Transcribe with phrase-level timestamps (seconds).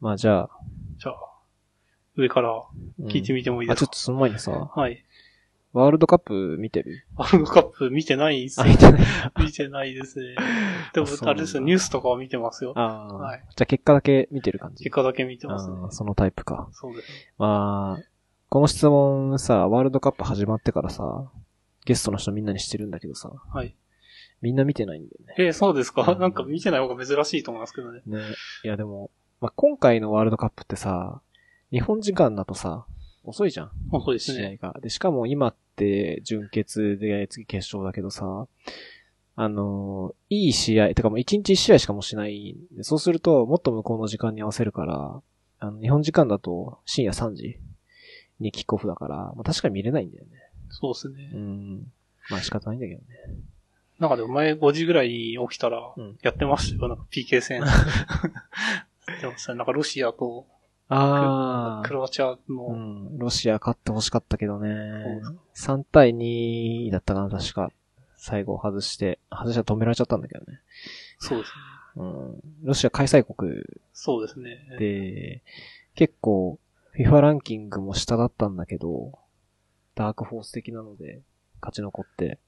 [0.00, 0.50] まあじゃあ、
[0.98, 1.14] じゃあ、
[2.16, 2.62] 上から
[2.98, 5.04] うん聞いてみてもいいあ、ですか、ちょっとその前にさ、はい。
[5.72, 7.06] ワールドカップ見てる？
[7.14, 9.00] ワールドカップ見てないですあ、見てない。
[9.38, 10.34] 見てないですね。
[10.94, 12.72] でもあれですよ、ニュースとかは見てますよ。
[12.76, 14.82] ああ、はいじゃあ結果だけ見てる感じ？
[14.84, 16.68] 結果だけ見てますねそのタイプか。
[16.72, 17.14] そうですね。
[17.38, 18.02] まあ、
[18.48, 21.30] この質問さ、ワールドカップ始まってからさ、
[21.84, 23.76] ゲストの人みんなにしてるんだけどさ、はい。
[24.42, 25.34] みんな見てないんだよね。
[25.38, 28.02] えー、そうですか、うんなんか見てない方が珍しいと思いますけどね。
[28.06, 28.18] ね。
[28.64, 29.10] いやでも、
[29.40, 31.22] まあ、今回のワールドカップってさ、
[31.72, 32.84] 日本時間だとさ、
[33.24, 33.70] 遅いじゃん。
[33.90, 34.56] まあそうです試合ね。
[34.56, 34.74] が。
[34.80, 38.46] で、しかも今って準決で次決勝だけどさ、
[39.36, 45.22] あのーいい試合、てかもう1日1試合しかもうしないんで、そうするともっと向こうの時間に合わせるから、
[45.58, 47.58] あの、日本時間だと深夜3時
[48.40, 50.30] にキックオフだから、まあ、確かに見れないんだよね。
[50.70, 51.30] そうですね。
[51.34, 51.92] うん。
[52.30, 53.06] まあ仕方ないんだけどね。
[53.98, 56.88] なんかでも前5時ぐらいに起きたらうん、やってましたよ。
[56.88, 57.62] なんか PK 戦。
[59.10, 59.58] やってましたね。
[59.58, 60.46] なんかロシアと
[60.88, 63.18] あクロアチアうの、ん。
[63.18, 64.68] ロシア勝って欲しかったけどね
[65.24, 65.78] そう。
[65.78, 67.70] 3対2だったかな、確か。
[68.16, 70.60] 最後外して、外したら止められちゃったんだけどね。
[71.18, 71.60] そうですね。
[71.96, 72.40] うん。
[72.64, 73.62] ロシア開催国
[73.92, 74.58] そうですね。
[74.78, 75.42] で、
[75.94, 76.58] 結構、
[76.96, 79.18] FIFA ランキングも下だったんだけど、
[79.94, 81.22] ダークフォース的なので、
[81.60, 82.38] 勝ち残って。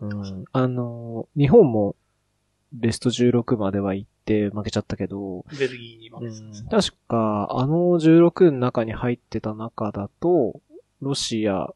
[0.00, 0.44] うん。
[0.52, 1.94] あの、日本も、
[2.72, 10.60] ベスト16までは行って負けちゃったけど、ベルギーに負うけてたねん、確か、あの16の中に入ってた中だと、
[11.00, 11.68] ロシア、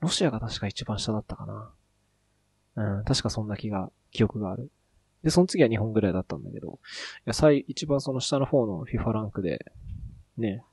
[0.00, 1.72] ロシアが確か一番下だったかな。
[2.74, 4.70] うん、確かそんな気が、記憶がある。
[5.22, 6.78] で、その次は日本ぐらいだったんだけど、い
[7.26, 9.72] や、最、一番その下の方の FIFA ランクで、
[10.36, 10.64] ね、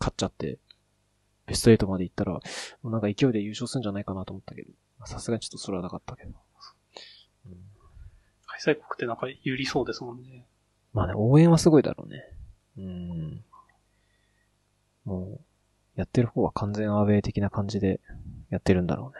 [0.00, 0.58] 勝っちゃって、
[1.46, 2.40] ベスト8まで行ったら、も
[2.84, 6.32] うなんか勢いで優勝するんじゃないかなと思ったけど、まあさすがにちょっとそれはなかったけど。
[8.66, 10.44] うん開催国ってなんか有利そうですもんね。
[10.92, 12.24] まあね、応援はすごいだろうね。
[12.76, 13.44] うん。
[15.06, 15.40] もう、
[15.96, 18.00] やってる方は完全アウェイ的な感じで
[18.50, 19.14] やってるんだろ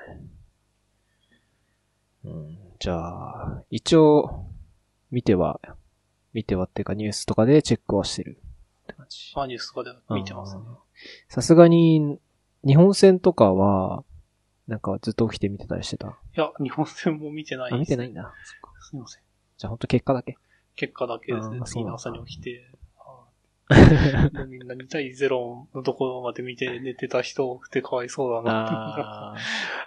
[2.24, 2.32] うね。
[2.32, 2.58] うん。
[2.78, 4.44] じゃあ、一応、
[5.10, 5.58] 見ては、
[6.34, 8.38] 見てはっていうかニュースとかでチェックはしてる
[8.84, 9.32] って感じ。
[9.36, 10.62] アーニュースとかで見てますね。
[11.28, 12.18] さすがに、
[12.66, 14.04] 日本戦とかは、
[14.68, 16.08] なんかずっと起きて見てたりしてた？
[16.08, 18.32] いや、日本戦も見てないあ、見てないいんだ。
[18.80, 19.22] すみません。
[19.60, 20.38] じゃあほんと結果だけ。
[20.74, 21.60] 結果だけですね。
[21.66, 22.64] 次の朝に起きて。
[24.48, 29.36] みんな2対0のところまで見て寝てた人多くてかわいそうだな。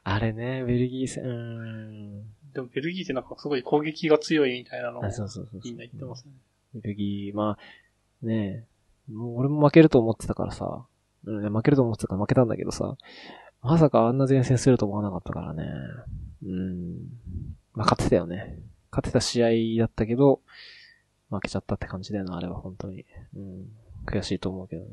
[0.04, 2.24] あれね、ベルギー戦、うーん。
[2.54, 5.02] でもベルギーってなんかすごい攻撃が強いみたいなのを。
[5.02, 6.34] みんな言ってますね。
[6.76, 8.68] ベルギー、まあ、ね
[9.10, 10.86] え、もう俺も負けると思ってたからさ、
[11.26, 12.96] うん、負けると思ってたから負けたんだけどさ、
[13.64, 15.66] まさかあんな前線すると思わなかったからね。
[16.46, 16.94] うん。
[17.74, 18.60] まあ勝ってたよね。
[18.94, 20.42] 勝ってた試合だったけど、
[21.32, 23.06] 負けちゃったって感じだよな、あれは本当に。
[23.36, 23.68] うん。
[24.06, 24.90] 悔しいと思うけどね。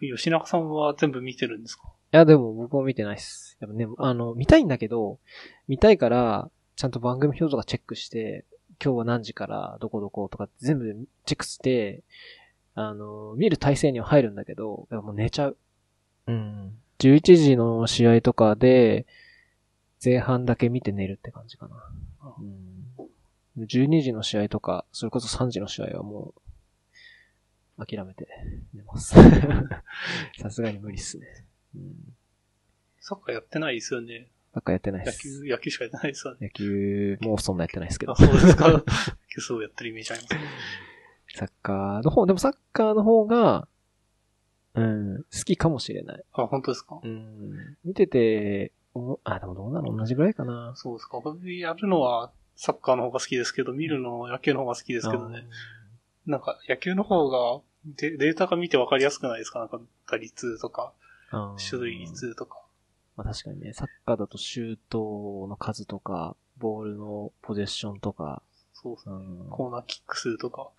[0.00, 1.84] 吉永さんは全部見てるんですか？
[2.12, 3.56] いや、でも僕も見てないっす。
[3.60, 5.20] やっぱね、あの、見たいんだけど、
[5.68, 8.44] 見たいから、ちゃんと番組表とかチェックして、
[8.84, 12.02] 今日は何時からどこどことか全部チェックして、
[12.74, 15.56] あの、見る体制には入るんだけど、やっぱもう寝ちゃう。
[16.26, 16.76] うん。
[16.98, 19.06] 11時の試合とかで、
[20.04, 21.76] 前半だけ見て寝るって感じかな。
[22.38, 23.64] うん。
[23.64, 26.34] 12時の試合とか、それこそ3時の試合はも
[27.78, 28.28] う、諦めて
[28.72, 29.14] 寝ます。
[30.40, 31.26] さすがに無理っすね。
[31.74, 31.94] うん。
[33.00, 34.28] サッカーやってないですよね。
[34.52, 35.42] ばっかやってないで野す。
[35.44, 36.38] 球、野球しかやってないですよね。
[36.42, 38.16] 野球もそんなやってないですけどあ、。
[38.16, 38.68] そうですか。
[38.70, 38.80] 野
[39.34, 40.40] 球すごいやってるイメージありますね。
[41.34, 43.66] サッカーの方、でもサッカーの方が、
[44.74, 46.24] うん、好きかもしれない。
[46.32, 47.00] あ、本当ですか？
[47.02, 47.76] うん。
[47.84, 49.96] 見てて、おあ、でもどうなの？
[49.96, 50.72] 同じぐらいかな。
[50.76, 51.20] そうですか。
[51.22, 55.46] 僕やるのはサッカーの方が好きですけど、見るのは野球の方が好きですけどね。
[56.26, 59.58] なんか野球の方がデデータが見てわかりやすくないですか？
[59.58, 60.92] なんか打率とか、
[61.30, 61.58] あー。
[61.58, 62.60] 出塁率とか。
[63.16, 69.14] まあ確かにね、サッカーだとシュートの数とか、ボールのポゼッションとか、そうですね。
[69.16, 70.70] うんコーナーキック数とか、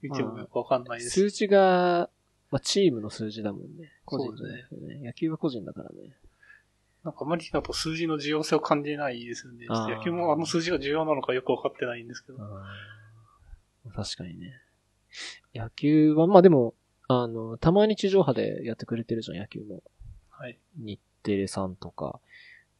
[0.00, 1.10] 見てもよくわかんないです。
[1.10, 2.08] 数字が、
[2.50, 3.92] まあチームの数字だもんね。
[4.04, 5.00] 個人じゃなくてね。
[5.04, 6.16] 野球は個人だからね。
[7.04, 9.66] なんかあまりだと数字の重要性を感じないですよね。
[9.68, 12.38] 野球もあの数字が重要なのかよくわかってないんですけど。
[13.94, 14.52] 確かにね。
[15.54, 16.74] 野球は、まあでも、
[17.06, 19.82] あの、たまに地上波でやってくれてるじゃん、野球も。
[20.30, 20.58] はい。
[20.76, 22.20] 日テレさんとか。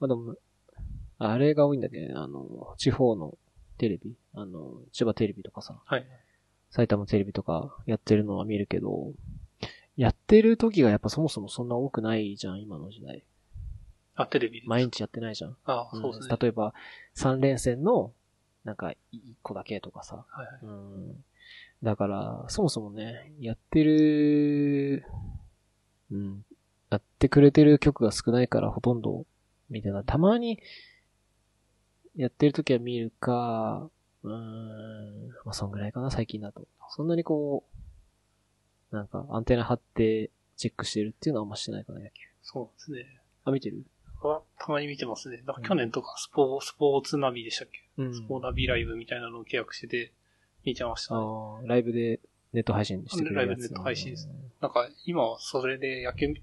[0.01, 0.37] まあでも、
[1.19, 3.37] あれが多いんだけどね、あの、地方の
[3.77, 6.07] テレビあの、千葉テレビとかさ、はい。
[6.71, 9.13] 埼玉テレビとかやってるのは見るけど、
[9.97, 13.23] やってる時がやっぱそもそもそんな多くないじゃん、今の時代。
[14.17, 14.63] あ、テレビ。
[14.67, 15.57] 毎日やってないじゃん。
[15.65, 16.37] あ、そうですね。
[16.41, 16.75] 例えば、
[17.17, 18.13] 3連戦の、
[18.65, 20.59] なんか、1個だけとかさ、はいはい。
[20.63, 21.25] うん。
[21.83, 25.05] だから、そもそもね、やってる、
[26.11, 26.45] うん、
[26.91, 29.27] やってくれてる曲が少ないからほとんど、
[29.69, 30.05] みたいな。
[30.05, 30.61] たまに、
[32.15, 33.91] やってる時は見るか、
[34.23, 36.67] うーん、まあ、そんぐらいかな、最近だと。
[36.91, 37.65] そんなにこ
[38.93, 42.13] う、なんか、アンテナ張ってチェックしてるっていうのはあんましてないかな、野球。
[42.43, 43.21] そうですね。
[43.45, 43.85] あ、見てる？
[44.29, 45.43] はたまに見てますね。
[45.47, 50.13] なんか去年とかスポー、スポーツナビでしたっけ、うんスポーナビライブみたいなのを契約してて、
[50.65, 51.21] 見てました、ね。
[51.21, 52.21] ああ、ライブで
[52.53, 54.29] ネット配信してくれるやつ、ライブでネット配信です
[54.61, 56.35] なんか今はそれで野球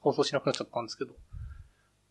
[0.00, 1.12] 放送しなくなっちゃったんですけど、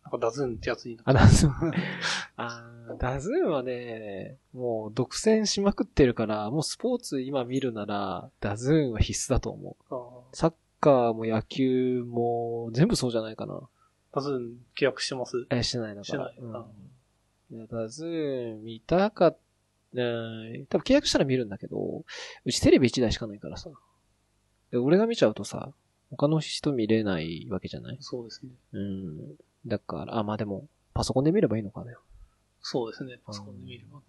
[0.04, 1.72] なんかダズーンってやつになっあ、ダズーン。
[2.36, 10.36] あーダズーンはね、もう独占しまくってるから、もうスポーツ今見るなら、ダズーンは必須だと思う。
[10.36, 13.62] サッカーも野球も全部そうじゃないかな。
[14.14, 16.04] ダズーン契約してますえ、してないだから。
[16.04, 19.38] してないうんいやダズーン見たかっ
[19.96, 22.04] うん、多分契約したら見るんだけど、
[22.44, 23.70] うちテレビ1台しかないからさ。
[24.72, 25.72] で俺が見ちゃうとさ、
[26.10, 27.96] 他の人見れないわけじゃない？
[28.00, 28.50] そうですね。
[28.72, 29.36] うん。
[29.66, 31.94] だから、あ、まあでも、パソコンで見ればいいのかね。
[32.60, 33.20] そうですね。
[33.24, 34.02] パソコンで見るの。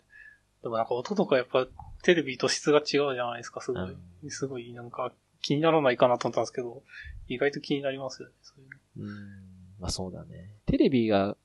[0.64, 1.68] でもなんか音とかやっぱ
[2.02, 3.96] テレビと質が違うじゃないですか、すごい。
[4.24, 5.14] うすごいなんか
[5.44, 6.82] 気にならないかなと思ったんですけど、
[7.28, 8.34] 意外と気になりますよね。
[8.42, 8.66] そうい
[9.04, 9.45] うのうん。
[9.86, 10.50] まあそうだね。
[10.66, 11.38] テレビが、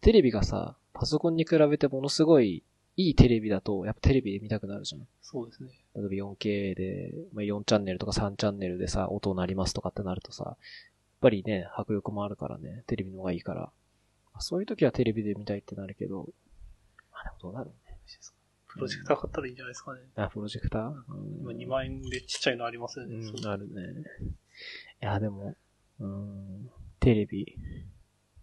[0.00, 2.62] テレビがさ、パソコンに比べてものすごい
[2.96, 5.06] いいテレビだと、やっぱテレビで見たくなるじゃん。
[5.20, 5.68] そうですね。
[5.94, 10.56] 例えば 4K で、まあ、4チャンネルとか3チャンネルでさ、音鳴りますとかってなるとさ、やっ
[11.20, 13.60] ぱりね、迫力もあるからね、テレビの方がいいから。
[13.60, 13.70] ま
[14.38, 16.30] あそういう時はテレビで見たいってなるけど、
[17.12, 17.74] まあでもどうなるね。
[18.66, 20.00] プロジェクター買ったらいいんじゃないですかね。
[20.16, 23.22] あ、プロジェクター、うん今2万円でちっちゃいのありますよね。
[23.22, 23.82] そううん、あるね。
[25.02, 25.54] いや、でも、
[26.00, 26.70] うん、
[27.06, 27.56] テレビ、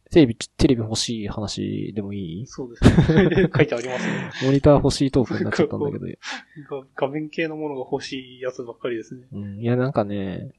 [0.09, 2.47] テレビ、テレビ欲しい話でもいい？
[2.47, 3.49] そうですね。
[3.53, 4.31] 書いてありますね。
[4.47, 6.05] モニター欲しいトークになっちゃったんだけど。
[6.05, 9.27] が 画面系のものが欲しいやつばっかりですね。
[9.33, 10.53] うん、いや、なんかね、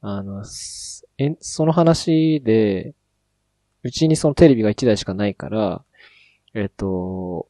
[0.00, 2.96] あの、すえ、その話で、
[3.84, 5.84] うちにそのテレビが1台しかないから、
[6.54, 7.48] えっと、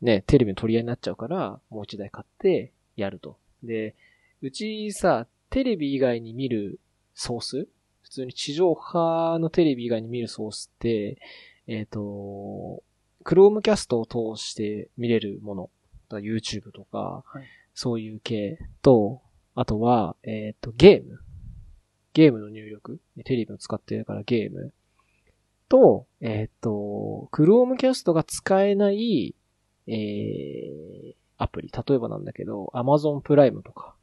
[0.00, 3.36] ね、テレビの取り合いになっちゃうから、もう1台買ってやると。
[3.62, 3.94] で、
[4.40, 6.80] うちさ、テレビ以外に見る
[7.12, 7.68] ソース
[8.08, 11.18] 普通に地上波のテレビ以外に見るソースって、
[11.66, 12.82] えっ、と、
[13.22, 15.70] Chromecast を通して見れるもの。
[16.10, 17.42] YouTube とか、はい
[17.80, 19.22] そういう系と、
[19.54, 21.20] あとは、えっ、と、ゲーム。
[22.12, 22.98] ゲームの入力。
[23.24, 24.72] テレビを使ってるからゲーム。
[25.68, 29.36] と、えっ、と、Chromecast が使えない、
[29.86, 31.70] えー、アプリ。
[31.70, 33.94] 例えばなんだけど、Amazon プライムとか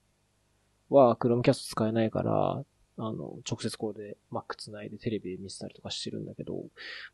[0.89, 2.63] は Chromecast 使えないから、
[2.97, 6.63] あの、直接これで Mac つないでテレビで見せたりとかしてるんだけど、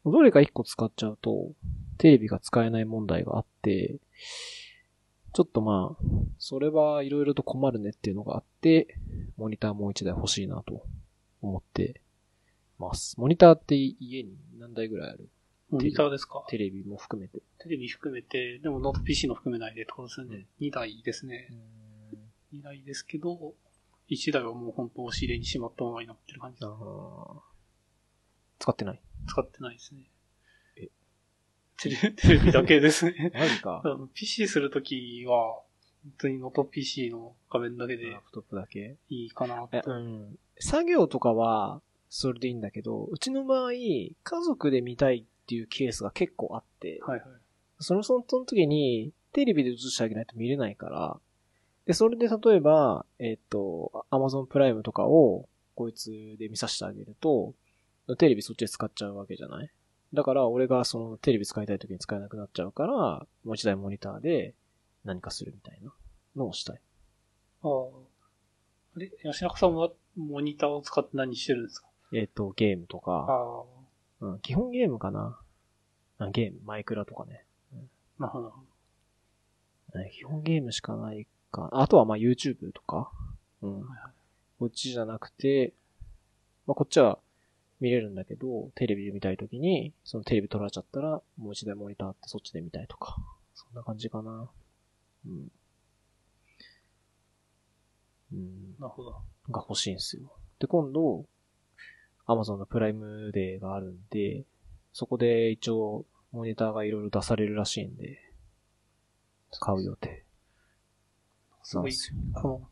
[0.06, 1.54] どれか一個使っちゃうと、
[1.98, 3.98] テレビが使えない問題があって、
[5.34, 6.04] ちょっとまあ、
[6.38, 8.98] それはいろいろと困るねっていうのがあって、
[9.38, 10.86] モニターもう一台欲しいなと
[11.42, 12.02] 思って
[12.78, 13.20] ます。
[13.20, 15.30] モニターって家に何台ぐらいある？
[15.70, 16.44] モニターですか？
[16.50, 17.40] テレビも含めて。
[17.60, 20.48] テレビ含めて、でもノート PC の含めないでってことですよね。
[20.60, 21.48] 2台ですね。
[22.54, 23.54] 2台ですけど、
[24.12, 26.72] 1台はもう本当押し入れにしまったままになってる感じです
[28.60, 29.02] 使ってない？
[29.28, 30.02] 使ってないですね。
[30.78, 30.90] え？
[31.78, 33.32] テレ テレビだけですね。
[33.34, 33.88] マジかあ。
[33.98, 35.62] の PC するときは、
[36.04, 38.98] 本当にノート PC の画面だけでラップトップだけ？
[39.10, 39.92] いいかなえ、と。
[39.92, 40.40] うん。
[40.60, 44.16] 作業とかは、それでいいんだけど、うちの場合、家
[44.46, 47.30] 族で見たいっていうケースが結構あって、はいはい。
[47.80, 51.20] その、その時に、テレビで映してあげないと見れないから、
[51.92, 57.54] で、それで例えば、えっ、と、Amazon プライムとかを、こいつで見させてあげると、
[58.18, 59.70] テレビそっちで使っちゃうわけじゃない？
[60.14, 64.54] だから、俺がそのテレビ使いたい時に使えなくなっちゃうから、もう一台モニターで
[65.04, 65.92] 何かするみたいな
[66.38, 66.82] のをしたい。
[67.64, 67.72] ああ。
[68.96, 71.88] あれ吉中さんはモニターを使って何してるんですか？
[72.14, 73.28] えっ、と、ゲームとあか、
[74.22, 74.28] あ。
[74.28, 75.38] うん、基本ゲームかな。
[76.20, 77.44] あゲーム、マイクラとかね。
[78.18, 78.54] なるほど。
[80.00, 81.70] ね基本ゲームしかないか。
[81.74, 83.12] あとはまあ YouTube とか。
[83.62, 83.84] うん。
[84.60, 85.74] こっちじゃなくて、
[86.66, 87.20] まあこっちは
[87.80, 93.18] 見れるんだけど、テレビで見たいときに、そのテレビ取られちゃったら、もう一台モニターあってそっちで見たいとか。
[93.54, 94.50] そんな感じかな。
[95.26, 95.52] うん。
[98.34, 98.76] うん。
[98.80, 99.12] なるほど。
[99.50, 100.32] が欲しいんですよ。
[100.60, 101.26] で、今度、
[102.28, 104.46] Amazon のプライムデーがあるんで、
[104.94, 108.20] そこで一応、モニターがいろいろ出されるらしいんで、
[109.60, 110.24] 買う予定
[111.72, 112.18] すごいなんで、すよ。
[112.34, 112.70] この、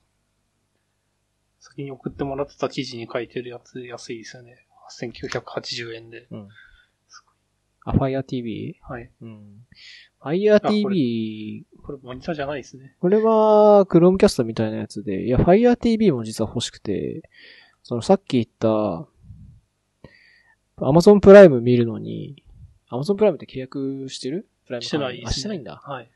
[1.62, 4.66] 先に送ってもらってた記事に書いてるやつ安いですよね。
[4.92, 6.28] 8980円で。
[6.32, 6.48] うん。
[7.86, 8.78] あ、Fire TV?
[8.82, 9.10] はい。
[9.22, 9.66] うん。
[10.22, 12.96] Fire これ TV、これモニターじゃないですね。
[13.00, 17.24] これは Chromecast みたいなやつで、いや、Fire TV も実は欲しくて、
[17.84, 19.08] そのさっき言った、
[20.78, 22.44] Amazon プライム見るのに、
[22.92, 24.50] Amazon プライムって契約してる？
[24.66, 25.24] プライムしてないね。
[25.26, 25.78] あ、してないんだ。
[25.78, 26.12] はい。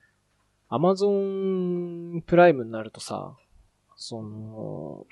[0.74, 3.36] Amazon プライムになるとさ、
[3.96, 5.06] その、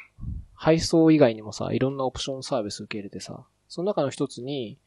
[0.55, 4.79] 配送以外にもさ、いろんなオプションサービス受け入れてさ、その中の一つに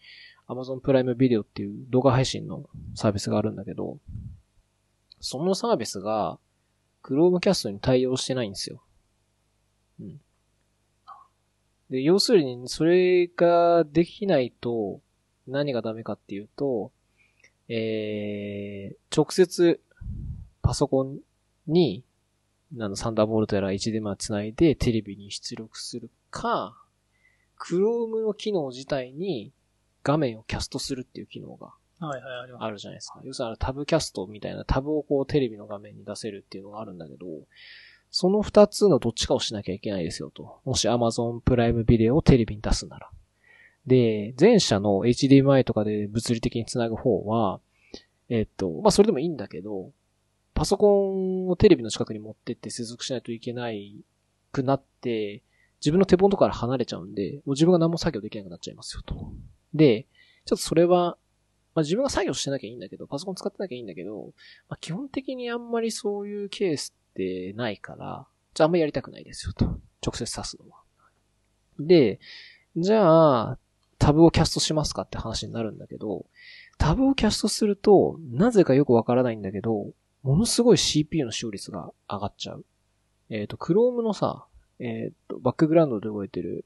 [0.48, 2.64] Amazon プライムビデオっていう動画配信の
[2.96, 3.98] サービスがあるんだけど、
[5.20, 6.38] そのサービスが
[7.04, 8.82] Chromecast に対応してないんですよ。
[10.00, 10.20] うん。
[11.88, 15.00] で、要するに、それができないと、
[15.46, 16.90] 何がダメかっていうと、
[17.68, 19.80] えー、直接、
[20.64, 21.18] パソコン
[21.66, 22.02] に、
[22.80, 26.74] あの、サンダーボルトやら HDMI つないでテレビに出力するか、
[27.60, 29.52] Chrome の機能自体に
[30.02, 32.64] 画面をキャストするっていう機能がはいはい、あります。
[32.64, 33.20] あるじゃないですか。
[33.24, 37.26] 要するにタブキャストみたいなタブをこうテレビの画面に出せるっていうのがあるんだけど、
[38.10, 40.60] その二つのどっちかをしなきゃいけないですよと。
[40.64, 43.10] もし Amazon プライムビデオをテレビに出すなら。
[43.86, 47.60] で、前者の HDMI とかで物理的につなぐ方は、
[48.28, 49.90] えっと、まあ、それでもいいんだけど、
[50.54, 54.04] パソコンをテレビの近くに持ってって接続しないといけない
[54.52, 55.42] くなって、
[55.80, 59.32] 自分の手元から離れちゃうんで、もう自分が何も作業できなくなっちゃいますよと。
[59.74, 60.06] で、
[60.46, 61.18] ちょっとそれは、
[61.74, 64.32] まあ、自分が作業してなきゃいいんだけど、パソコン使ってなきゃいいんだけど、
[64.68, 69.80] まあ、基本的にあんまりそういうケースってないから、じゃああんまりやりたくないですよと。
[70.04, 70.82] 直接挿すのは。
[71.80, 72.20] で、
[72.76, 73.58] じゃあ、
[73.98, 76.26] タブをキャストしますかって話になるんだけど、
[76.78, 79.92] タブをキャストすると、なぜかよくわからないんだけど、
[80.24, 82.64] ものすごい CPU の使用率が上がっちゃう。
[83.28, 84.46] えっ、と、Chrome のさ、
[84.78, 86.64] えっ、と、バックグラウンドで動いてる、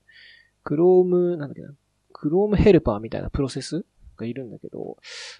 [0.65, 1.75] Chrome、なんだっけな、
[2.15, 3.85] Chrome ヘルパーみたいなプロセス
[4.17, 4.99] がいるんだけど、も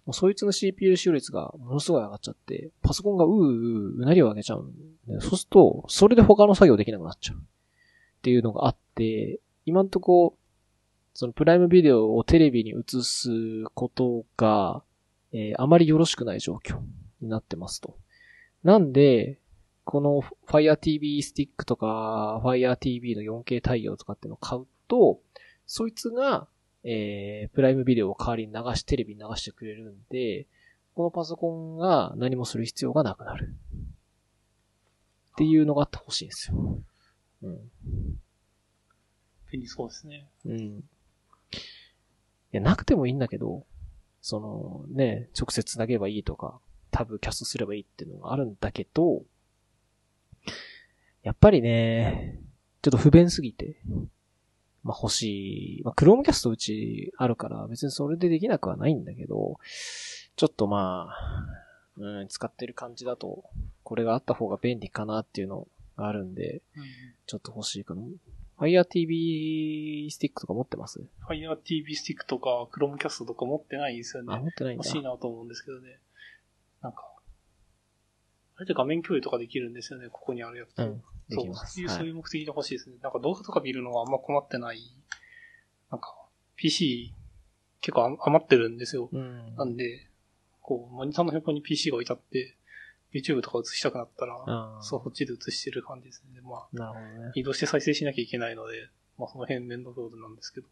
[0.09, 4.73] うそいつの CPU 使用率がものすごい上がっちゃって、パソコンがうーうーうなりを上げちゃうん
[5.07, 7.37] で、そうすると、それで他の作業できなくなっちゃう。
[7.37, 7.41] っ
[8.23, 10.37] ていうのがあって、今んとこ、
[11.15, 13.31] そのプライムビデオをテレビに映す
[13.75, 14.83] ことが、
[15.33, 16.81] えーあまりよろしくない状況
[17.21, 17.97] になってますと。
[18.65, 19.39] なんで、
[19.85, 25.21] この Fire TV スティックとか Fire TV の 4K 対応とかっていうのを買うと、
[25.67, 26.49] そいつが、
[26.85, 30.47] えー、プライムビデオを代わりに流し、テレビに流してくれるんで、
[30.95, 33.55] このパソコンが何もする必要がなくなる。
[35.33, 36.83] っていうのがあってほしいんですよ。
[37.43, 37.71] うん。
[39.53, 40.27] 便利そうですね。
[40.45, 40.59] うん。
[40.59, 40.83] い
[42.51, 43.65] や、なくてもいいんだけど、
[44.21, 46.61] その、ね、直接繋げばいいとか、
[46.91, 49.23] タブキャストすればいいっていうのがあるんだけど、
[51.23, 52.39] やっぱりね、
[52.83, 53.77] ちょっと不便すぎて、
[54.83, 59.59] まあ欲しい、まあ Chromecast うちあるから別にそれでできなくはないんだけど、
[60.37, 61.45] ちょっとまあ、
[61.99, 63.45] うん、使ってる感じだと、
[63.83, 65.67] これがあった方が便利かなっていうの
[65.97, 66.63] があるんで、
[67.27, 68.03] ちょっと欲しいかな。
[68.59, 74.43] Fire TV スティックとか持ってます？Fire TV スティックとか Chromecast とか持ってないですよあ、ね。
[74.43, 74.85] 持ってないんだ。
[74.85, 75.99] 欲しいなと思うんですけどね。
[76.83, 77.05] なんか、
[78.57, 80.85] あれで画面共有とかできるんですよね、ここにあるやつと。
[80.85, 82.97] うん、でそういう、はいそういう目的で欲しいですね。
[83.03, 84.81] なんか動画とか見るのはあんま困ってない。
[85.91, 86.15] なんか、
[86.57, 87.15] PC
[87.81, 89.09] 結構あ余ってるんですよ。
[89.13, 89.55] うん。
[89.57, 90.09] なんで、
[90.61, 92.57] こう、モニターの横に PC が置いてあって、
[93.13, 96.41] YouTube とか映したくなったら、そう、こっちで映してる感じですね。
[96.43, 97.33] まあ、なるほどね。
[97.35, 100.67] 移動して再生しなきゃいけないので、まあその辺面倒そうなんですけど。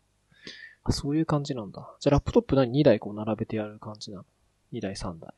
[0.84, 1.96] あ、そういう感じなんだ。
[2.00, 4.24] じゃあラップトップ何 ?2 台こう並べてやる感じなの
[4.72, 5.32] ?2 台3台。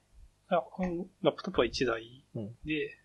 [0.49, 2.99] ラップトップは1台うんで、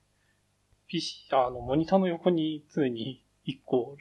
[0.87, 3.97] PC、あの、モニターの横に常に1個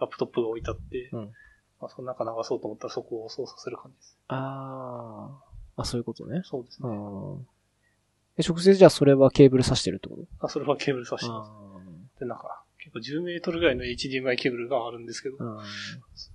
[0.00, 1.32] ラップトップが置いてあって、うん
[1.80, 4.18] まあ、その中流そうと思ったらそこを操作する感じです。
[4.28, 5.82] あー。
[5.82, 6.38] あ、そういうことね。
[6.38, 6.88] うそうですね。
[6.88, 7.46] ん。
[8.36, 10.46] で、直接じゃあそれはケーブル挿してるってこと？
[10.46, 11.44] あそれはケーブル挿してま
[12.14, 12.20] す。
[12.20, 15.36] で、なんか、結構10メートルぐらいの HDMI ケーブルがあるんですけど、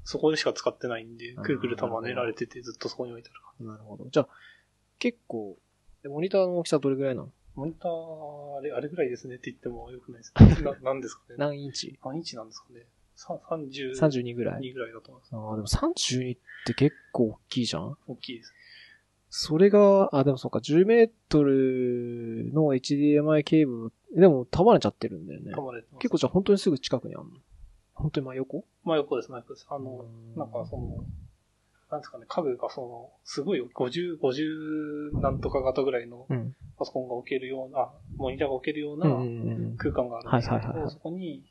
[0.03, 3.67] そこでしか使ってないんで、くるくる束ねられててずっとそこに置いてある感じ。
[3.67, 4.09] なるほど。
[4.09, 4.27] じゃあ、
[4.97, 5.57] 結構、
[6.03, 7.29] でモニターの大きさどれぐらいなの？
[7.55, 7.91] モニター、
[8.57, 10.63] あれ、あれぐらいですねって言ってもよくないですね。
[10.81, 11.35] な、なんですかね？
[11.37, 11.99] 何インチ？
[12.03, 12.85] 何インチなんですかね？
[13.15, 14.61] さ30 ?32 ぐらい。
[14.61, 15.35] 2ぐらいだと思います。
[15.35, 17.97] ああ、でも32って結構大きいじゃん？
[18.07, 18.53] 大きいです。
[19.31, 25.53] それが、あ、でもそうか、10メートルの HDMI ケーブル、でも束ねちゃってるんだよね。
[25.53, 26.01] 噛まれてます。
[26.01, 27.31] 結構じゃあ本当にすぐ近くにあるの？
[27.93, 28.65] 本当に真横？
[28.85, 29.67] 真横です、真横です。
[29.69, 31.03] あの、うんなんかその、
[31.91, 36.55] なんですかね、家具がその、すごい50、50なんとか型ぐらいのうん。
[36.77, 39.77] パソコンが置けるような、あモニターが置けるよううんなうんうん。
[39.77, 41.43] 空間があるんですけど、そこに、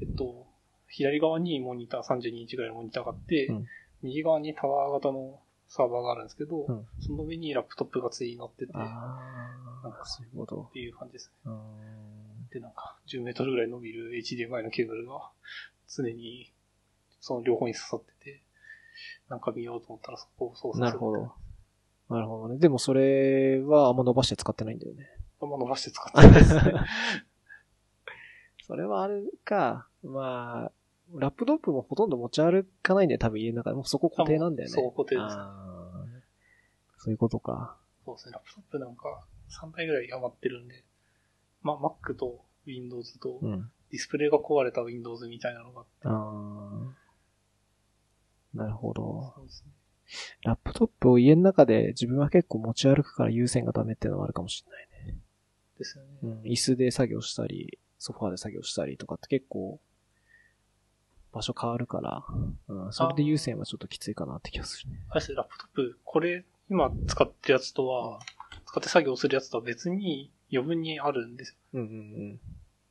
[0.00, 0.46] えっと、
[0.88, 3.66] 左側にモニター、32インチぐらいのモニターがあって、うん
[4.02, 10.68] 右側にタワー型のサーバーがあるんですけど、うんその上にラップトップがついに乗ってて、なんかあ、そういうこと。
[10.74, 11.50] ていう感じですね。
[11.50, 15.30] うんで、なんか、10メートルぐらい伸びる HDMI のケーブルが
[15.88, 16.52] 常に
[17.20, 18.43] その両方に刺さってて、
[19.28, 20.84] なんか見ようと思ったらそこを操作する。
[20.84, 21.32] なるほど。
[22.10, 22.58] なるほどね。
[22.58, 25.08] でもそれはあんま伸ばして使ってないんだよね。
[25.40, 26.62] あんま伸ばして使ってないですね。
[28.66, 29.88] それはあれか。
[30.02, 30.72] まあ、
[31.14, 33.76] ラップトップもほとんど持ち歩かないんだよ、多分家の中で。
[33.76, 34.74] もうそこ固定なんだよね。
[34.74, 35.36] そう固定です
[37.04, 37.76] そういうことか。
[38.04, 40.84] そうですね、ラップトップなんか3台ぐらい余ってるんで、
[41.62, 43.70] まあ、Mac と Windows とうん。
[43.90, 47.03] ディスプレイが壊れた Windows みたいなのがあって、ああ。
[48.54, 49.32] なるほど。
[49.36, 49.72] そうですね。
[50.42, 55.18] ラップトップを家の中で自分は結構持ち歩くから優先がダメっていうのはあるかもしれないね。
[55.78, 56.10] ですよね。
[56.22, 56.40] うん。
[56.42, 59.80] 椅子で作業したり、ソファーで作業したりとかって結構、
[61.32, 62.24] 場所変わるから、
[62.68, 62.92] うん。
[62.92, 65.00] それで優先はちょっときついかなって気がするね。
[65.08, 68.20] あれですね、ラップトップ、これ、今使ってるやつとは、
[68.66, 71.56] 使って作業するやつとは別に余分にあるんですよ。
[71.74, 71.92] うんうんう
[72.34, 72.40] ん。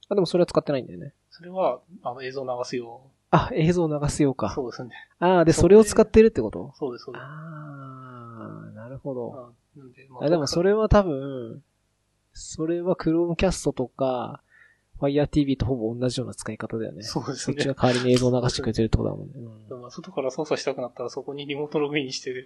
[0.10, 1.14] あ、でもそれは使ってないんだよね。
[1.30, 4.36] それは、あの、映像流すよあ、映像流すようう。
[4.36, 4.52] か。
[4.54, 4.92] そうですね。
[5.20, 6.72] ああ、で、それを使ってるってこと？
[6.78, 7.24] そうです、そうです。
[7.24, 9.54] ああ、なるほど。
[9.76, 11.64] あなんで、まあでもそれは多分、
[12.34, 14.42] それは Chromecast とか、
[15.00, 17.02] Fire TV とほぼ同じような使い方だよね。
[17.02, 17.74] そうですねそっちが。
[17.74, 19.34] 代わりに映像流してくれてるってことだもんね。
[19.68, 22.46] でも外から操作したくなったらそこにリモートログインして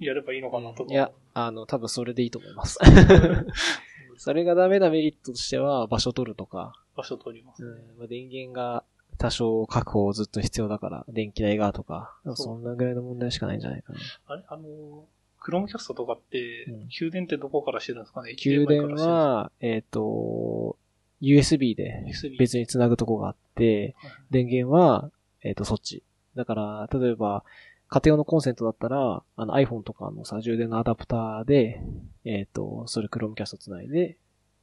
[0.00, 0.92] やればいいのかなとか。
[0.92, 2.78] いや、あの、多分それでいいと思います。
[4.16, 7.68] それがダメなメリットとしては、場所取るとか、場所取りますね。
[7.70, 8.84] うんまあ、電源が
[9.18, 13.98] 多少確保ずっと必要だから、電気代がとか、そんなぐらいの問題しかないんじゃないかな。
[14.26, 14.44] あれ？
[14.48, 15.04] あの、
[15.38, 16.88] クロームキャストとかって、うん。
[16.88, 18.36] 給電ってどこからしてるんですかね？
[18.36, 20.76] 給電は、えっ、と、
[21.20, 22.04] USB で
[22.38, 25.10] 別に繋ぐとこがあって、はい電源は、
[25.42, 26.02] えっ、と、そっち。
[26.34, 27.44] だから、例えば、
[27.88, 31.82] 家庭用のコンセントだったら、あの iPhone とかのさ、充電のアダプターで、
[32.24, 34.16] えっ、と、それ Chromecast つないで、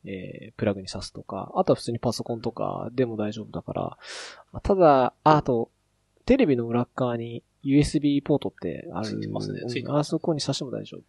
[0.06, 3.74] えー、プラグに挿すとか、あとは普通にパソコンとかでも大丈夫だか
[4.54, 5.70] ら、ただ、ああと、
[6.26, 9.08] テレビの裏っ側に USB ポートってある。
[9.08, 11.02] ついてますねうんついてますあそこに挿しても大丈夫。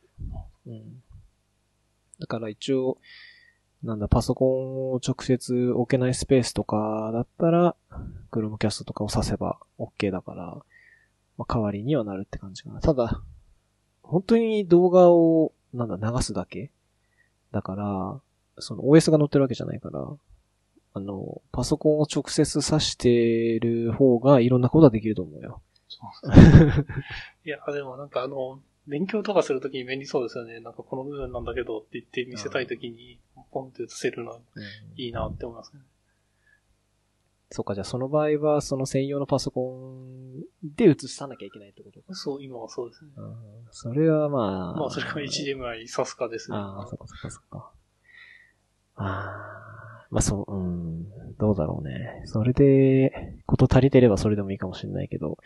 [0.67, 1.03] うん。
[2.19, 2.99] だから一応、
[3.83, 7.77] なんだ、パソコンを直接置けないスペースとかだったら、
[8.31, 10.57] Chromecast とかを挿せば OK だから、
[11.39, 12.81] まあ、代わりにはなるって感じかな。
[12.81, 13.23] ただ、
[14.03, 16.71] 本当に動画を、なんだ、流すだけ
[17.53, 18.21] だから、
[18.61, 20.07] その OS が載ってるわけじゃないから、
[20.93, 25.63] あの、パソコンを直接挿してる方がいろんなことができると思うよ。
[25.89, 26.31] そう
[27.45, 30.61] いや、でもなんかあの、勉強とかするときに便利そうですよね。
[30.61, 33.19] なんかこの部分なんだけどって言って見せたいときに、
[33.53, 34.41] ポンって映せるのは
[34.97, 35.81] いいなって思いますね。
[37.53, 42.15] そうか、じゃあその場合は、その専用のパソコンで映さなきゃいけないってことか。
[42.15, 43.11] そう、今はそうですね。
[43.17, 43.35] うん
[43.73, 44.81] それはまあ。
[44.81, 46.57] まあ、それが HDMI 挿すかですね。
[46.57, 47.73] ああ、そっかそっかそっか。
[49.01, 52.23] ああ、まあそう、うん、どうだろうね。
[52.27, 55.39] それで、こと足りてればそれでもいいかもしれないけど、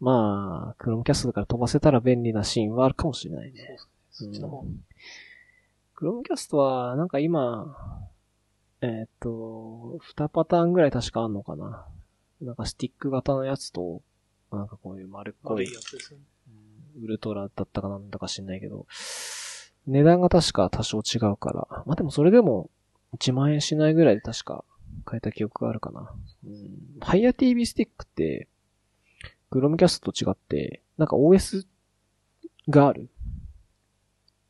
[0.00, 3.78] まあ、Chromecast だから飛ばせたら便利なシーンはあるかもしれないね。
[4.10, 4.64] そっちの方。
[5.96, 7.98] Chromecast は、なんか今、
[8.82, 11.86] えーっと、2パターンぐらい確かあんのかな。
[12.40, 14.02] なんかスティック型のやつと、
[14.52, 16.24] なんかこういう丸っこい悪いやつですよね。
[17.02, 18.86] ウルトラだったかなんだか知んないけど、
[19.86, 22.70] 値段が確か多少違うから、まあでもそれでも
[23.16, 24.64] 1万円しないぐらいで確か
[25.04, 26.12] 買えた記憶があるかな。
[26.46, 27.00] うん。
[27.00, 28.48] Fire TV スティックって、
[29.50, 31.66] Chromecast と違って、なんか OS
[32.68, 33.08] がある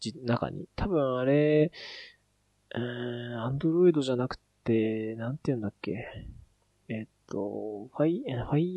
[0.00, 0.66] じ、中に。
[0.76, 1.70] 多分あれ、
[2.74, 6.26] うーん、Android じゃなくて、なんて言うんだっけ。
[6.88, 8.24] えっと、ファイ、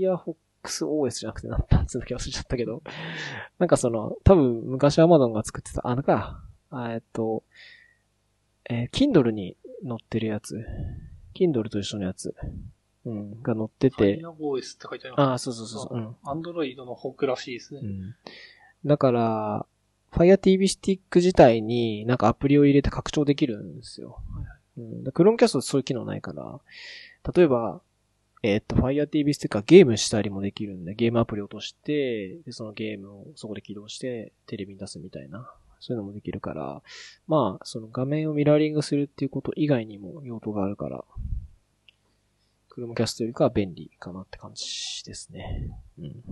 [0.06, 0.36] Firefox
[0.86, 2.84] OS じゃなくて、なんなんつうんだっけ忘れちゃったけど、
[3.60, 7.44] なんかその、多分昔 Amazon が作ってた、あのか、えっと、
[8.70, 10.64] えー Kindle に載ってるやつ。
[11.36, 12.36] Kindle と一緒のやつ。
[13.04, 15.22] うん、が載ってて、FireOS って書いてあります。
[15.22, 16.16] ああ、そうそうそうそう、うん。
[16.24, 17.82] アンドロイドのホークらしいですね。
[17.84, 18.16] うん。
[18.86, 19.66] だから、
[20.12, 24.22] Fire TV スティック自体になんかアプリを入れて拡張できるんですよ。
[24.78, 25.04] うん。
[25.04, 26.60] で Chromecast そういう機能ないから、
[27.34, 27.82] 例えば、
[28.44, 36.82] えーっと、Fire TV スティックはゲームしたりもできるんで、ゲームアプリを落として、で、そのゲームをそこで起動して、テレビに出すみたいな、そういうのもできるから、
[37.28, 41.04] まあ、その画面をミラーリングするっていうこと以外にも用途があるから、
[42.70, 45.70] Chromecast よりかは便利かなって感じですね。
[46.00, 46.24] うん。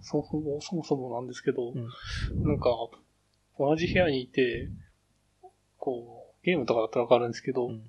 [0.00, 2.70] そもそも、そもそもなんですけど、うんなんか、
[3.58, 4.70] 同じ部屋にいて、
[5.78, 7.82] こう、ゲームとかだったらわかるんですけど、うん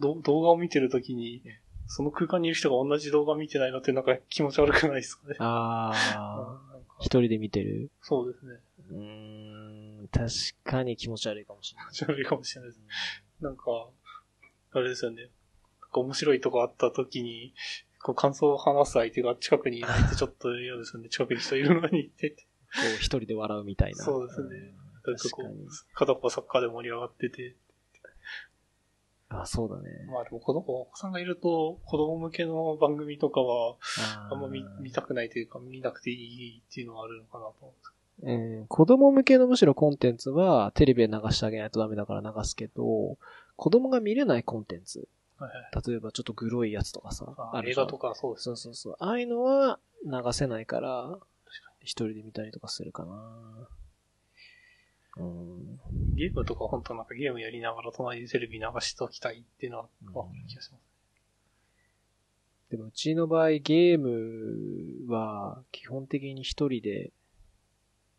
[0.00, 1.42] ど動画を見てるときに、
[1.86, 5.36] その空間にいる人が同じ動画見てないのってなんか気持ち悪くないですかね。
[5.38, 6.60] ああ、
[7.02, 7.90] 一人で見てる。
[8.00, 8.52] そうですね。
[8.90, 10.28] うーん、確
[10.64, 11.92] かに気持ち悪いかもしれない。
[11.92, 12.80] 気持ち悪いかもしれないです。
[13.40, 13.62] なんか、
[14.72, 15.28] あれですよね。
[15.92, 17.54] 面白いとこあった時に、
[18.00, 21.08] こう感想を話す相手が近くにいないってちょっと嫌ですよね。
[21.10, 22.36] 近くに人いるのにってて。
[22.36, 22.46] こ
[22.94, 24.02] う一人で笑うみたいな。
[24.02, 27.56] そうですねんなんかこう確かに、片っぽサッカーで盛り上がってて。
[29.40, 29.82] あ、そうだね。
[30.12, 43.16] まあでも子供、お子さんがいると、子供向けの番組とかは、ああんま見見たくないというか、見なくていいっていうのはあるのかなと思うんですけうん、子供向けのむしろコンテンツはテレビで流してあげないとダメだから流すけど、
[43.56, 45.08] 子供が見れないコンテンツ。
[45.38, 45.46] ど。
[45.46, 45.88] はいはい。
[45.88, 47.26] 例えばちょっとグロいやつとかさ。
[47.52, 48.96] あ映画とかそうですそうそうそう。
[49.00, 51.18] ああいうのは流せないから、
[51.80, 53.68] 一人で見たりとかするかな。
[55.16, 55.80] うん。
[56.14, 60.82] ゲームとか本当なんかゲームやりながら隣でテレビ流しておきたいっていうのはわかる気がします。
[62.70, 67.12] でもうちの場合ゲームは基本的に一人で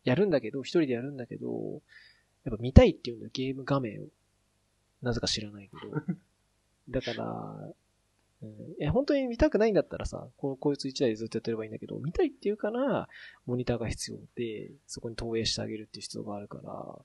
[0.04, 1.82] やるんだけど、一人でやるんだけど、
[2.44, 4.06] やっぱ見たいっていうんだよ、ゲーム画面を。
[5.02, 5.92] なぜか知らないけど。
[6.90, 7.72] だから、
[8.44, 13.08] うん、いや本当に見たくないんだったらさ、ここいつ一台でずっとやってればいいんだけど、見たいっていうから、
[13.46, 16.98] モニターが必要で、そこに投影してあげるっていう必要があるから、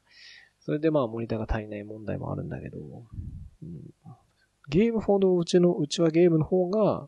[0.60, 2.80] それでまあモニターが足りない問題もあるんだけど、
[3.63, 3.93] うん、
[4.69, 7.08] ゲームほどうちの、うちはゲームの方が、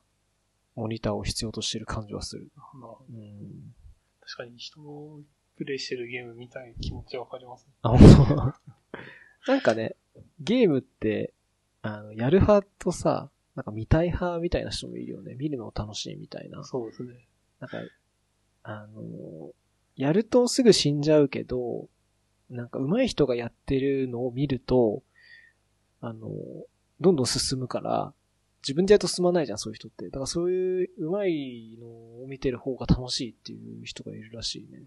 [0.76, 2.50] モニターを必要としてる感じはする。
[2.74, 3.74] まあ、うん。
[4.22, 5.20] 確かに人の
[5.58, 7.68] プレイしてるゲームみたい気持ちわかります。
[7.82, 8.56] あ、本
[9.46, 9.52] 当？
[9.52, 9.96] なんかね、
[10.40, 11.34] ゲームって、
[11.82, 15.36] あの、やる派とさ、なんか見たい派みたいな人もいるよね。
[15.36, 16.64] 見るのを楽しいみたいな。
[16.64, 17.28] そうですね。
[17.60, 17.78] なんか、
[18.64, 19.52] あの、
[19.96, 21.88] やるとすぐ死んじゃうけど、
[22.50, 25.04] なんか上手い人がやってるのを見ると、
[26.02, 26.30] あの、
[27.00, 28.14] どんどん進むから、
[28.62, 30.06] 自分でやると進まないじゃん、そういう人って。
[30.06, 31.88] だからそういう上手いの
[32.24, 34.80] を見てる方が楽しいっていう人がいるらしいね。
[34.80, 34.84] い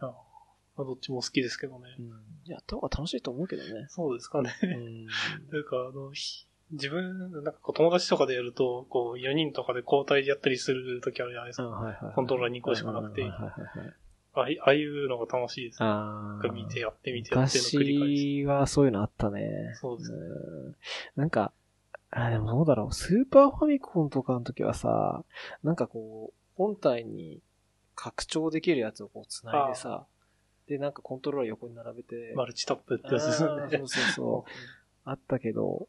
[0.00, 0.08] や、
[0.76, 1.88] まあ、どっちも好きですけどね。
[1.98, 2.10] うん。
[2.44, 3.86] やった方が楽しいと思うけどね。
[3.88, 4.54] そうですかね。
[4.62, 5.06] うん。
[5.48, 11.70] というか、あの、ひ自分、なんか友達とかでやると、こう4人とかで交代でやったりする時あるじゃないですあか。
[11.70, 12.14] はいはいはい。
[12.14, 14.60] コントローラー2個しかなくてはいはいはいはい。
[14.60, 15.82] ああいうのが楽しいです。
[15.82, 16.48] ああ。
[16.48, 18.42] 見てやってみてやっての繰り返し。
[18.42, 19.42] 昔はそういうのあったね。
[19.80, 20.76] そうですねん
[21.16, 21.52] なんか、
[22.10, 22.92] あ、でもどうだろう。
[22.92, 25.24] スーパーファミコンとかの時はさ、
[25.62, 27.40] なんかこう、本体に
[27.94, 30.06] 拡張できるやつをこう繋いでさ、
[30.68, 33.88] で、なんかコントローラー横に並べて、マルチタップってやつですよねそう。
[33.88, 34.50] そうそう。
[35.04, 35.88] あったけど、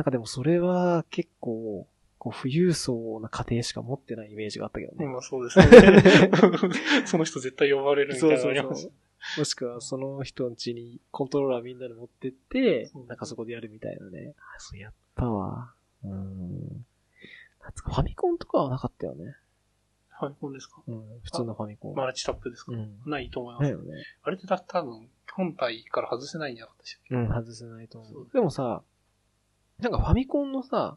[0.00, 1.86] なんかでもそれは結構、
[2.16, 5.04] こう、富裕層な家庭しか持ってないイメージがあったけどね。
[5.06, 6.30] まあそうですね。
[7.04, 14.32] その人絶対呼ばれるみたいなのありますそうそうもしくは、その人の家にコントローラーみんなで持ってってそう、なんかそこでやるみたいなね。
[14.38, 15.74] あ、そうやったわ。
[16.02, 16.86] うん。
[17.58, 19.36] ファミコンとかはなかったよね。
[20.18, 20.80] ファミコンですか？
[20.86, 21.02] うん。
[21.24, 21.94] 普通のファミコン。
[21.94, 22.98] マルチタップですか、うん。
[23.04, 23.62] ないと思います。
[23.64, 24.02] ないよね。
[24.22, 27.14] あれってた多分、本体から外せないんじゃなかったっけ？
[27.14, 28.30] うん、外せないと思そうう。
[28.32, 28.82] でもさ、
[29.80, 30.96] なんかファミコンのさ、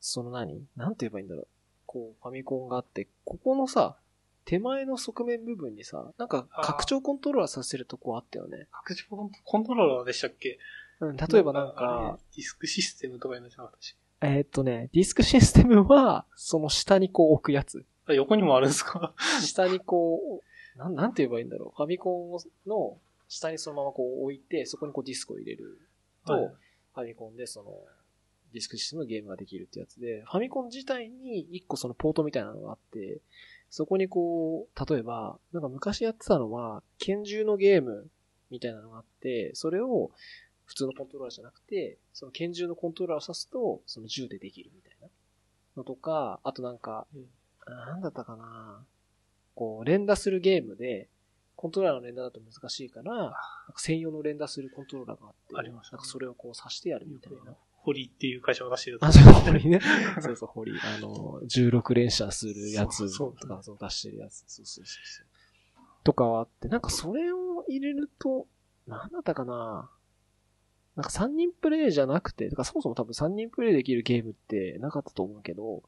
[0.00, 0.64] その何？
[0.76, 1.46] なんて言えばいいんだろう。
[1.86, 3.96] こう、ファミコンがあって、ここのさ、
[4.44, 8.66] 手前の側面部分にさ、なんか拡張コントローラーさせるとこあったよね。
[8.72, 9.04] 拡張
[9.44, 10.58] コントローラーでしたっけ？
[11.00, 13.96] うん、例えばなんあか、れディスクシステムとかいうのじゃなかったし。
[14.22, 17.84] えーっとね、ディスクシステムは、その下にこう置くやつ。
[18.06, 19.14] あ横にもあるんですか？
[19.42, 20.40] 下にこ
[20.76, 21.76] う、なん、なんて言えばいいんだろう。
[21.76, 25.78] ファミコンの下にそのままこう置いて、そこにこうディスクを入れる
[26.26, 26.52] と、はい
[26.94, 27.72] ファミコンでその、
[28.52, 33.20] ディスクシステムのゲームができるってやつで、ファミコン自体に一個そのポートみたいなのがあって、
[33.70, 38.10] そこにこう、例えば、なんか昔やってたのは、拳銃のゲーム
[38.50, 40.10] みたいなのがあって、それを
[40.66, 45.08] 普通のコントローラーじゃなくて、その拳銃のコントローラーを挿すと、その銃でできるみたいな。
[45.76, 47.26] のとか、あとなんか、うん。
[47.66, 48.84] なんだったかな。
[49.54, 51.08] こう、連打するゲームで、
[51.62, 53.38] コントローラーの連打だと難しいから、なんか
[53.76, 57.54] 専用の連打するコントローラーがあって、ありましたねなんかそれをこう挿してやるみたいな。
[57.76, 59.78] ホリっていう会社が出してるあ、そう、ホリね。
[60.20, 60.72] そうそう、ホリ。
[60.72, 64.44] あの、16連射するやつそうとか、そう出してるやつ。
[64.48, 65.26] そうそうそうそう。
[66.02, 68.48] とかはあって、なんかそれを入れると、
[68.88, 69.88] なんだったかな
[70.96, 75.84] なんか3人プレイじゃなくて、だからそもそも多分3人プレイできるゲームってなかったと思うけど、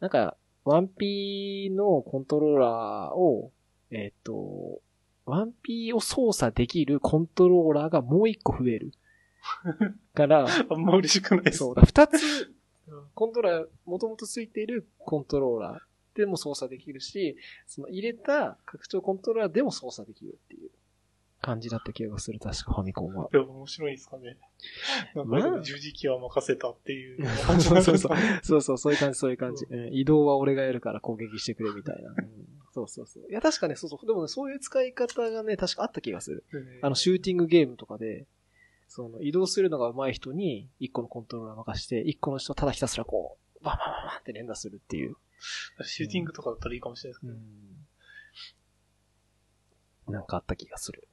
[0.00, 3.52] なんか、1P のコントローラーを、
[3.92, 4.80] えっ、と、
[5.26, 8.92] 1P を操作できるコントローラーがもう一個増える。
[10.14, 11.58] から、あんま嬉しくないです。
[11.58, 12.52] そうだ、二つ、
[13.14, 20.70] コントローラー、もともとついているコントローラーでも操作できるし、その入れた拡張コントローラーでも操作できるっていう。
[21.40, 23.28] 感じだった気がする、確かファミコンは。
[23.32, 24.38] いや、面白いですかね。
[25.16, 27.26] なんか、まあでも十字キーは任せたっていう
[27.60, 28.16] そうそうそう。
[28.42, 29.66] そうそう、そういう感じ、そういう感じ。
[29.68, 32.10] うん移動は俺がやるから攻撃してくれみたいな。
[32.10, 33.24] うんそうそうそう。
[33.30, 34.06] いや、確かね、そうそう。
[34.06, 36.44] でもね、そういう使い方がね、確かあった気がする。
[36.80, 38.26] あの、シューティングゲームとかで、
[38.88, 45.16] その、移動するのが上手い人に、一個のコントローラー任して、一個の人はただひたすらこう、バンバンバンバンって連打するっていう。
[45.84, 47.34] シューティングとかだったらいいかもしれないです
[50.06, 50.12] けど。
[50.12, 51.08] なんかあった気がする。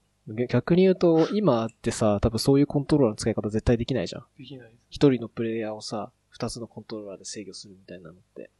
[0.47, 4.25] 逆に言うと、今ってさ、多分そういうコントローラーの使い方絶対できないじゃん。
[4.37, 4.81] できないです。
[4.89, 8.51] 一人のプレイヤーをさ、二つのコントローラーで制御するみたいなのって。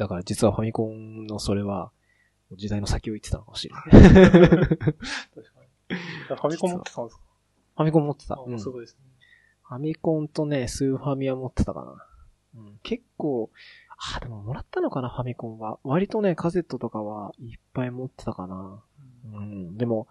[0.00, 1.92] だから実はファミコンのそれは、
[2.52, 3.84] 時代の先を言ってたのかもしれない。
[3.90, 4.80] 確かに。
[6.26, 7.22] ファミコン持ってたんですか？
[7.76, 8.34] ファミコン持ってた。
[8.36, 9.00] あうんすごいですね。
[9.62, 12.06] ファミコンとね、スーファミは持ってたかな。
[12.62, 13.50] うん、結構、
[14.16, 15.78] あ、でももらったのかな、ファミコンは。
[15.84, 18.82] 割とね、カセットとかはいっぱい持ってたかな。
[19.34, 20.08] うん、でも、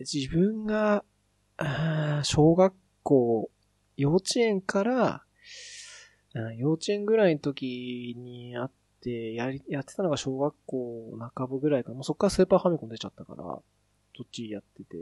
[0.00, 1.04] 自分が、
[2.24, 3.50] 小学校、
[3.96, 5.20] 幼稚園から、うん
[6.56, 8.70] 幼稚園ぐらいの時にあっ
[9.00, 11.94] て、やり、やってたのが小学校半ばぐらいかな。
[11.94, 13.62] もうそっからスーパーファミコン出ちゃったから、ど
[14.22, 14.96] っちやってて、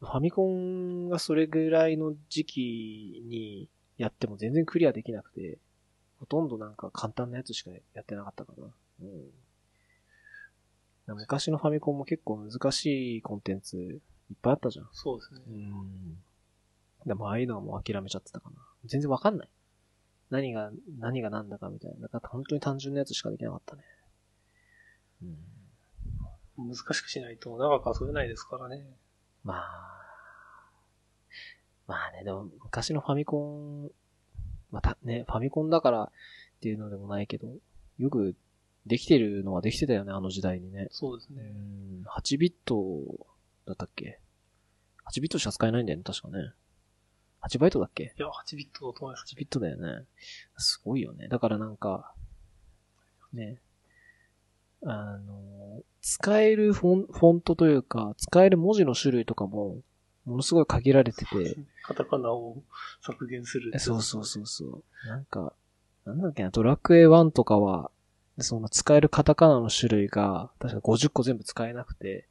[0.00, 5.58] ファミコンがそれぐらいの時期にやっても全然クリアできなくて、
[6.18, 8.66] ほとんどなんか簡単なやつしかやってなかったかな。
[9.02, 9.30] うん。
[11.16, 14.88] 昔のファミコンも結構難しいコンテンツいっぱいあったじゃん。
[14.92, 15.40] そうですね。
[15.46, 16.18] うん。
[17.06, 18.56] でもああいうのはもう諦めちゃってたかな。
[18.86, 19.48] 全然わかんない。
[20.30, 22.08] 何が、何が何だかみたいな。
[22.08, 23.82] だから本当に単純なやつしかできなかったね。
[25.22, 26.68] うん。
[26.68, 28.84] 難しくしないと長く遊べないですからね。
[29.42, 30.04] まあ。
[31.86, 33.90] まあね、でも昔のファミコン、
[34.70, 36.10] またね、ファミコンだからっ
[36.60, 37.48] ていうのでもないけど、
[37.98, 38.34] よく
[38.86, 40.84] できてるのはできてたよね、あの時代にね。
[40.84, 41.42] うそうですね。
[41.42, 43.26] ん、8ビット
[43.66, 44.18] だったっけ
[45.12, 46.52] ?8 ビットしか使えないんだよね、確かね。
[47.48, 48.14] 8バイトだっけ？
[48.18, 49.34] いや、8ビットだと思います。
[49.34, 50.04] 8ビットだよね。
[50.56, 51.28] すごいよね。
[51.28, 52.12] だからなんか、
[53.32, 53.58] ね、
[54.84, 59.78] あの、使えるフォンフォントというか、使える文字の種類とかも、
[60.24, 62.62] ものすごい限られてて、 カタカナを
[63.02, 63.78] 削減する。
[63.78, 65.08] そうそうそうそう。
[65.08, 65.52] なんか、
[66.04, 67.90] なんだっけな、ドラクエ1とかは、
[68.38, 72.26] その使えるカタカナの種類が、確か50個全部使えなくて、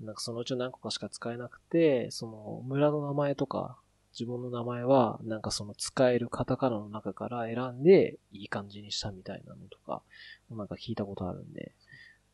[0.00, 3.78] なんかそのうちの何個かしか使えなくて、その村の名前とか、
[4.18, 10.02] 自分の名前は、なんかその使えるカタカナの中から選んで、いい感じにしたみたいなのとか、
[10.50, 11.72] なんか聞いたことあるんで、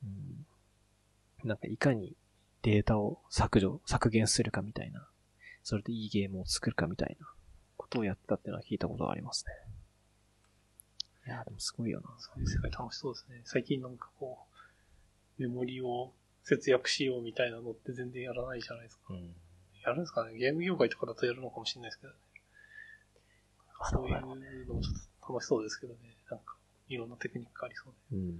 [0.05, 2.15] うん、なんかいかに
[2.63, 5.09] データを削除、削減するかみたいな、
[5.63, 7.27] それでいいゲームを作るかみたいな
[7.79, 9.53] ことをやってたっていうのは聞いたことがありますね。
[11.27, 12.11] いやーでもすごいよな。
[12.19, 13.41] そういう世界楽しそうですね。
[13.45, 14.39] 最近なんかこ
[15.39, 16.13] う、メモリを
[16.43, 19.15] 節約しようみたいなのって全然やらないじゃないですか。
[19.15, 19.35] うん。
[19.85, 20.37] やるんですかね？
[20.37, 22.19] ゲーム業界とかだとやるのかもしれないですけどね。
[23.91, 24.37] そういうのも
[24.83, 24.95] ちょっ
[25.27, 26.01] と楽しそうですけどね。
[26.31, 26.57] なんか、
[26.89, 28.19] いろんなテクニックありそうで。
[28.19, 28.35] うん。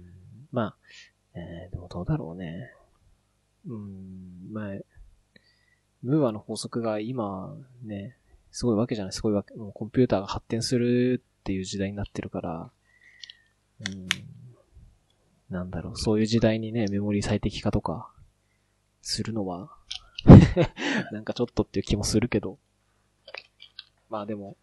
[0.51, 0.75] まあ、
[1.33, 2.71] えー、でもどうだろうね。
[3.67, 4.73] うん、まあ、
[6.03, 8.17] ムーアの法則が今ね、
[8.51, 12.71] すごいわけじゃない、すごいわけ、もうコンピューターが発展するっていう時代になってるから、
[13.87, 14.07] うん、
[15.49, 18.11] なんだろう、そういう時代にね、メモリー最適化とか、
[19.03, 19.75] するのは、
[21.11, 22.57] なんかちょっとっていう気もするけど、
[24.09, 24.57] まあでも、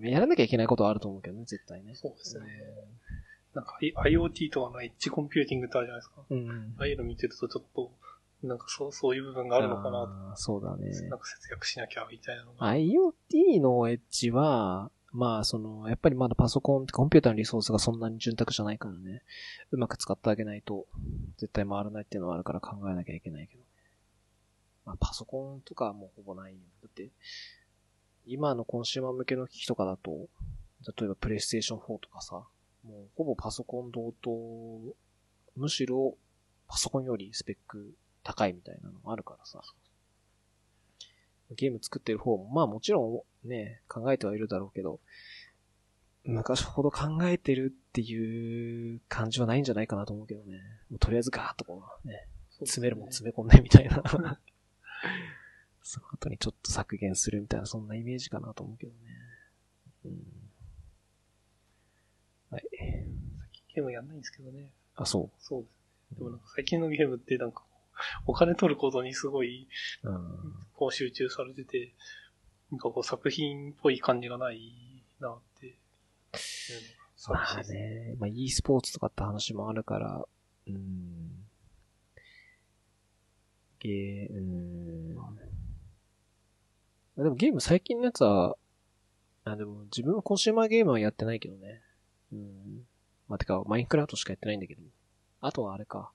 [0.00, 1.94] やらなきゃいけないことはあると思うけどね、絶対ね。
[1.94, 2.46] そうですね。
[3.54, 6.22] なんか、I- IoT とかのエッジコンピューティングってあるじゃないですか。
[6.28, 6.74] うん。
[6.78, 7.90] ああいうの見てるとちょっと、
[8.42, 10.90] なんかそう、そういう部分があるのかなそうだね。
[11.08, 12.66] なんか節約しなきゃみたいなのが。
[12.74, 19.22] IoT のエッジは、まあ、その、やっぱりまだパソコン、コンピューターのリソースがそんなに潤沢じゃないからね。
[19.70, 20.86] うまく使ってあげないと、
[21.36, 23.61] 絶対回らないっていうのはあるから考えなきゃいけないけどね。
[24.84, 26.60] まあ、パソコンとかはもうほぼないよ。
[26.82, 27.10] だって、
[28.26, 30.28] 今のコンシューマー向けの機器とかだと、
[30.98, 32.34] 例えばプレイステーション4とかさ、
[32.84, 34.30] もうほぼパソコン同等、
[35.56, 36.16] むしろ
[36.68, 39.60] パソコンよりスペック高いみたいなのがあるからさ。
[41.54, 45.00] ゲーム作ってる方も、まあもちろんね、考えてはいるだろうけど、
[46.24, 50.58] 昔ほど考えてるっていう感じはないんじゃないかなと思うけどね。
[50.90, 52.28] もうとりあえずガーッとこうね、
[52.60, 54.02] 詰めるもん詰め込んでみたいな。
[55.82, 58.98] その後にちょっと削減するみたいな、そんなイメージかなと思うけどね。
[60.04, 60.12] うん。
[62.50, 62.62] はい。
[63.74, 64.70] ゲームやんないんですけどね。
[64.94, 65.68] あ、そそうで
[66.14, 66.18] す。
[66.18, 67.64] でもなんか最近のゲームってなんか、
[68.26, 69.68] お金取ることにすごい、
[70.04, 70.08] う。
[70.08, 70.54] うん。
[70.74, 71.92] こう集中されてて、
[72.70, 74.72] なんかこう作品っぽい感じがない
[75.20, 75.74] なっていう
[77.28, 77.62] のがまあ。
[77.64, 80.24] ね、まあ e スポーツとかって話もあるから、
[80.68, 81.41] うん。
[83.82, 85.14] ゲー、うーん。
[87.16, 88.56] でもゲーム最近のやつは、
[89.44, 91.82] あ、でも自分はコンシューマーゲームはやってないけどね。
[92.32, 92.86] うん。
[93.28, 94.82] まあ、てか、マインクラフトしかやってないんだけど。
[95.40, 96.12] あとはあれか。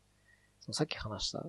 [0.61, 1.45] そのさっき話した、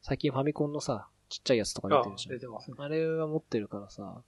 [0.00, 2.40] 最近ファミコンのさ、ちっちゃいやつとか出あてるじゃん出。
[2.40, 2.76] てますね。
[2.78, 4.22] あれは持ってるからさ、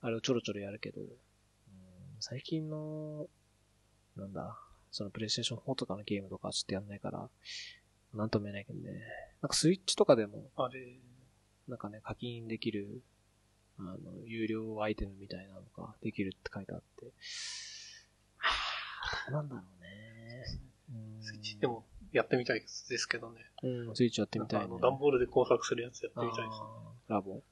[0.00, 1.08] あれをちょろちょろやるけど、うん
[2.18, 3.26] 最近の、
[4.16, 4.56] なんだ、
[4.90, 7.28] そのプレイステーション4とかのゲームとかはちょっとやんないから、
[8.14, 9.00] なんとも言えないけどね。
[9.42, 11.00] なんかスイッチとかでも、あれ、
[11.68, 13.02] なんかね、課金できる、
[13.78, 17.12] あの、有料アイテムみたいなのができるって書いてあって、
[18.36, 20.44] はぁ、どうなんだろうね。
[20.90, 23.40] うんスイッチでもやってみたいですけどね。
[23.62, 24.66] うん、スイッチやってみたいね。
[24.66, 26.58] あの、段ボールで工作するやつやってみたいです。
[26.60, 27.32] あーラボ。
[27.32, 27.42] 僕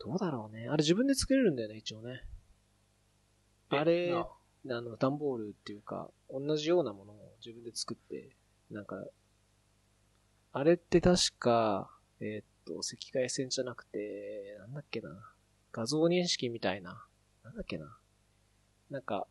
[0.00, 0.68] どうだろうね。
[0.68, 2.24] あれ自分で作れるんだよね、一応ね。
[3.68, 4.26] あれ、あ
[4.70, 8.30] あの、段ボールっていうか、同じようなものを自分で作って、
[8.70, 9.04] なんか、
[10.52, 15.10] あれって確か、えーっと、赤外線じゃなくて、なんだっけな。
[15.72, 17.04] 画像認識みたいな。
[17.44, 17.96] なんだっけな。
[18.90, 19.26] なんか、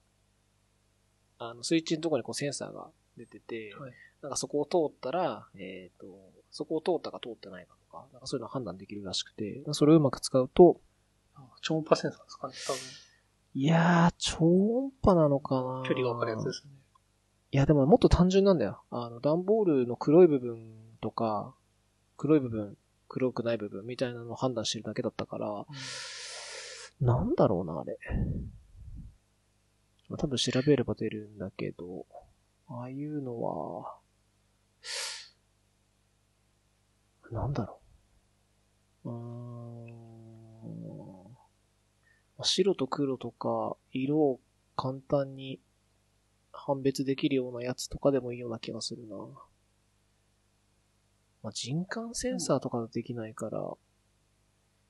[1.39, 6.07] あの、スイッチのところにこうセンサーが出てて、はいなんかそこを通ったら、えーっと、
[6.51, 10.81] そこを通ったか通ってないかとか、なんかそういうのを判断できるらしくて、それをうまく使うと、
[11.35, 12.79] あ超音波センサーですかね、多分。
[13.53, 16.71] いやー、超音波なのかな距離がわかるやつですね。
[17.51, 18.81] いや、でももっと単純なんだよ。
[18.89, 20.57] あの、段ボールの黒い部分
[20.97, 21.55] とか、
[22.17, 25.65] 黒い部分、黒くない部分みたいなのを判断してるだけだったから、
[26.99, 27.97] なんだろうな、あれ。
[30.17, 32.05] 多分調べれば出るんだけど、
[32.67, 33.97] ああいうのは、
[37.31, 37.81] なんだろ
[39.03, 39.09] う。
[39.09, 39.57] うーん。
[42.43, 44.39] 白と黒とか、色を
[44.75, 45.59] 簡単に
[46.51, 49.15] 判別できるようなやつとかでもいいような気がするな。
[51.47, 53.61] まあ、人感センサーとかできないから、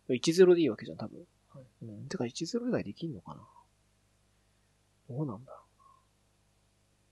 [0.10, 1.20] 10でいいわけじゃん、多分。
[1.54, 2.08] はいうん。
[2.08, 3.42] てか10以外できんのかな
[5.08, 5.86] どうなんだろうな。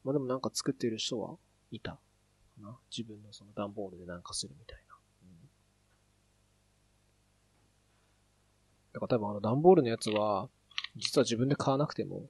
[0.06, 1.36] まあでもなんか作ってる人は
[1.70, 2.00] いたか
[2.60, 2.76] な。
[2.90, 4.96] 自分のその段ボールでなんかするみたいな。
[5.22, 5.50] うん。
[8.94, 10.50] だから多分あの段ボールのやつは、
[10.96, 12.24] 実は自分で買わなくても、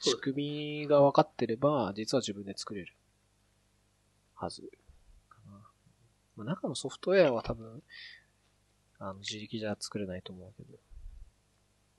[0.00, 2.92] 仕組みが分かってれば、実は自分で作れる。
[4.34, 4.68] はず。
[6.38, 7.82] まあ、中のソフトウェアは多分、
[9.00, 10.78] あの、自力じゃ作れないと思うけど、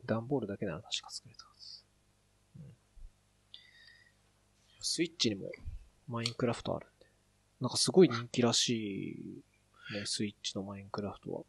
[0.06, 1.84] 段ボールだけなら確か作れたはず。
[2.58, 2.64] うん。
[4.82, 5.52] スイッチにも、
[6.08, 7.06] マインクラフトあるんで。
[7.60, 9.44] なんかすごい人気らし
[9.90, 11.44] い、ね、スイッチのマインクラフトは。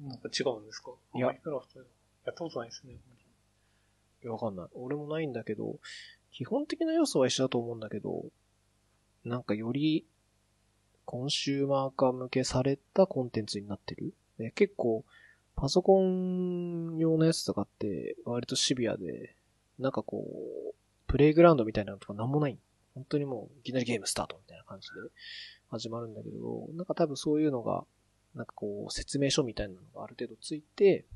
[0.00, 0.92] なんか違うんですか？
[1.14, 1.86] いやマインクラフトやっ
[2.24, 2.96] たことないですね。
[4.24, 4.66] わかんない。
[4.74, 5.78] 俺もないんだけど、
[6.32, 8.24] 基本的な要素は一緒だと思うんだけど、
[9.24, 10.06] なんかより、
[11.06, 14.12] コンシューマー化向けされたコンテンツになってる。
[14.38, 15.04] ね、結構、
[15.54, 19.34] パソコン用のやつとかって、割とシビアで、
[19.78, 20.26] なんかこ
[20.72, 20.74] う、
[21.06, 22.58] プレイグラウンドみたいなのとかなんもない。
[22.94, 24.94] 本当にもう、いきなりゲームスタートみたいな感じで
[25.70, 27.84] 始まるんだけど、なんか多分そういうのが、
[28.34, 31.06] なんかこう、説明書みたいなのがある程度ついて、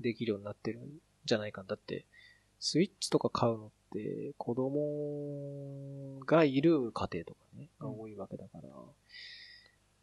[0.00, 0.88] できるようになってるん
[1.24, 1.68] じゃないかな。
[1.68, 2.04] だって、
[2.60, 3.74] スイッチとか買うのって、
[4.36, 8.68] 子供がいる家庭とかね、が多いわけだから、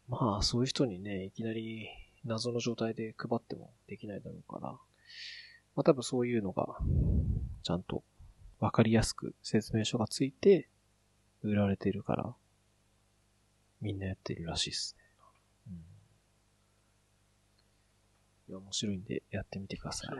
[0.08, 1.88] まあ、そういう人にね、いきなり
[2.24, 4.78] 謎の状態で配ってもできないだろうから、ま
[5.76, 6.78] あ多分そういうのが、
[7.62, 8.02] ちゃんと
[8.60, 10.68] わかりやすく説明書がついて、
[11.42, 12.34] 売られてるから、
[13.80, 15.04] みんなやってるらしいですね。
[15.68, 15.74] うん。
[18.50, 20.16] いや、面白いんでやってみてください。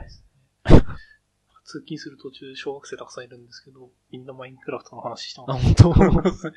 [1.64, 5.64] 通勤する途中、小学生たくさんいるんですけど、みんなマインクラフトの話してあ、ます。
[5.64, 5.90] 本当？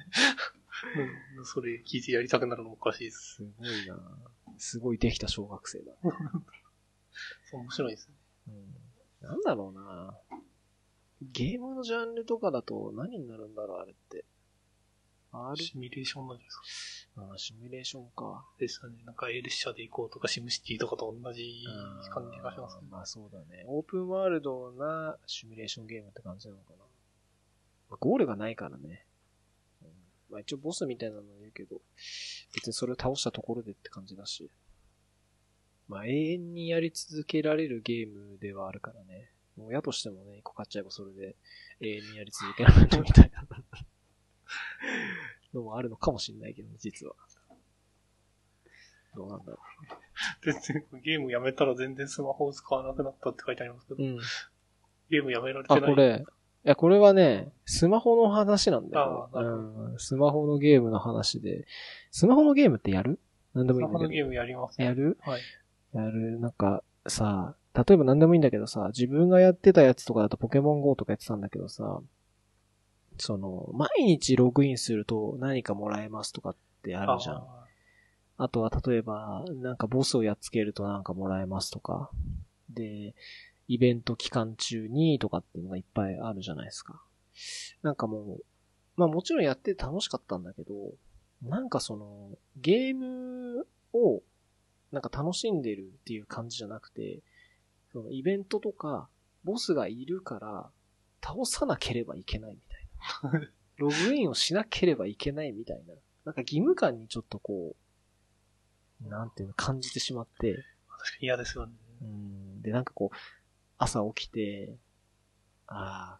[1.38, 3.36] うんそれ聞いてやりたくなるのもおかしいです。
[3.36, 3.98] すごいな
[4.58, 5.94] すごいできた小学生だ。
[7.50, 8.16] そう面白いですね。
[8.50, 8.76] うん。
[9.28, 10.18] なんだろうな
[11.22, 14.26] ゲームのジャンルとかだと何になるんだろう、あれって。
[15.50, 15.56] R?
[15.58, 16.58] シミュレーションなんじゃないです
[17.16, 17.22] か？
[17.34, 18.46] あシミュレーションか。
[18.60, 18.94] でしたね。
[19.06, 21.64] なんか列車で行こうとか、シムシティとかと同じ
[22.14, 22.82] 感じがしますね。
[22.90, 23.64] まあそうだね。
[23.68, 26.78] オープンワールドなシミュレーションゲームって感じなのかな。
[27.90, 29.06] まあ、ゴールがないからね。
[29.82, 29.90] うん
[30.32, 31.82] まあ一応ボスみたいなの言うけど、
[32.54, 34.50] 別にそれを倒したところでって感じだし。
[35.88, 39.30] まあ永遠にやり続けられるゲームではあるからね。
[39.58, 41.36] 親としてもね、一個買っちゃえばそれで
[41.80, 43.46] 永遠にやり続けられるみたいな
[45.54, 47.14] のもあるのかもしれないけどね、実は。
[49.16, 49.60] どうなんだろ
[50.44, 50.54] 全
[50.92, 54.06] 然、ゲームやめたら全然スマホを使わなくなったって書いてありますけど、う。
[54.06, 54.20] うん。
[55.10, 55.90] ゲームやめられてあ、ない。
[55.90, 56.26] これ。
[56.66, 59.30] いや、これはね、スマホの話なんだよ。
[59.32, 60.00] あーなるほうん。
[60.00, 61.66] スマホのゲームの話で。
[62.12, 63.20] スマホのゲームってやる？
[63.54, 64.00] なんでもいいんだけど。
[64.00, 64.86] スマホのゲームやりますね。
[64.86, 65.18] やる？
[65.22, 65.42] はい。
[65.94, 72.02] やる、なんか、さ、例えば何でもいいんだけどさ、自分がやってたやつとかだとポケモン GO とかやってたんだけどさ、
[73.18, 77.36] その、毎日ログインすると何かもらえますとかってあるじゃん。
[77.38, 77.66] あ
[78.38, 82.10] あとは例えば、なんかボスをやっつけるとなんかもらえますとか。
[82.70, 83.16] で、
[83.68, 87.02] イベント期間中にとかっていうのがいっぱいあるじゃないですか。
[87.82, 88.44] なんかもう、
[88.98, 90.74] まあもちろんやって楽しかったんだけど、
[91.42, 94.22] なんかその、ゲームを
[94.92, 97.20] なんか楽しんでるっていう感じじゃなくて、
[97.92, 99.08] そのイベントとか、
[99.44, 100.70] ボスがいるから、
[101.24, 102.58] 倒さなければいけない。
[103.78, 105.94] ログインをしなければいけないみたいな。
[106.26, 107.76] なんか義務感にちょっとこ
[109.06, 111.74] う、なんていうの、感じてしまって、確かに嫌ですよね。
[112.02, 112.62] うん。
[112.62, 113.18] で、なんかこう、
[113.78, 114.76] 朝起きて、
[115.68, 116.20] あ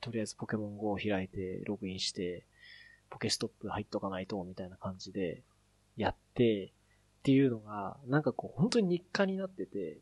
[0.00, 2.46] とりあえずポケモン GO を開いて、ログインして、
[3.10, 5.42] ポケストップ入っとかないと、みたいな感じで、
[5.96, 6.72] やって、
[7.20, 9.98] っていうのが、なんかこう、本当に日課になってて、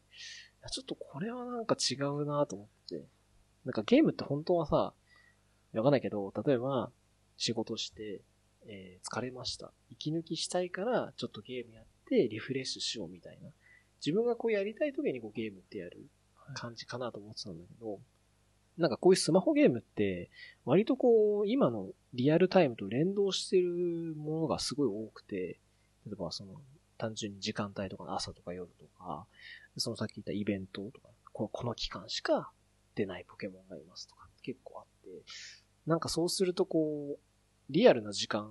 [0.70, 3.04] ちょっとこれはなんか違うなと思って。
[3.64, 4.92] なんかゲームって本当はさ、
[5.78, 6.90] わかんないけど、例えば、
[7.36, 8.20] 仕事して、
[8.66, 9.72] えー疲れました。
[9.90, 13.48] 息抜きしたいから、ちょっとゲームやって、リフレッシュしようみたいな。
[14.04, 16.06] 自分がこうやりたい時にこうゲームってやる
[16.54, 18.00] 感じかなと思ってたんだけど、
[18.78, 20.30] なんかこういうスマホゲームって、
[20.64, 25.58] 割とこう、今のリアルタイムと連動してるものがすごい多くて、
[26.06, 26.60] 例えばその、
[26.98, 29.26] 単純に時間帯とか朝とか夜とか、
[29.76, 32.50] そのさっき言ったイベントとか、ここの期間しか
[32.94, 35.08] 出ないポケモンがいますとか結構あって、
[35.86, 37.18] なんかそうするとこう、
[37.70, 38.50] リアルな時間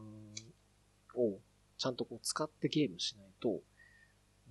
[1.15, 1.39] を
[1.77, 3.59] ちゃんとこう使ってゲームしないと、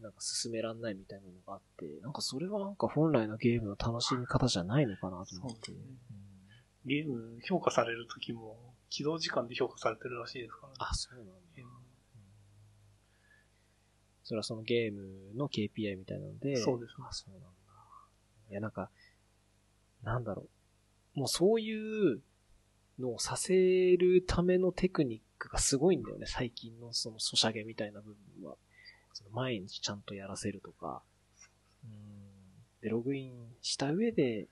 [0.01, 5.27] なんか進めらんないみたいなのがあって、なんかそれはなんか本来のゲームの楽しみ方じゃないのかなと思って。
[5.37, 5.79] そうですね
[6.87, 8.57] ゲーム評価されるときも、
[8.89, 10.75] 起動時間で評価されてるらしいですからね。
[10.79, 11.33] あ、そうなんだ。
[11.55, 11.71] ゲーム
[14.25, 16.57] それはそのゲームの KPI みたいなので。
[16.57, 17.49] そうですあ、そうなんだ。
[18.51, 18.91] いや、なんか、
[20.03, 20.47] なんだろ
[21.17, 21.19] う。
[21.19, 22.21] もうそういう
[23.01, 23.55] のをさせ
[23.97, 26.27] るためのテクニックがすごいんだよね。
[26.27, 28.57] 最近のそのソシャゲみたいな部分は。
[29.13, 31.03] その毎日ちゃんとやらせるとか。
[31.85, 31.91] うん。
[32.81, 33.33] で、ログイン
[33.63, 34.47] した上で、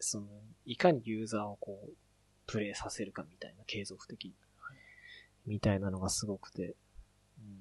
[0.00, 0.26] その、
[0.66, 1.92] いかにユーザーをこう、
[2.46, 4.34] プレイさせるかみたいな、継続的に。
[5.46, 6.74] みたいなのがすごくて。
[7.38, 7.58] うん。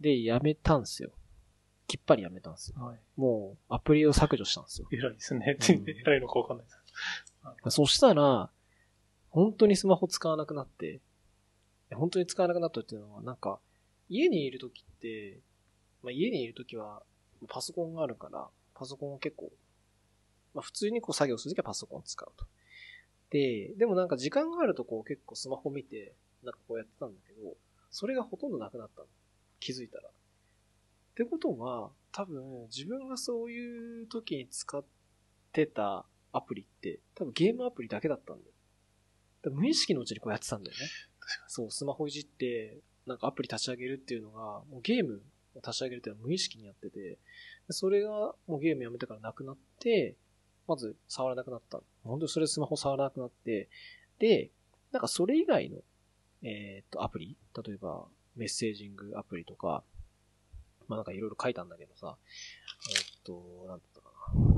[0.00, 1.10] で、やめたんすよ。
[1.88, 2.82] きっぱりやめたんすよ。
[2.82, 3.00] はい。
[3.16, 4.88] もう、アプリを削除したんですよ。
[4.92, 5.58] 偉いですね。
[5.58, 7.70] うん 偉いのかわかんないです。
[7.70, 8.50] そしたら、
[9.32, 11.00] 本当にスマホ使わなくなって、
[11.94, 13.58] 本当に使わなくなったっていうのは、なんか、
[14.08, 15.40] 家にいるときって、
[16.02, 17.02] まあ、家にいるときは、
[17.48, 19.50] パソコンがあるから、パソコンを結構、
[20.54, 22.44] まあ、普通にこう作業するときはパソコンを使うと。
[23.30, 26.14] で、でもなんか時間があるとこう結構スマホ見て、
[26.44, 27.56] なんかこうやってたんだけど、
[27.90, 29.06] それがほとんどなくなったの。
[29.60, 30.08] 気づいたら。
[30.08, 30.12] っ
[31.14, 34.84] てことは、多分自分がそういう時に使っ
[35.52, 38.51] てたアプリって、多分ゲームアプリだけだったんだよ。
[39.50, 40.86] 無意識のうちにこうやってたんだよね。
[41.48, 45.22] そう、スマホいじって、なんかアプリ立ち上げるっていうのが、もうゲーム
[45.54, 47.18] を立ち上げるっていうのは無意識にやってて、で
[47.70, 50.16] それがもうゲームやめてからなくなって、
[50.66, 51.80] まず触らなくなった。
[52.04, 53.68] 本当にそれでスマホ触らなくなって、
[54.18, 54.50] で、
[54.92, 55.78] なんかそれ以外の、
[56.42, 59.82] えーっと、アプリ例えば、メッセージングアプリとか、
[60.88, 62.16] まあなんかいろいろ書いたんだけどさ、
[62.90, 64.52] えーっと、なんだったかな。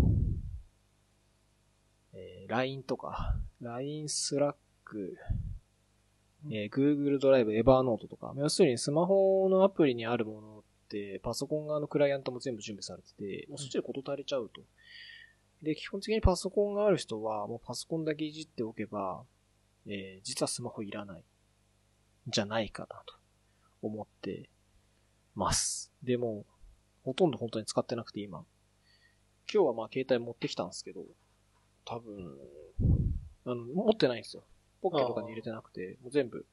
[2.14, 5.16] えー LINE とか、LINE スラック、
[6.50, 14.62] えー Google ドライブ、Evernote とか、要するにスマホのアプリにあるものって、パソコン側のクライアントも全部準備されてて、もうそっちで事足りちゃうと。
[15.62, 19.24] で、基本的にパソコンがある人は、もうパソコンだけいじっておけば、
[19.86, 21.24] えー実はスマホいらない。
[22.26, 23.14] じゃないかなと
[23.82, 24.48] 思って
[25.34, 25.92] ます。
[26.02, 26.44] でも、
[27.04, 28.44] ほとんど本当に使ってなくて今。
[29.52, 31.04] 今日はまあ携帯持ってきたんですけど、
[31.84, 32.34] 多分、
[33.44, 34.44] あの、持ってないんですよ。
[34.84, 36.44] ポッケとかに入れてなくて、もう全部、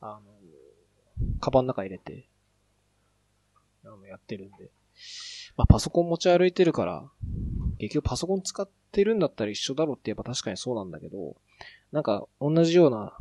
[0.00, 2.26] あの、カバンの中入れて、
[3.84, 4.70] あの、やってるんで。
[5.54, 7.04] まあ、パソコン持ち歩いてるから、
[7.78, 11.36] 結局パソコン使ってるんだったら一緒だろうって言えば確かにそうなんだけど、
[11.92, 13.16] なんか同じような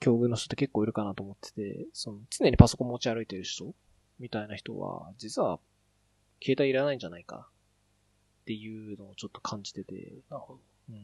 [0.00, 3.72] 境遇の人って結構いるかなと思ってて、その常にパソコン持ち歩いてる人
[4.18, 5.60] みたいな人は、実は
[6.42, 7.48] 携帯いらないんじゃないか
[8.42, 10.60] っていうのをちょっと感じてて、なるほど。
[10.90, 10.98] うん、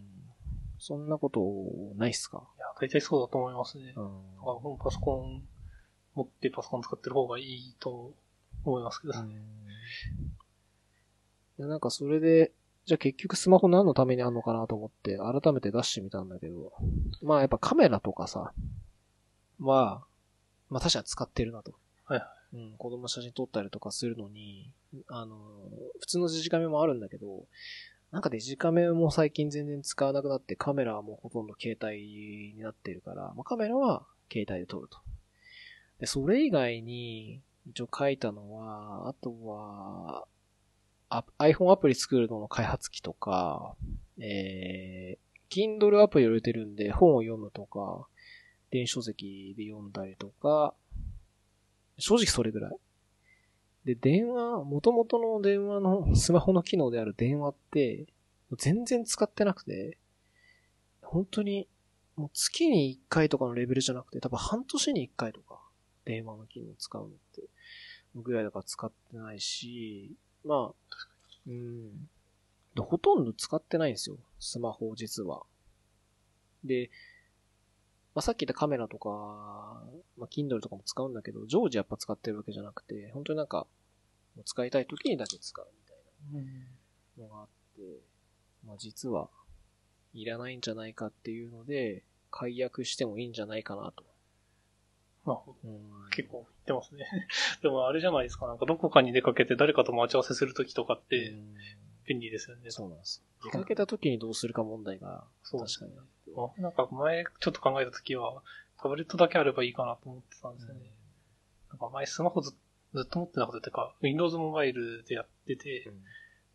[0.79, 1.41] そんなこと
[1.97, 2.43] ないっすか？
[2.57, 3.95] いや、大体そうだと思いますね。
[3.97, 4.09] うんあ
[4.45, 5.43] もうパソコン
[6.15, 8.13] 持ってパソコン使ってる方がいいと
[8.65, 9.19] 思いますけど。
[9.19, 9.31] うん
[11.59, 12.53] いや、なんかそれで、
[12.85, 16.73] じゃあ結局スマホ何のためにあんのかなと思って、改めて出してみたんだけど、
[17.23, 18.53] まあやっぱカメラとかさ、
[19.59, 20.05] は、
[20.69, 21.73] まあ確かに使ってるなと。
[22.05, 24.71] はいはうん、子供写真撮ったりとかするのに、
[25.09, 25.37] あの、
[26.01, 27.47] 普通のデジカメもあるんだけど、
[28.13, 34.99] なんかデジカメも最近全然使わなくなってカメラはもうほとんど携帯になってるから、まあ、カメラは携帯で撮ると。
[36.01, 40.27] で、それ以外に、一応書いたのは、あとは、
[41.09, 43.75] あ iPhone アプリ作るのの開発機とか、
[44.21, 48.07] えー、Kindle アプリを入れてるんで本を読むとか、
[48.71, 50.75] 電子書籍で読んだりとか、
[51.99, 52.77] 正直それぐらい。
[53.87, 58.07] で、電話、元々の電話のスマホの機能である電話って、
[58.59, 59.97] 全然使ってなくて、
[61.03, 61.69] 本当に、
[62.17, 65.61] もう月に1回とかのレベルじゃなくて、多分半年に1回とか、
[66.05, 67.43] 電話の機能使うのって、
[68.17, 70.97] ぐらいだから使ってないし、まあ、
[71.47, 72.09] うん。
[72.75, 75.45] でほとんど使ってないんですよ、スマホ実は。
[76.65, 76.91] で、
[78.17, 79.11] まあ、さっき言ったカメラとか、
[80.19, 83.67] まあ、Kindle とかも使うんだけど、常時やっぱ使ってるわけじゃなくて、本当になんか、
[84.45, 86.45] 使いたい時にだけ使うみたい
[87.19, 87.83] なのがあって、
[88.65, 89.29] まあ、実は、
[90.13, 94.05] いらないんじゃないかっていうので、解約してもいいんじゃないかなと。
[95.25, 97.07] まあ、うん、結構言ってますね。
[97.63, 101.55] でもあれじゃないですか、なんかどこかに出かけて誰かと待ち合わせするときとかっうてん
[102.07, 102.71] 便利ですよね。
[102.71, 103.23] そうなんです。
[103.45, 105.93] 出かけた時にどうするか問題が、 そう確かに
[106.37, 108.43] あなんか前ちょっと考えたときは、
[108.79, 110.93] タブレットだけあればいいかなと思ってたんですよね。
[111.71, 112.55] なんか前スマホず
[112.97, 116.03] ずっと持ってなかったっていうか、Windows モバイルでやってて、うん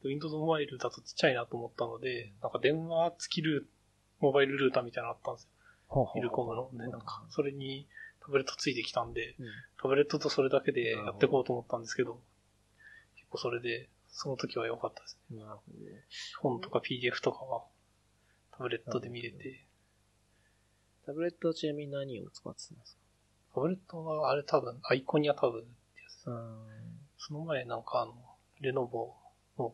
[0.04, 3.66] Windows モバイルだとちっちゃいなと思ったので、なんか電話付きルー
[4.20, 5.50] モバイルルーターみたいなのあったんですよ。
[5.88, 6.72] ほうほうイルコムの。
[6.74, 7.88] で、なんか、それに
[8.20, 9.46] タブレットついてきたんで、うん
[9.80, 12.20] タブレットとそれだけでやっていこうと思ったんですけど、
[13.16, 15.44] 結構それで、その時は良かったですね。
[15.44, 15.92] なるほどね。
[16.40, 17.64] 本とか PDF とかは
[18.52, 19.66] タブレットで見れて、
[21.06, 22.98] タブレットはちなみに何を使ってたんです
[23.54, 25.66] タブレットはあれ多分、 Iconia Tab
[26.24, 28.14] その前なんかあの、
[28.60, 29.14] Lenovo
[29.58, 29.74] の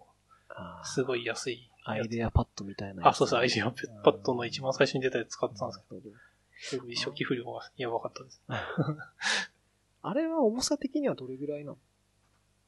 [0.49, 1.97] あすごい安いア。
[1.97, 3.07] IdeaPad みたいな。
[3.07, 6.01] あ、そうそう、アイデアパッドの一番最初に出たやつ使ってたんですけど、
[6.59, 8.41] すごい初期不良がやばかったです。
[10.01, 11.77] あれは重さ的にはどれぐらいなの？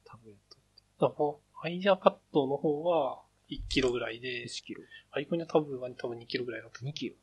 [0.04, 0.60] タブレットっ
[1.00, 4.42] だからこうアイデアパッドの方は1キロぐらいて。
[4.42, 4.82] で、1キロ。
[5.10, 6.80] アイコニアタブは多分2キロぐらいだった。
[6.80, 7.16] 2キロ。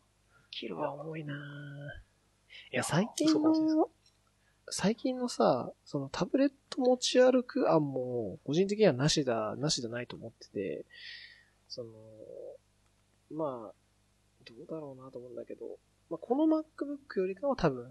[0.51, 1.39] キロは重いなぁい
[2.73, 3.89] いや、最近の、
[4.69, 10.85] 最近のさ、そのタブレット持ち歩く案も、個人的にはなしだ、なしじゃないと思ってて、
[11.69, 11.91] その、
[13.31, 13.73] まあ、
[14.45, 15.77] どうだろうなと思うんだけど、
[16.09, 17.89] まあ、この MacBook よりかは多分、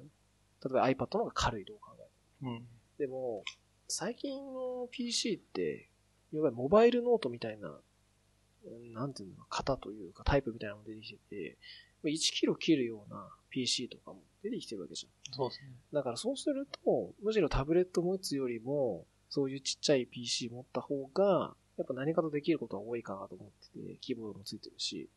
[0.64, 2.50] 例えば iPad の方が軽いと考える。
[2.50, 2.66] うん。
[2.98, 3.44] でも、
[3.88, 5.88] 最近の PC って、
[6.32, 11.58] いわゆるモバイルノートみたいな、うんなんていうの、型というかタイプみたいなのが出てきてて、
[12.04, 15.34] 1キロ切るような PC とかも出てきてるわけじゃん。
[15.34, 15.70] そうですね。
[15.92, 25.08] だからそうすると、むしろタブレット持つよりも、そういうちっちゃい PC 持った方が、やっぱ何かとできることは多いかなと思ってて、キーボードもついてるし。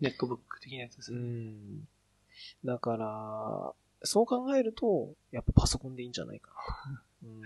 [0.00, 1.20] ネットブック的なやつですうね。
[1.22, 1.88] ん。
[2.64, 3.74] だから、
[4.04, 7.02] そう考えると、やっぱパソコンでいいんじゃないかなと。
[7.22, 7.42] うん。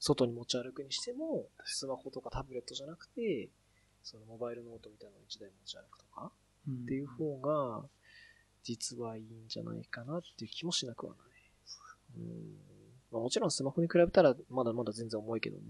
[0.00, 3.48] 外に持ち歩くにしても、スマホとかタブレットじゃなくて、
[4.02, 6.30] そのモバイルノートみたいなのを1台持ち歩くとか、うん
[6.70, 7.82] っていう方が、
[8.62, 11.28] 実はいいんじゃないかなっていう気もしなくはない。
[12.18, 12.56] うん。
[13.10, 15.62] まあもちろんスマホに比べたら、まだまだ全然重いけどね。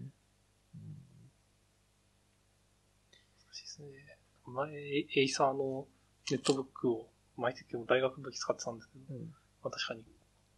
[3.39, 4.19] そうですね。
[4.47, 5.87] 前、エイサーの
[6.31, 9.27] ネットブックを毎月も大学の時使ってたんですけど、うん。
[9.63, 10.05] まあ確かに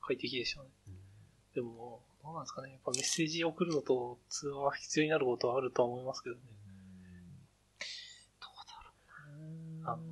[0.01, 0.69] 快適でしたね。
[1.55, 2.71] でも、どうなんですかね。
[2.73, 6.43] やっぱメッセージ送るのと通話は必要になることはあるとは思いますけどね。
[8.41, 10.03] どうだろあの、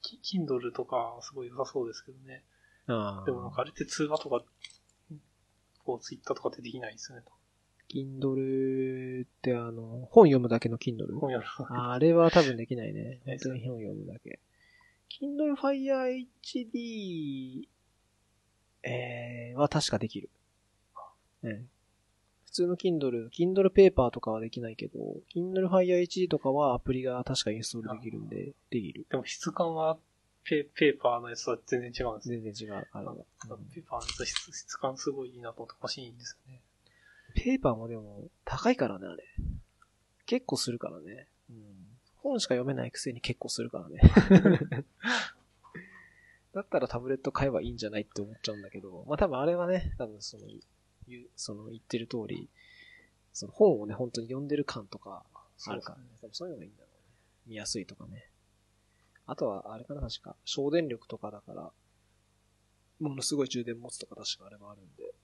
[0.00, 2.44] キ Kindle とかすごい良さそうですけどね。
[2.86, 4.42] でもなんかあれって通話とか、
[5.84, 7.24] こう Twitter とかってできないですよね。
[7.88, 11.14] Kindle ってあの、本読むだけの Kindle?
[11.18, 11.44] 本やる。
[11.70, 13.20] ああれは多分できない ね。
[13.24, 14.40] 本当に本読むだけ。
[15.20, 17.68] Kindle Fire HD、
[18.82, 20.30] えー、は確かできる。
[21.42, 21.68] うん。
[22.54, 25.00] 普通の Kindle、Kindle Paper とかはできないけど、
[25.34, 29.06] Kindle Fire HD とかはアプリが確かインストールできるんで、できる。
[29.10, 29.98] でも質感は
[30.44, 32.38] ペペーパーのやつとは全然違うんですね。
[32.38, 33.14] 全然違う、あれは。
[33.74, 36.60] ペーパーのやつ質質感すごいいいなと思って欲しいんですよね。
[37.34, 39.24] ペーパーもでも高いからね、あれ。
[40.26, 41.26] 結構するからね。
[41.50, 41.56] うん。
[42.18, 44.00] 本しか読めないくせに結構するからね。
[46.54, 50.44] だったらタブレット買えばいいんじゃないって思っちゃうんだけど、まあ多分あれはね、多分その、
[51.36, 52.48] その言ってる通り、
[53.32, 55.24] その本をね、本当に読んでる感とか
[55.66, 56.04] あるからね。
[56.20, 57.02] 多分そういうのがいいんだろうね。
[57.46, 58.30] 見やすいとかね。
[59.26, 61.72] あとは、あれかな、確か、省電力とかだから、
[63.00, 65.14] ものすごい充電持つとか確かあれもあるんで、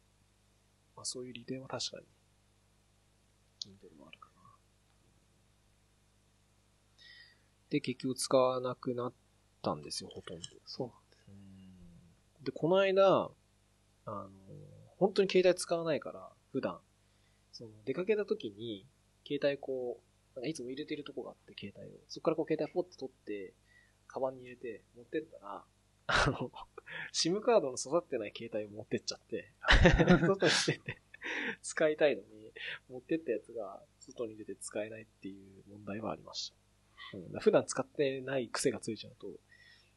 [0.96, 2.06] まあ、そういう利点は確かに、
[3.66, 4.42] インテルもあるかな。
[7.68, 9.12] で、結局使わなくなっ
[9.62, 10.46] たんですよ、ほとんど。
[10.64, 11.16] そうなんで
[12.38, 12.44] す。
[12.46, 13.30] で、この間、
[14.06, 14.30] あの、
[15.00, 16.78] 本当に携帯使わないから、普段。
[17.52, 18.86] その、出かけた時に、
[19.26, 19.98] 携帯こ
[20.34, 21.98] う、なんかいつも入れてるとこがあって、携帯を。
[22.08, 23.54] そこからこう携帯ポッと取って、
[24.06, 25.64] カバンに入れて、持ってったら、
[26.06, 26.50] あの、
[27.14, 29.52] SIM カードの育ってない携帯を持ってっちゃって、
[30.20, 31.00] 外に出て、
[31.62, 32.52] 使いたいのに、
[32.90, 36.52] 持ってったやつが外に出て使えないっていう問題はありまし
[37.12, 37.18] た。
[37.18, 39.28] うん、普段使ってない癖がついちゃうと、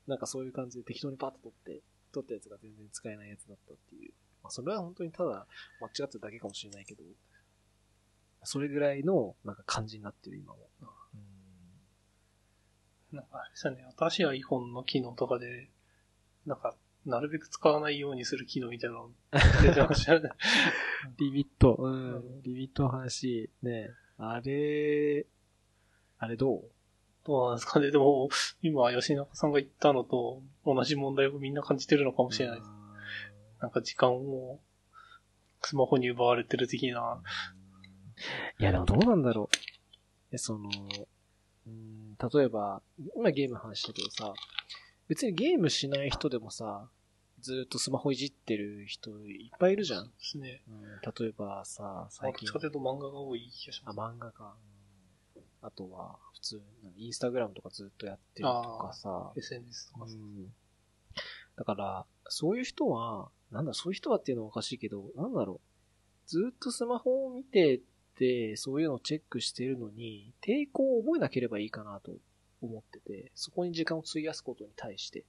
[0.07, 1.81] なんかそういう感じで適当にパッと取って、
[2.13, 4.13] 取ったやつが全然使えないやつだったっていう。
[4.43, 5.47] まあ、それは本当にただ
[5.79, 7.03] 間違ってるだけかもしれないけど、
[8.43, 10.59] それぐらいのなんか感じになってる今も。
[13.13, 15.69] なんかあれですよね、新しい iPhone の機能とかで、
[16.45, 16.75] なんか、
[17.05, 19.11] なるべく使わないようにする機能みたいなの
[19.61, 20.29] 出てましたよね。
[21.19, 25.27] リミット、うん、リミットの話、ね、あれ、
[26.17, 26.71] あれどう？
[27.25, 27.91] どうなんですかね。
[27.91, 28.29] でも、
[28.61, 32.71] 今、吉中さんが言ったのと同じ問題をみんな感じてるのかもしれないです。
[33.63, 34.59] なんか時間を
[35.61, 37.21] スマホに奪われてる的な。
[38.59, 40.35] いや、でもどうなんだろう。
[40.35, 40.69] え、その、
[41.65, 42.81] うん、例えば、
[43.15, 44.33] 今ゲームの話したけどさ、
[45.07, 46.89] 別にゲームしない人でもさ、
[47.39, 50.07] ずーっとスマホいじってる人いっぱいいるじゃん。
[50.07, 50.61] ですね。
[50.67, 50.81] うん、
[51.23, 52.45] 例えばさ、最近。
[52.45, 54.15] どっちかというと漫画が多い気がしあ、ます。
[54.15, 54.43] 漫画か。
[54.43, 54.73] うん
[55.65, 56.61] あとは、普通、
[56.97, 59.31] インスタグラムとかずっとやってるとかさ。
[59.37, 60.05] SNS とか。
[60.05, 60.53] うん。
[61.55, 66.29] だから、そういう人は、なんだ、そういう人はっていうのはおかしいけど、なんだろう。
[66.29, 67.81] ずっとスマホを見て
[68.15, 72.13] て、そういうのをチェックしてるのに、抵抗を覚えなければいいかなと
[72.61, 75.25] 思ってて、そこに時間を費やすことに対して。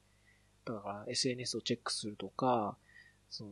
[0.65, 2.77] だから、SNS をチェックするとか、
[3.29, 3.51] その、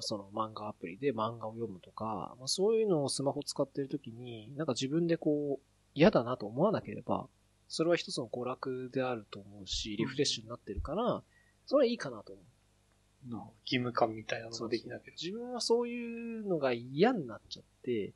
[0.00, 7.28] その漫画アプリで漫画を読むとか、まあ、そういうのをスマホ使ってるときに、なんか自分でこう、嫌だなと思わなければ、
[7.68, 11.22] それは一つの娯楽であると思うし、リフレッシュになってるから、
[11.66, 12.44] それはいいかなと思う。
[13.28, 15.16] 義務感みたいなのができなければ。
[15.20, 18.12] 自分はそういうのが嫌になっちゃって、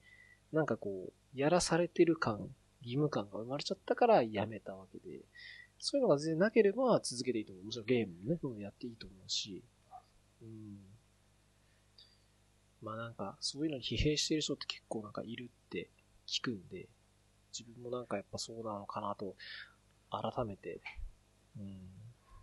[0.52, 2.48] なんかこう、やらされてる感、
[2.82, 5.20] 義務感が生まれちゃったからやめたわけで、
[5.78, 7.64] そういうのが全然なければ続けていいと思う。
[7.64, 9.62] もちろんゲームもね、どんどんやっていいと思うし、
[10.42, 10.78] うん。
[12.82, 15.88] まあなんか、そういうのに疲弊してる人って結構なんかいるって
[16.26, 16.88] 聞くんで、
[17.52, 19.36] 自分もなんかやっぱそうなのかなと、
[20.10, 20.80] 改めて、
[21.58, 21.78] うん。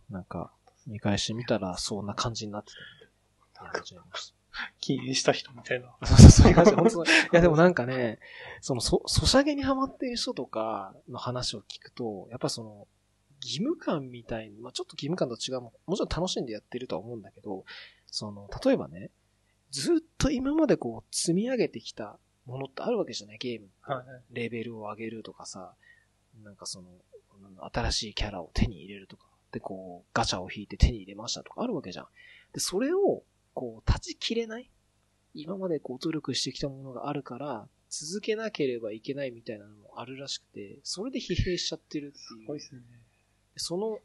[0.10, 0.52] なんか、
[0.88, 2.72] 見返してみたらそんな感じになって
[3.54, 4.36] たんで、やめちゃいました。
[4.82, 5.96] 禁煙した人みたいな。
[6.06, 6.76] そうそうそういう感じい
[7.32, 8.20] や でもなんかね、
[8.60, 12.88] その、そ、ソシャゲにハマっている人とかの話を聞くと、やっぱその、
[13.42, 17.64] 義務感みたいに、まあちょっと義務感と違うも、もちろん楽しんでやってるとは思うんだけど、
[18.08, 19.10] その、例えばね、
[19.72, 23.38] ずっと今までこう、積み上げてきたものってあるわけじゃない？
[23.38, 23.70] ゲーム。
[23.82, 24.06] はい。
[24.36, 25.74] レベルを上げるとかさ、
[26.44, 26.90] なんかその、
[27.72, 32.08] 新しいキャラを手に入れるとか、で、こう、ガチャを引いて手に入れましたとかあるわけじゃん。
[32.54, 33.24] で、それを、
[33.54, 34.70] こう、断ち切れない
[35.34, 42.24] 今までこう、努力してきたものがあるから、続けなければいけないみたいなのもあるらしくて、それで疲弊しちゃってるっていう。
[42.42, 42.82] すごいですね。
[43.58, 44.00] その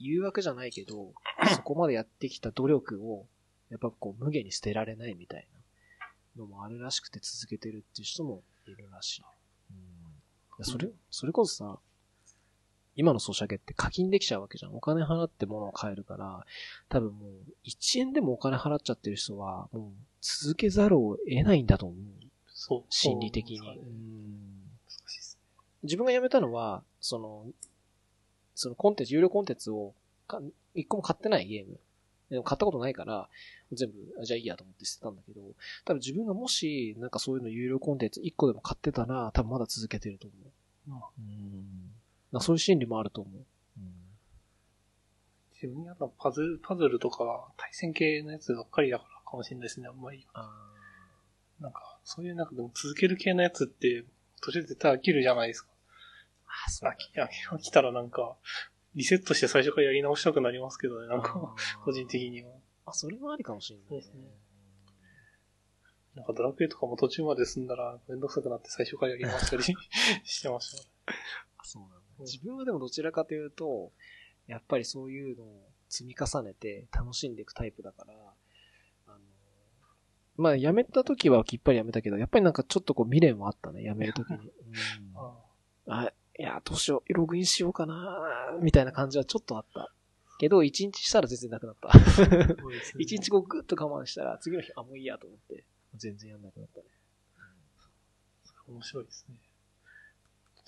[0.00, 1.12] 誘惑じゃないけど、
[1.54, 3.26] そこまでやってきた努力を、
[3.70, 5.46] やっぱこう無限に捨てられないみたい
[6.36, 9.22] なのもあるらしくて続けてるっていう人もいるらしい。
[10.58, 11.78] うん、それ、それこそさ、
[13.00, 14.76] 今のソシャゲって課金できちゃうわけじゃん。
[14.76, 16.44] お金払って物を買えるから、
[16.90, 17.30] 多分もう
[17.66, 21.98] 1円でもお金払っちゃってる人は、もう続けざるを得ないんだと思う。
[22.46, 22.84] そう。
[22.90, 23.60] 心理的に。
[23.62, 25.38] ねうん難しいです
[25.82, 27.46] 自分が辞めたのは、その、
[28.54, 29.94] そのコンテンツ、有料コンテンツを
[30.26, 30.42] か、
[30.74, 31.80] 一個も買ってないゲーム。
[32.28, 33.30] でも買ったことないから、
[33.72, 35.40] 全部、あじゃあいいやと思って捨てたんだけど、
[35.86, 41.02] 多分自分がもし、なんかそういうの有料コンテンツ一個でも買ってたら、多分まだ続けてると思う。
[41.02, 41.89] あうん。
[42.38, 43.44] そういう心理もあると思う。
[45.60, 50.26] 自分にあったパズル、パズルとか対戦系のやつばっかりだからかもしれないですね、あんまり。
[50.32, 50.50] あ
[51.60, 54.04] なんか、そういうなんかでも続ける系のやつって、
[54.40, 55.68] 途中で絶対飽きるじゃないですか。
[56.66, 58.36] あ、そう飽き、飽き飽きたらなんか、
[58.94, 61.54] リセットして最初からやり直したくなりますけどね、なんか、
[61.84, 62.52] 個人的には。
[62.86, 64.20] あ、それもありかもしれない、そうですね
[66.14, 69.62] なんかドラクエとかも途中まで進んだらめんどくさくなって最初からやり直したり
[70.24, 70.90] してましたね。
[71.56, 73.92] あそうなん自分はでもどちらかというと、
[74.46, 78.14] やっぱりそういうのを積み重ねて楽しんでいくタイプだから、
[79.06, 79.18] あの、
[80.36, 84.36] まあ辞めた時はきっぱり辞めたけど、やっぱりなんかちょっとこう未練はあったね、辞める時に。
[84.38, 84.50] うん
[85.16, 85.36] あ
[85.86, 89.92] あ、いや、どうしよう、ログインしようかな、みたいな感じはちょっとあった。
[90.38, 91.90] けど、一日したら全然なくなった。
[92.98, 95.64] 一日こうグッと我慢したら、次の日、あ、もういいやと思って。
[95.96, 96.86] 全然やんなくなったね。
[98.68, 99.36] 面白いですね。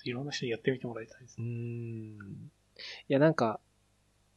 [0.05, 1.49] いろんな人にやってみてもらいたいですうね。
[1.49, 2.17] ん。
[2.17, 2.19] い
[3.09, 3.61] や、なんか、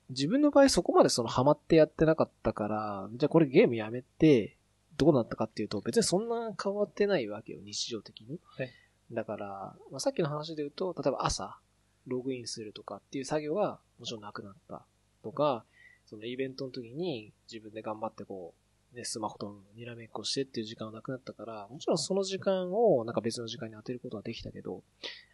[0.10, 4.58] 自分の場合そこまでそのハマってやってなかったから、じゃあこれゲームやめて、
[4.98, 8.40] どうなったかっていうと、別にそんな変わってないわけよ、日常的に。
[8.58, 8.70] はい
[9.12, 9.48] だから、
[9.92, 11.58] まあ、さっきの話で言うと、例えば朝、
[12.08, 14.84] ログインするとかっていう作業がもちろんなくなった
[15.24, 15.64] とか、
[16.06, 18.54] そのイベントの時に自分で頑張ってこ
[18.94, 24.82] う、ね、スマホとにらめっこしてっていう時間はなくなったから、もちろんその時間をなんか別の時間に当てることはできたけど、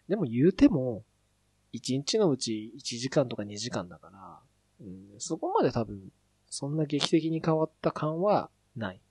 [0.07, 1.03] でも言うても、
[1.73, 4.39] 1日のうち1時間とか2時間だから、
[4.81, 6.11] うん、そこまで多分、
[6.49, 9.01] そんな劇的に変わった感はない。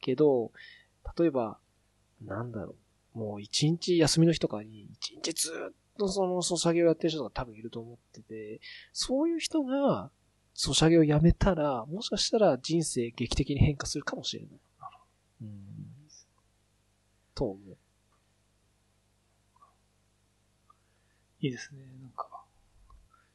[0.00, 0.52] けど、
[1.16, 1.58] 例えば、
[2.20, 2.74] なんだろ
[3.14, 8.60] う、もう1日休みの日とかに、1日ずっとそのソシャゲをやってる人が多分いると思ってて、
[8.92, 10.10] そういう人が、
[10.54, 14.50] ソシャゲをやめたら、もしかしたら人生劇的に変化するかもしれない。
[15.42, 15.48] うん。
[17.34, 17.76] と思う。
[21.42, 21.82] いいですね。
[22.00, 22.44] なんか、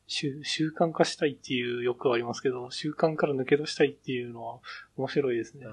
[0.07, 4.59] 習習慣化したいっていう欲はありますけど、習慣から抜け出したいっていうのは
[4.95, 5.65] 面白いですね。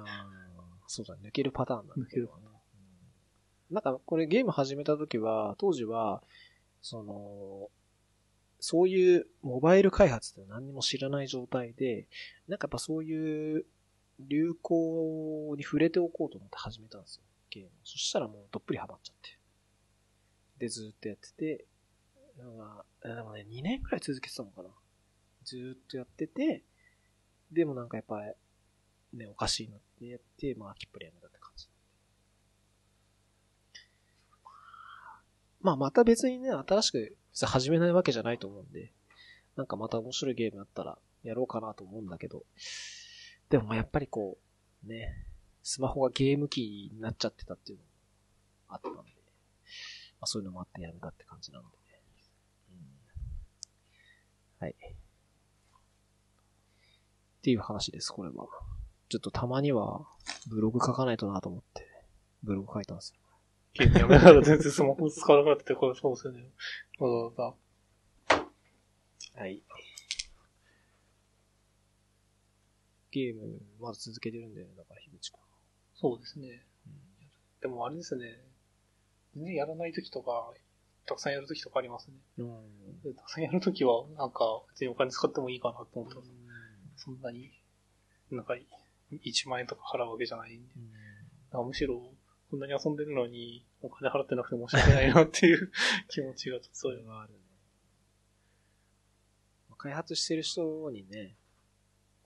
[0.86, 2.44] そうだ、抜けるパターンだね抜けるパタ
[3.70, 6.22] なんか、これゲーム始めた時は、当時は、
[6.82, 7.70] その、
[8.60, 12.06] そういうモバイル開発って何にも知らない状態で、
[12.46, 13.64] なんかやっぱそういう
[14.20, 17.70] 流行に触れておこうと思って始めたんですよ、ゲーム。
[17.84, 19.38] そしたらもうどっぷりハマっちゃって。
[20.58, 21.64] で、ずーっとやってて、
[22.38, 24.68] なんか、えでもね、2年くらい続けてたのかな。
[25.44, 26.64] ずーっとやってて、
[27.52, 28.22] でもなんかやっぱ
[29.12, 31.68] り、ね、おかしいなってやって、まあ、きっぱりやめたって感じ。
[35.60, 38.92] まあ、また別にね、新しく始めないわけじゃないと思うんで、
[39.56, 42.44] なんかまた面白いゲームあったらやろうかなと思うんだけど、
[43.48, 44.38] でもやっぱりこ
[44.84, 45.26] う、ね、
[45.62, 47.90] スマホがゲーム機になっちゃってたっていうのも
[48.68, 49.04] あったんで、ま
[50.22, 51.83] あそういうのもあってやめたって感じなので。
[54.64, 54.74] はい。
[54.80, 54.84] っ
[57.42, 58.46] ていう話です、これは。
[59.10, 60.06] ちょっとたまには
[60.48, 61.86] ブログ書かないとなと思って、
[62.42, 63.20] ブログ書いたんですよ。
[63.74, 66.50] ゲームやめながら全然スマホ使わなくなってて、これそうですよね。
[66.98, 67.54] わざわ
[69.36, 69.40] ざ。
[69.40, 69.62] はい。
[73.10, 75.40] ゲーム、まだ続けてるんだよね、だから、樋口君。
[75.94, 76.64] そうですね。
[77.60, 78.40] でもあれですね。
[79.34, 80.54] 全然やらない時とか、
[81.06, 82.14] たくさんやる時とかありますね。
[82.38, 83.02] うん。
[83.02, 86.30] でたくさんやる時は、なんか、別にお金使ってもいいかなと思ってます。
[86.96, 87.50] そんなに、
[88.30, 88.54] なんか、
[89.12, 90.74] 1万円とか払うわけじゃないんで。
[91.52, 92.00] なんかむしろ、
[92.50, 95.70] こんなに遊んでるのに、お金払ってなくて申し訳ないなっていう
[96.08, 97.38] 気持ちが、ちょっとそういうそれはあるね。
[99.84, 101.36] 開発してる人にね、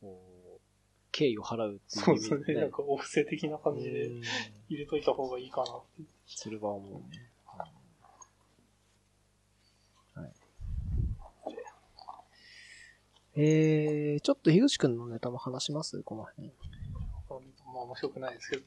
[0.01, 0.22] こ
[0.59, 0.61] う、
[1.11, 2.61] 敬意を払うっていうそうですね。
[2.61, 4.22] なんか、お布施的な感じでうん
[4.68, 6.03] 入れといた方がいいかなって。
[6.26, 7.33] それは思うね。
[10.14, 10.33] はい。
[13.41, 16.03] えー、ちょっと樋口くんのネタも話します？
[16.03, 16.49] この辺。
[16.49, 18.64] まあ面白くないですけど。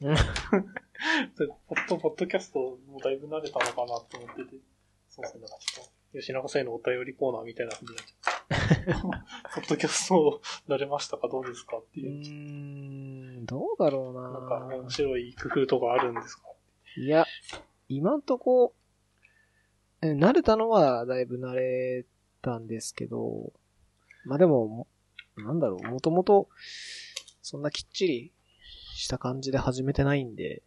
[1.68, 4.56] ポッド、ポッドキャストもだいぶ慣れたのかなと思ってて。
[5.10, 5.46] そうですね。
[5.46, 9.60] ちょっと、吉永さんへのお便りコーナーみたいな感じになっちゃった。
[9.60, 13.38] ポッドキャスト慣れましたかどうですかってういう。
[13.38, 16.44] ーん、どうだろうななんか面白い工夫とかあるんですか？
[16.96, 17.26] いや、
[17.90, 18.74] 今んとこ、
[20.00, 22.06] え慣れたのはだいぶ慣れ
[22.40, 23.52] たんですけど、
[24.24, 24.86] まあでも、も
[25.36, 26.48] なんだろう、もともと、
[27.42, 28.32] そんなきっちり
[28.94, 30.62] した感じで始めてないんで、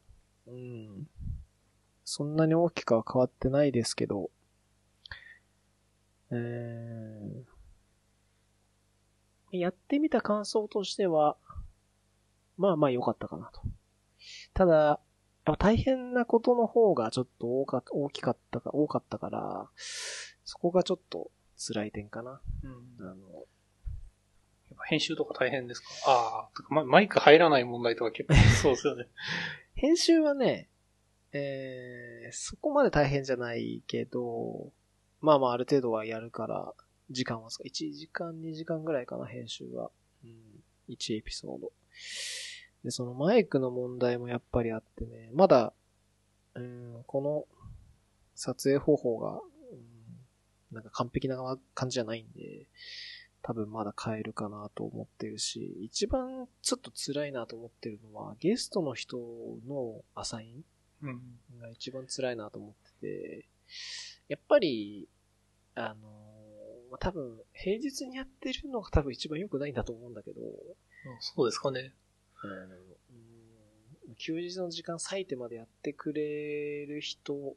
[0.48, 1.08] うん。
[2.04, 4.30] そんなに大きくは変わってないですけど、
[6.32, 11.38] えー、やってみた感想としては、
[12.58, 13.62] まあまあ良かったかなと。
[14.54, 15.00] ただ、やっ
[15.46, 19.70] ぱ大変なことの方がちょっと多か大きかったか、多かったから、
[20.44, 22.42] そこがちょっと辛い点かな。
[22.64, 22.68] う
[23.04, 23.08] ん。
[23.08, 23.16] あの、や
[24.74, 25.88] っぱ編集とか大変ですか？
[26.08, 29.08] ああ、とかママイク入らない問題とか結構 そうですよね。
[29.76, 30.70] 編集はね、
[31.32, 34.72] えー、そこまで大変じゃないけど、
[35.22, 36.74] まあまあある程度はやるから、
[37.10, 39.92] 時間はすか、1時間2時間ぐらいかな、編集は。
[40.24, 41.72] うん、1エピソード。
[42.84, 45.74] で、そのマイクの問題もやっぱりあってね、まだ、
[46.56, 47.48] うん、この
[48.36, 49.42] 撮影方法が、うん、
[50.76, 51.38] なんか完璧な
[51.74, 52.68] 感じじゃないんで、
[53.42, 59.18] 多分まだ変えるかなと思ってるし、一番ちょっと辛いなと思ってるのは、ゲストの人
[59.68, 60.64] のアサイン
[61.04, 61.22] うん。
[61.60, 63.46] が一番辛いなと思ってて、
[64.28, 65.08] やっぱり、
[65.76, 70.42] あのーまあ多分、平日にやってるのが多分一番良くないんだと思うんだけど、
[71.20, 71.94] そうですかね。
[72.44, 72.96] うん
[74.18, 77.56] 休日の時間割いてまでやってくれる人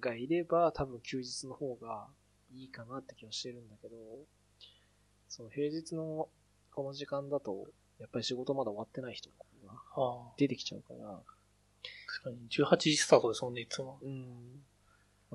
[0.00, 2.08] がいれば、多分休日の方が
[2.50, 3.96] いいかなって気はしてるんだけど、
[5.28, 6.28] その平日の
[6.72, 7.66] この時間だと、
[7.98, 9.36] やっぱり仕事まだ終わってない人が。
[10.36, 11.20] 出てきちゃうから、
[12.06, 13.98] 確かに、18時スタートですもんね、いつも。
[14.02, 14.62] うん。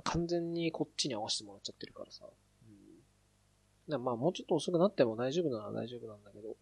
[0.04, 2.26] 完全にこっちに合わせてもらっちゃってるからさ。
[3.88, 4.04] うん。
[4.04, 6.56] まあもうちょっと遅くなっても大丈夫なら大丈夫なんだけど、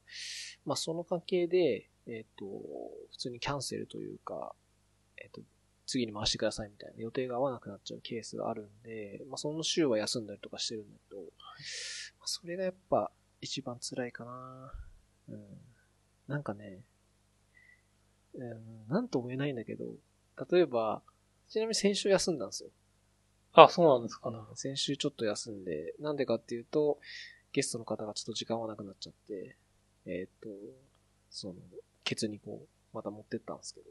[0.66, 2.46] まあその関係で、えっ、と、
[3.12, 4.54] 普通にキャンセルというか、
[5.18, 5.42] えっ、と、
[5.92, 11.26] 次に回してくださいみたいな予定が合わなくなっちゃうケースがあるんで、まあその週は休んだりとかしてるんだけど、ま
[12.24, 13.12] あそれがやっぱ
[13.42, 14.74] 一番辛いかな。
[15.30, 15.42] うん。
[16.30, 16.80] なんかね、
[18.36, 19.86] うん、なんとも言えないんだけど、
[20.50, 21.02] 例えば、
[21.50, 22.70] ちなみに先週休んだんですよ。
[23.54, 24.38] あ、そうなんですかね。
[24.56, 27.00] 先週ちょっと休んで、なんでかっていうと、
[27.52, 29.58] ゲストの方がちょっと時間はなくなっちゃって、
[30.06, 30.48] えっ、と、
[31.30, 31.56] その、
[32.06, 33.88] ケツにこう、また持ってったんですけど、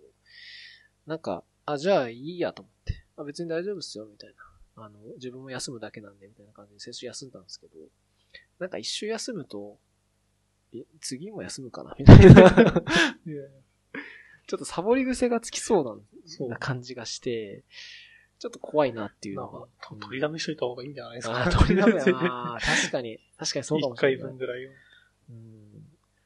[1.11, 4.35] なんか、あ、じゃあいいやと思って、あ、別に大丈夫っすよ、みたい
[4.77, 4.85] な。
[4.85, 7.73] あの、自分も休むだけなんで、みたいな感じで先週休んだんですけど、
[8.61, 9.77] なんか一週休むと、
[10.73, 12.53] え、次も休むかなみたいな。
[14.47, 17.65] ちょっとサボり癖がつきそうなそうな感じがして、
[18.39, 19.89] ちょっと怖いなっていうのがなんか。
[19.89, 21.43] と取りだめしといた方がいいんじゃないですか。
[21.43, 23.19] あー取りだめやな 確かに。
[23.37, 24.31] 確かにそうかも一回しれない。
[24.31, 24.73] 分ぐらいは。
[25.31, 25.60] うん。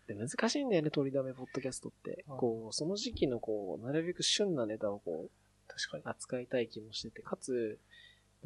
[0.07, 2.25] で、難しいんだよね、取りだめポッドキャストって。
[2.29, 5.29] うんこう、その時期のこう、なるべく旬なネタをこ
[5.67, 6.09] 確かにう、。
[6.09, 7.79] 扱いたい気もしてて、かつ、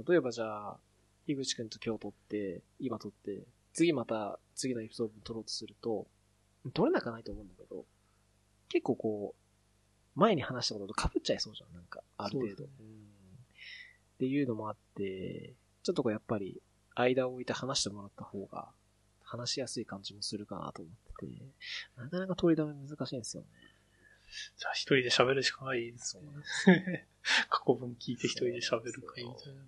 [0.07, 0.79] 例えばじゃあ、
[1.27, 3.43] 樋口くんと今日撮って、今撮って、
[3.73, 6.07] 次また次のエピソード撮ろうとすると、
[6.73, 7.85] 撮れなくはないと思うんだけど、
[8.69, 12.65] 結構こう、前に話したことと被っちゃいそうじゃん、なんか、ある程度。
[12.65, 12.69] っ
[14.19, 16.61] ていうのもあって、ちょっとこうやっぱり、
[16.95, 18.69] 間を置いて話してもらった方が、
[19.23, 21.27] 話しやすい感じもするかなと思ってて、
[21.97, 23.49] なかなか取り留め難しいんですよね。
[24.59, 27.07] じゃあ一人で喋るしかないですね。
[27.49, 29.63] 過去文聞いて一人で喋るかいみたいな。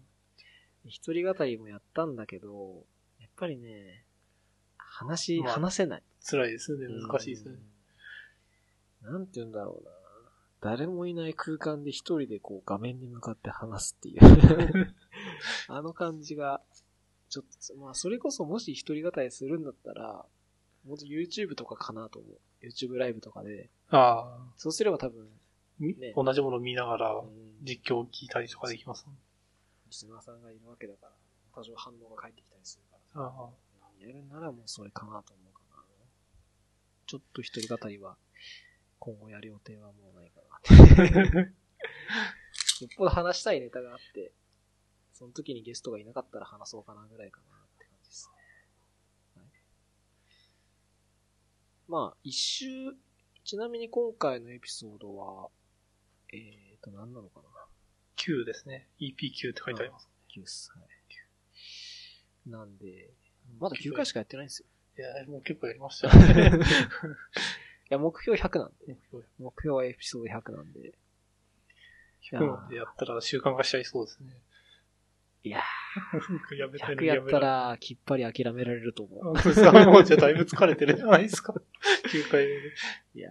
[0.86, 2.84] 一人語りもやったんだけど、
[3.20, 4.05] やっぱりね、
[4.76, 6.03] 話、まあ話せない。
[6.24, 6.86] 辛いですね。
[6.88, 7.55] 難しいですね。
[9.05, 9.12] うん。
[9.12, 9.90] なんて言うんだろうな。
[10.61, 14.94] 誰もいない空間で一人でこう画面に向かって話すっていう。
[15.68, 16.61] あの感じが、
[17.30, 20.26] ちょっと、まあそれこそもし一人語りするんだったら、
[20.87, 22.66] もっと YouTube とかかなと思う。
[22.66, 23.68] YouTube ライブとかで。
[23.91, 25.28] ああ、そうすれば多分、
[25.78, 27.28] みね同じものを見ながらうん
[27.62, 29.14] 実況を聞いたりとかできますもん。
[29.87, 31.12] リスナーさんがいるわけだから、
[31.55, 33.26] 多少反応が返ってきたりするから。
[33.26, 33.51] ああ
[34.01, 35.83] やるならもうそれかなと思うかな。
[37.07, 38.16] ちょっと一人語りは、
[38.99, 40.41] 今後やる予定はもうないか
[41.35, 41.41] な。
[42.81, 44.33] よっぽど話したいネタがあって、
[45.12, 48.31] その時にゲストがいなかったら話そうかなぐらいかなって感じです
[49.37, 49.43] ね。
[49.43, 49.47] はい、
[51.91, 52.66] まあ、一周、
[53.43, 55.49] ちなみに今回のエピソードは、
[56.32, 57.49] えーと、何なのかな
[58.16, 58.86] ？9ですね。
[59.01, 60.09] EP9 って書いてあります。
[60.36, 60.70] ?9 っす。
[60.70, 60.78] は
[62.47, 62.49] い。
[62.49, 63.11] なんで、
[63.59, 64.66] まだ9回しかやってないんですよ。
[64.99, 66.59] いや、もう結構やりましたよね。
[66.62, 66.62] い
[67.88, 68.86] や、目標100なんで。
[68.86, 70.95] 目標目標はエピソード100なんで。
[72.30, 74.41] 100までやったら習慣化しちゃいそうですね。
[75.43, 75.62] いや
[76.59, 79.24] やめたー、100いのにやっためらら、きっぱり諦められると思う。
[79.24, 81.55] もうじゃあだいぶ疲れてるじゃないですか。
[82.12, 82.74] 9回目で。
[83.14, 83.30] いや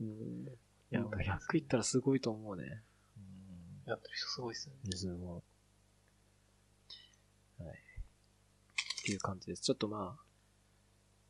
[0.00, 0.04] ー。
[0.04, 0.46] うん。
[0.46, 0.50] い
[0.90, 2.82] や、もう100いったらすごいと思うね。
[3.16, 3.90] うん。
[3.90, 4.74] やってる人すごいですね。
[4.94, 5.42] すごい。
[7.64, 7.74] はい。
[7.74, 9.62] っていう感じです。
[9.62, 10.22] ちょっとまあ、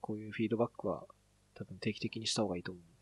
[0.01, 1.07] こういうフィードバックは
[1.55, 2.97] 多分定期的にした方がいいと思うんで。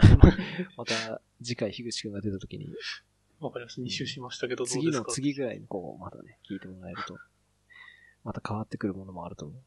[0.76, 2.72] また次回樋口くんが出た時に、
[3.38, 3.80] わかります。
[3.80, 5.12] 2周しましたけど、どう次のですか？
[5.12, 7.18] 次ぐらいにこう、またね、聞いてもらえると、
[8.24, 9.58] また変わってくるものもあると思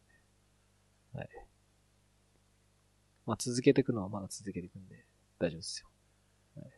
[1.13, 1.17] う。
[1.17, 1.29] はい。
[3.25, 5.05] まあ続けていくのはまだ続けていくんで、
[5.39, 5.89] 大丈夫ですよ。
[6.55, 6.71] はい、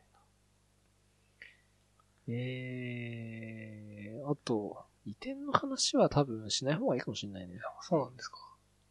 [2.32, 7.60] えー、あと、移転の話は多分しない方がいいかもしれないね。
[7.82, 8.38] そうなんですか。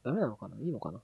[0.05, 0.57] ダメなのかな？
[0.59, 1.00] いいのかな？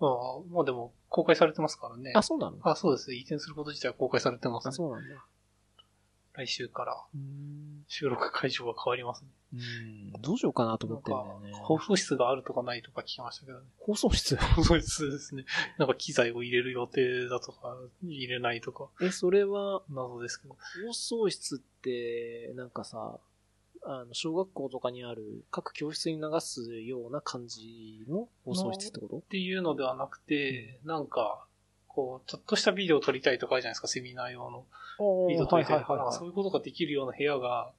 [0.00, 2.12] ああ、まあでも、公開されてますからね。
[2.14, 2.58] あ、そうなの？
[2.62, 3.14] あ、そうです。
[3.14, 4.76] 移転すること自体は公開されてますあ、ね。
[4.76, 5.24] そうなんだ。
[6.36, 7.02] 来週から。
[7.88, 9.28] 収録会場が変わりますね。
[9.54, 10.22] うん。
[10.22, 13.66] どうしようかなと思ってんだかよね。、放送室があるとかないとか聞きましたけどね。
[13.78, 14.36] 放送室？
[14.36, 15.44] 放送室ですね。
[15.78, 20.56] なんか機材を入れる予定だとか、入れないとか、え、それは、謎ですけど。
[20.86, 23.18] 放送室って、なんかさ、
[23.84, 29.18] あの、小学校とかにある各教室に流すような感じの放送室ってこと？
[29.18, 31.45] っていうのではなくて、なんか、
[31.96, 34.66] こう、ちょっとしたビデオを撮りたいとかあるじゃないですか、セミナー用の。
[34.98, 37.72] おビデオ撮りたいとか、そういうことができるような部屋が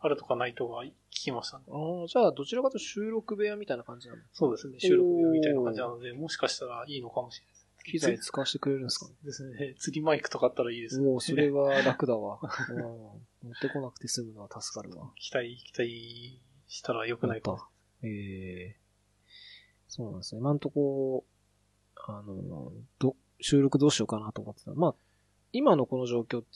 [0.00, 1.64] あるとかないとか聞きましたね。
[2.08, 4.22] じゃあ、どちらかというと収録部屋みたいな感じなの？
[4.32, 7.66] そうですね、収録用みたいな感じなので、もしかしたらいいのかもしれないです。
[7.92, 9.14] 機材使わせてくれるんですかね。
[9.22, 9.74] ですね。
[9.78, 11.06] 釣りマイクとかあったらいいですね。
[11.06, 12.40] もうそれは楽だわ。
[12.70, 12.82] うん
[13.46, 15.12] 持ってこなくて済むのは助かるわ。
[15.14, 17.68] 期待、期待したら良くないか。
[18.02, 18.08] え
[18.74, 18.76] え
[19.88, 20.40] そうなんですね。
[20.40, 21.24] 今んとこ、
[22.08, 24.72] あの、ど、収録どうしようかなと思ってた。
[24.74, 24.94] まあ、
[25.52, 26.48] 今のこの状況って、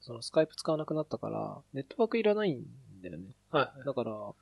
[0.00, 2.64] そのスカイプ使わなくなったから、ネットワークいらないん
[3.02, 3.34] だよね。
[3.50, 3.86] はいはい。
[3.86, 4.36] だから、こ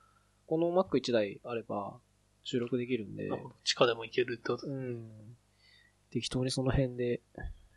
[0.57, 1.99] の Mac1 台あれば
[2.43, 3.29] 収録できるんで
[3.63, 4.67] 地下でも行けるってこと？
[4.67, 5.09] うん。
[6.09, 7.21] 適当にその辺で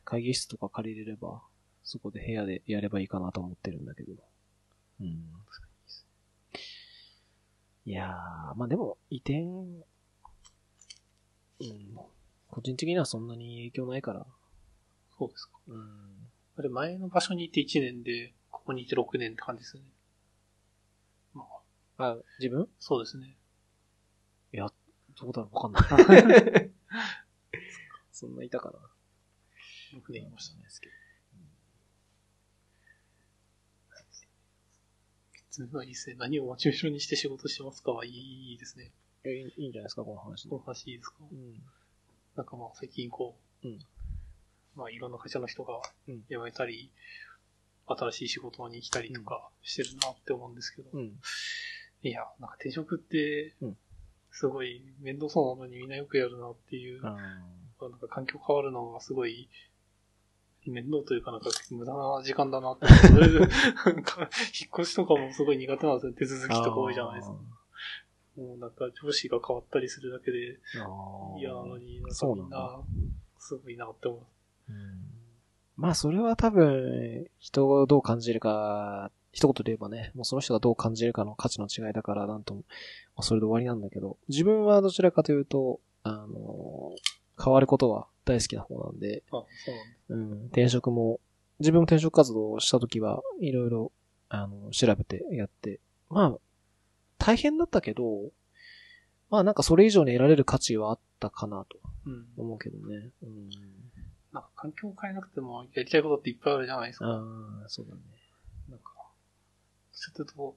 [0.04, 1.42] 会議室とか借りれれば、
[1.82, 4.14] そこで部屋でやればいいかなと思ってるんだけど。
[5.00, 5.30] うん。
[7.86, 9.62] いやー、まあでも、移転、う
[11.64, 11.96] ん。
[12.54, 14.24] 個人的にはそんなに影響ないから。
[15.18, 15.58] そうですか。
[15.66, 16.30] うん。
[16.56, 19.82] あれ、前の場所にいて1年で、ここにいて6年って感じですね。
[21.34, 21.44] ま
[21.98, 22.68] あ、あ、自分？
[22.78, 23.36] そうですね。
[24.52, 24.72] いや、
[25.20, 25.80] どうだろうわかんな
[26.60, 26.70] い。
[28.12, 28.78] そんないたかな。
[29.98, 30.62] 6年いましたね。
[30.62, 30.92] ですけど。
[35.50, 36.16] すごいいいですね。
[36.18, 38.10] 何をモチベーションにして仕事してますかはい
[38.54, 38.92] いですね。
[39.24, 41.16] いいんじゃないですか、この話この話いいですか？
[41.30, 41.62] うん。
[42.36, 43.78] なんかまあ最近こう、うん
[44.76, 46.90] まあいろんな会社の人がうん辞めたり、
[47.86, 51.12] 新しい仕事に来たりとかしてるなって思うんですけど、うん。
[52.02, 53.76] いや、なんか転職ってうん、
[54.30, 57.16] すごい面倒そうなのにみんなよくやるなっていう、あ
[57.80, 59.48] なんか環境変わるのがすごい、
[60.66, 62.86] 面倒というかなんか無駄な時間だなって。
[62.90, 63.46] 引っ
[64.80, 66.12] 越しとかもすごい苦手なんですよ。
[66.14, 67.36] 手続きとか多いじゃないですか。
[68.36, 70.58] もうなんか上司が変わったりするだけで
[71.38, 74.20] 嫌なのに、なんかそうなんだみんな、すごいなって思う。
[74.70, 75.24] うん
[75.76, 82.66] まあ、それは多分、人がどう感じるか、一言で言えばね、もうその人がどう感じるかの価値の違いだから、なんとも、ま
[83.18, 86.92] あ、それで終わりなんだけど、自分はどちらかというと、あの、
[87.42, 89.46] 変わることは大好きな方なんで、あ、そ
[90.10, 90.34] うなんだ。
[90.36, 91.18] うん、転職も、
[91.58, 93.92] 自分も転職活動をした時は、いろいろ、
[94.28, 96.38] あの、調べてやって、まあ、
[97.24, 98.30] 大変だったけど、
[99.30, 102.26] まあなんかそれ以上に得られる価値はあったかなとうん。
[102.36, 103.10] 思うけどね。
[103.22, 103.48] うん。
[104.32, 107.06] なんか環境を変えなくてもやりたいことっていっぱいあるじゃないですか。
[107.06, 108.00] ああ、そうだね。
[108.68, 108.90] なんか、
[109.92, 110.56] ちょっと、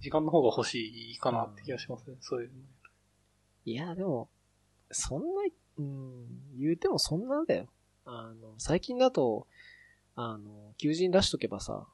[0.00, 2.16] 時間の方が欲しいかなって気がしますね。
[2.20, 2.54] そういうの。
[3.66, 4.30] いや、でも、
[4.90, 5.26] そんな、
[5.78, 6.26] うん、
[6.58, 7.68] 言うてもそんなんだよ。
[8.06, 9.46] あの、最近だと、
[10.14, 11.86] あの、求人出しとけばさ、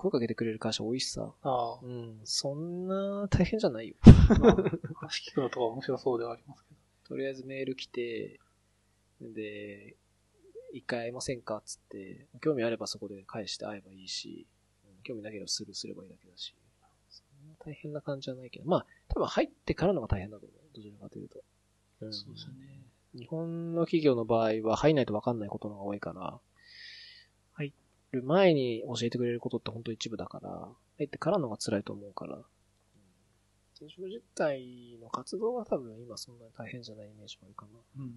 [0.00, 3.96] 声かけてくれる会社多いしさ、ああう、ん、そんな大変じゃないよ。
[4.40, 4.56] まあ、
[4.94, 6.80] 話聞くのとか面白そうではありますけど。
[7.08, 8.40] とりあえずメール来て、
[9.20, 9.96] で、
[10.72, 14.46] 一回会えませんかっつって、興味あればそこで返して会えばいいし、
[14.84, 16.54] うん興味なければスルーすればいいだけだし、
[17.08, 20.76] そんな大変な感じじゃないけど、まあ、多分入ってからのが大変だと思う。
[20.76, 21.40] どちらかというと。
[22.02, 22.84] うんそうですよね。
[23.14, 26.40] 日本の企業の場合は入んないと分かんないことの方が多いから、入
[28.12, 32.44] る前に教えてくれることって本当一部だから、入ってからのが辛いと思うから、うん
[33.80, 38.04] 転職実態の活動は多分今そんなに大変じゃないイメージもあるかな。
[38.04, 38.12] うん。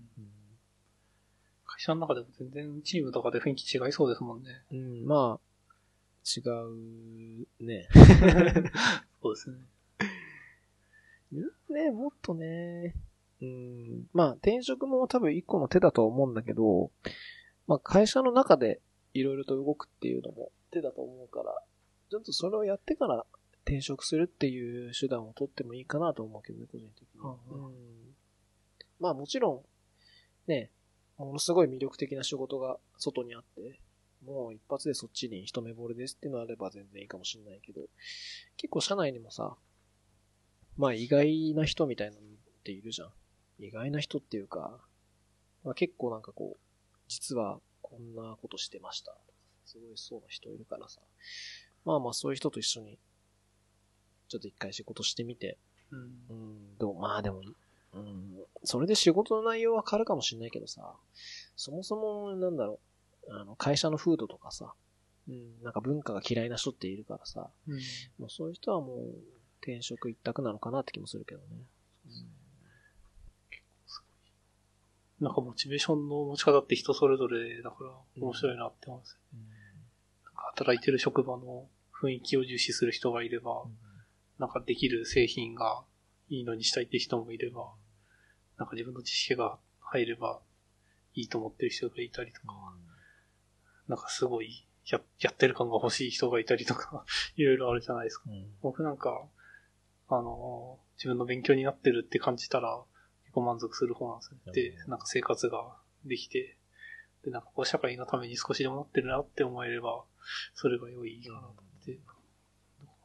[1.65, 4.49] 会社の中でも全然チームとかで雰囲気違いそうですもんね。
[4.73, 5.43] うん、うん、まあ、
[6.25, 7.87] 違うね。
[9.23, 9.57] そうですね。
[11.69, 12.93] ね、もっとね、
[13.41, 16.91] うん、まあ転職も多分一個の手だとは思うんだけど、
[17.67, 18.81] まあ会社の中で
[19.13, 21.55] いろいろと動くっていうのも手だと思うから、
[22.09, 23.25] ちょっとそれをやってから
[23.65, 27.21] 転職するっていう手段を取ってもいいかなと思うけどね、個人的に。
[27.21, 27.73] うんうん
[28.99, 29.65] まあもちろ
[30.47, 30.71] ん、ね、
[31.17, 33.79] ものすごい魅力的な仕事が外にあって、
[34.25, 37.81] もう一発でそっちに一目惚れですっていうのあれば全然いいかもしれないけど、
[38.55, 39.57] 結構社内にもさ、
[40.77, 42.23] まあ意外な人みたいなのっ
[42.63, 43.09] ているじゃん。
[43.59, 44.79] 意外な人っていうか、
[45.65, 46.59] まあ結構なんかこう、
[47.09, 47.59] 実は
[47.93, 49.15] こんなことしてました。
[49.65, 50.99] すごいそうな人いるからさ。
[51.85, 52.97] まあまあそういう人と一緒に、
[54.27, 55.57] ちょっと一回仕事してみて、
[55.91, 56.33] うんう。
[56.33, 57.41] ん、どう、まあでも、
[57.93, 58.33] うん、
[58.63, 60.95] それで仕事の内容は変わるかもしれないけどさ、
[61.55, 62.79] そもそも、なんだろ
[63.27, 64.73] う、あの、会社の風土とかさ、
[65.27, 67.79] うん、なんか文化が嫌いな人っているからさ、うん。
[68.17, 68.99] もうそういう人はもう
[69.61, 71.45] 転職一択なのかなって気もするけどね。
[75.23, 79.17] なんかモチベーションの持ち方って人それぞれだから面白いなって思います。
[80.25, 83.63] なんか働いてる職場の雰囲気を重視する人がいれば、
[84.37, 85.83] なんかできる製品が
[86.27, 87.71] いいのにしたいって人もいれば、
[88.57, 90.41] なんか自分の知識が入れば
[91.13, 92.47] いいと思ってる人がいたりとか、
[93.87, 97.05] なんかすごいややってる感が欲しい人がいたりとか、
[97.37, 98.29] いろいろあるじゃないですか。
[98.29, 99.25] うん僕なんか、
[100.09, 102.92] あの、自分の勉強になってるって感じたら、結
[103.33, 104.51] 構満足する方なんですよね。
[104.53, 104.89] でう、ん。
[104.89, 106.57] なんか生活ができて、
[107.23, 110.03] で、なんかこう社会のために少しでもなってるなって思えれば、
[110.53, 111.99] それが良いかなと思って、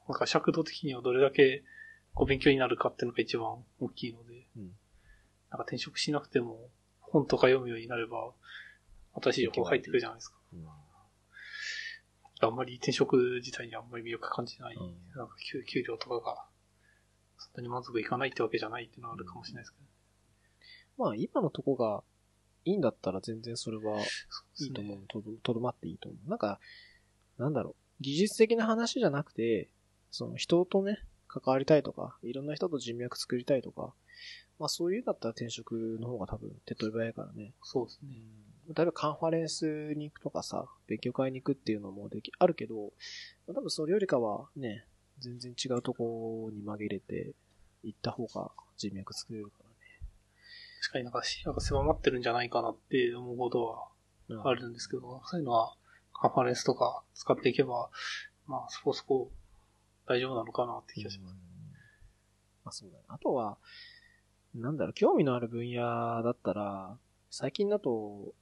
[0.09, 1.63] なんか尺度的にはどれだけ
[2.15, 4.63] こう勉強になるかっていうのが一番大きいので、うん。
[5.51, 6.69] なんか転職しなくても
[7.01, 8.33] 本とか読むようになれば、
[9.23, 10.37] 新しい情報入ってくるじゃないですか。
[10.53, 10.67] うん。
[12.41, 14.97] あんまり転職自体にあんまり魅力感じない、うん。
[15.17, 16.45] なんか給給料とかが、
[17.39, 19.85] そんなに満足いかないってわけじゃないっていうのはあるかもしれないですけど、
[20.99, 22.03] まあ、今のとこが
[22.65, 24.01] いいんだったら全然それは
[24.61, 25.05] いいと思うね。。
[25.09, 26.29] とどとどまっていいと思う。
[26.29, 26.61] なんか、
[27.39, 27.75] なんだろう。
[28.01, 29.69] 技術的な話じゃなくて、
[30.11, 33.93] その人とね、関わりたいとか、いろんな人と人脈作りたいとか、
[34.59, 37.53] まあそういうだったら転職の方が多分手っ取り早いからね。
[37.63, 38.17] そうですね。
[38.75, 42.93] 例えばカンファレンスに行くとかさ、勉強会に行くっていうのもでき、あるけど、
[43.47, 44.85] 多分それよりかはね、
[45.21, 47.33] 全然違うとこに紛れて
[47.83, 49.68] 行った方が人脈作れるから
[50.81, 53.89] 確かになんか視野が狭まってるんじゃないかなって思うことは
[54.29, 54.37] ね。
[54.45, 55.75] あるんですけど、そういうのは
[56.13, 57.91] カンファレンスとか使っていけば、
[58.47, 59.31] まあそこそこ
[60.07, 61.33] 大丈夫なのかなって気がします。
[61.33, 61.39] うん
[62.65, 63.05] まあそうだね。
[63.09, 63.57] あとは、
[64.55, 66.99] なんだろう、興味のある分野だったら、
[67.31, 68.35] 最近だと、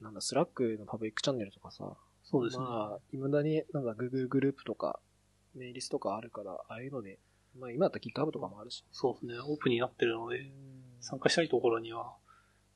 [0.00, 2.64] なんだ、 Slack のパブリックチャンネルとかさ、そうですね。
[2.64, 5.00] まあ、未だに、なんだ、Google グループとか、
[5.54, 7.18] メーリスとかあるから、ああいうので、
[7.58, 8.84] まあ今だったら GitHub とかもあるし。
[8.90, 9.40] そうですね。
[9.40, 10.50] オープンになってるので、
[11.04, 12.14] 参加したいところには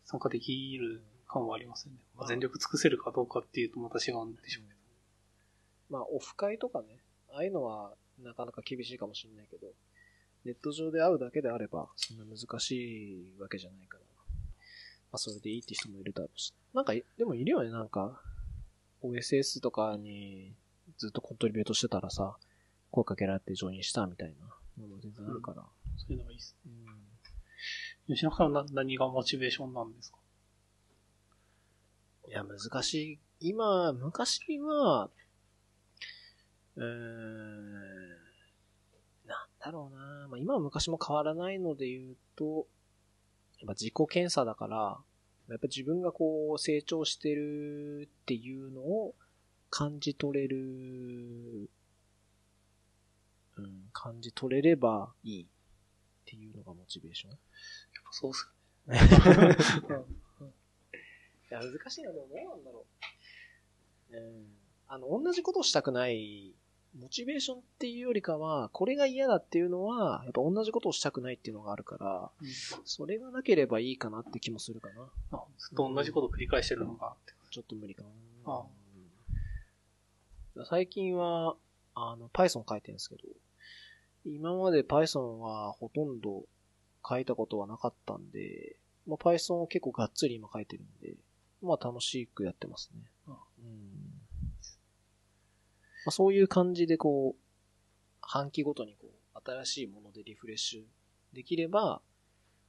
[0.05, 1.99] 参加できる感はありますよね。
[2.15, 5.99] まあ、全力尽くせるかどうかっていうとまた違うんでしょうけど。
[5.99, 7.01] まあ、オフ会とかね、
[7.33, 9.69] ああいうのはなかなか厳しいかもしれないけど、
[10.45, 14.37] ネット上で会うだけであれば、そんな難しいわけじゃないから、ま
[15.13, 16.53] あ、それでいいって人もいるだろうし。
[16.75, 18.21] なんか、でもいるよね、なんか、
[19.03, 20.53] OSS とかに
[20.99, 22.37] ずっとコントリビュートしてたらさ、
[22.91, 25.63] 声かけられてジョインしたみたいなのも全然あるから。
[25.97, 26.73] そういうのがいいですね。
[26.77, 27.08] うん
[28.09, 30.19] 吉永さんは何がモチベーションなんですか？
[32.27, 33.19] いや、難しい。
[33.41, 35.11] 今、昔は、
[36.77, 37.73] うーん、
[39.27, 40.27] なんだろうな。
[40.29, 42.67] まあ、今は昔も変わらないので言うと、
[43.61, 44.99] やっぱ自己検査だから、
[45.49, 49.15] やっぱ自分がこう成長してるっていうのを
[49.71, 51.71] 感じ取れる、
[53.57, 55.47] うん、感じ取れればいいっ
[56.27, 57.39] ていうのがモチベーション。
[58.11, 58.51] そうっす
[58.87, 59.57] よね。
[61.51, 62.85] いや、難しいな、でもどうなんだろ
[64.13, 64.17] う。
[64.17, 64.47] うん。
[64.87, 66.55] あの、同じことをしたくない、
[66.99, 72.49] モチベーションっていうよりかは、これが嫌だっていうのは、やっぱ同じことをしたくないっていうのがあるから、うん
[72.85, 75.09] それがなければいいかなって気もするかな。
[75.33, 77.35] あずっと同じことを繰り返してるのがって。
[77.51, 78.09] ちょっと無理かな。
[78.47, 78.65] あ
[80.57, 81.57] うん最近は、
[81.95, 83.23] あの、Python 書いてるんですけど、
[84.25, 86.45] 今まで Python はほとんど
[87.09, 91.15] 書いたことはなかったんで、まあ、Python を結構がっつり今書いてるんで、
[91.63, 93.01] まあ楽しくやってますね。
[93.27, 94.19] あうん
[96.07, 97.43] まあ、そういう感じでこう、
[98.21, 102.01] 半期ごとにこう、新しいものでリフレッシュできれば、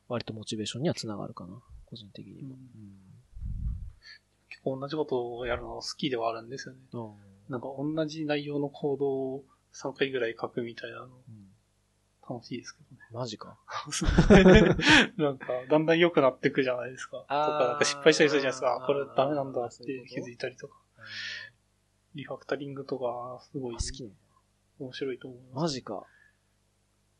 [0.08, 2.58] 割とモチベーションにはつながるかな、個人的には。
[4.50, 6.80] 結構同じことをやるの好きではあるんですよね。
[6.94, 7.12] うん
[7.50, 11.14] なんか同じ内容のコードを3回ぐらい書くみたいなのうん
[12.30, 13.02] 楽しいですけどね。
[13.12, 13.58] マジか。
[15.18, 17.22] なんか、だんだん良くなっていくじゃないですか。
[17.22, 18.76] とか、なんか失敗したりするじゃないですか。
[18.76, 20.78] あこれダメなんだって気づいたりとか。
[22.16, 24.16] リファクタリングとか、すごいあ好きなの
[24.80, 26.06] 面白いと思いまマジか。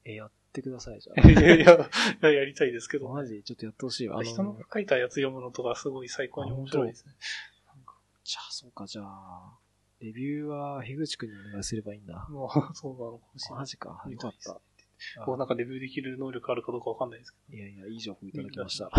[0.06, 1.22] え、やってください、じゃす。
[1.30, 1.78] いやいや、い
[2.22, 3.00] ややりたいですけあ。
[3.00, 3.10] ど。
[3.10, 4.24] マジちょっとやってほしいわ。
[4.24, 7.14] 人の書いたやつ読むのとかすごい最高に面白いですね。
[8.24, 9.58] じゃあ、そうか、じゃあ、
[10.00, 12.28] レビューは、樋口くんにお願いすればいいんだ。
[12.30, 13.60] もう、そうなのかもしれない。
[13.60, 14.04] マジか。
[14.08, 14.62] よかった。
[15.26, 18.90] こうなんかレビューできる能力あるかどうかわかんないですけいやいや、いい情報いただきました。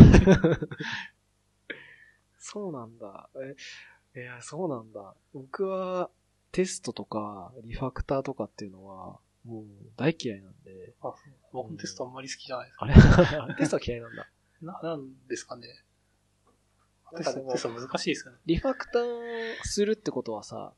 [2.39, 3.29] そうなんだ。
[4.15, 5.15] え、いや、そうなんだ。
[5.33, 6.11] 僕は、
[6.53, 9.65] テストとか、リファクターとかっていうのは、もう、
[9.97, 10.95] 大嫌いなんで。
[11.03, 11.11] ど。
[11.11, 11.15] あ
[11.53, 12.79] 僕もテストあんまり好きじゃないです。
[12.81, 13.55] あれ？
[13.57, 14.31] テストは嫌いなんだ。
[14.63, 15.69] な、なんですかね。
[17.17, 18.39] テスト、なんかでもテスト難しいですよね。
[18.47, 20.75] リファクターするってことはさ、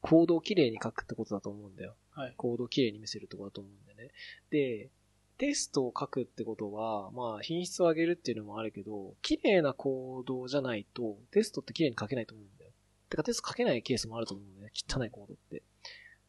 [0.00, 1.96] コードをきれいに書くってことだと思うんだよ。
[2.18, 2.34] はい。
[2.36, 4.12] コードをきれいに見せるってことだと思うんだよね。
[4.50, 4.90] で、
[5.38, 12.72] テストを書くってことは、まあ、品質を上げるっていうのもあるけど、綺麗なコードじゃないと、テストって綺麗に書けないと思うんだよ。
[13.08, 14.72] てか、テスト書けないケースもあると思うんだよね。
[14.74, 15.62] 汚いコードって。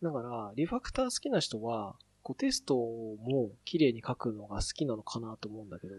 [0.04, 5.96] だから、リファクター好きな人は、こうテストも綺麗に書くのが好きなのかなと思うんだけど、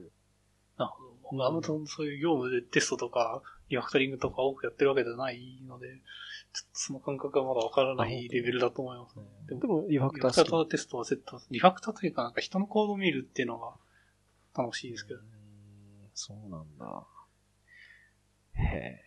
[0.77, 0.93] なる
[1.23, 1.51] ほど。
[1.51, 5.89] まそそういう業務でテストとか、リファクタリングとか多くやってるわけじゃないので、
[6.53, 9.25] ちょっとその感覚がまだわからないレベルだと思いますね。
[9.61, 13.75] でも、リファリファクタクターテストはセット、リファクターというかなんか人のコードを見るっていうのが
[14.57, 17.07] 楽しいですけどうーんそうなんだ。
[18.59, 19.01] えへえ。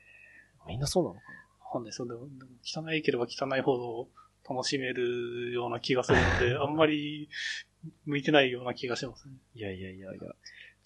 [0.68, 1.22] みんなそうなのか
[1.66, 2.08] わかんないですよ。
[2.08, 4.08] でも、でも汚いければ汚いほど
[4.50, 7.30] 楽しめるような気がするので、 あんまり
[8.06, 9.36] 向いてないような気がしますね。
[9.56, 10.36] いやいやいやいや。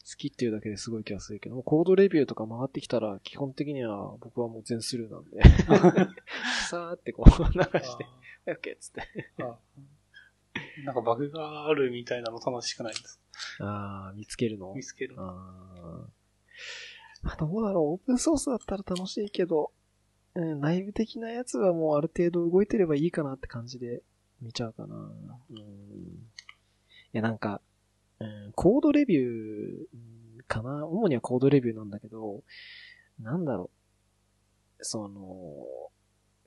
[0.09, 5.41] 好きっていうだけですごい気がするけど、コードレビューとか回ってきたら、基本的には僕はもう全スルーなんで、
[6.69, 7.35] さーってこう流
[7.81, 8.05] して、
[8.47, 9.01] オッケーっつって。
[9.43, 9.57] ああ
[10.85, 13.19] なんかバグがあるみたいなの楽しくないです。
[13.59, 14.73] あー、見つけるの？
[14.73, 15.23] 見つけるの。
[15.27, 16.07] あ
[17.37, 19.71] どうだろう、オープンソースだったら楽しいけど、
[20.35, 24.01] うん、内部的なやつはもうある程度動いてればいいかなって感じで
[24.41, 24.95] 見ちゃうかな。
[24.95, 25.57] うん。
[25.57, 25.61] い
[27.11, 27.61] や、なんか、
[28.19, 29.97] うん、コードレビューう
[30.39, 30.85] んかな？
[30.87, 32.43] 主にはコードレビューなんだけど、
[33.21, 33.69] なんだろ
[34.79, 34.85] う。
[34.85, 35.65] その、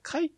[0.05, 0.31] 書い、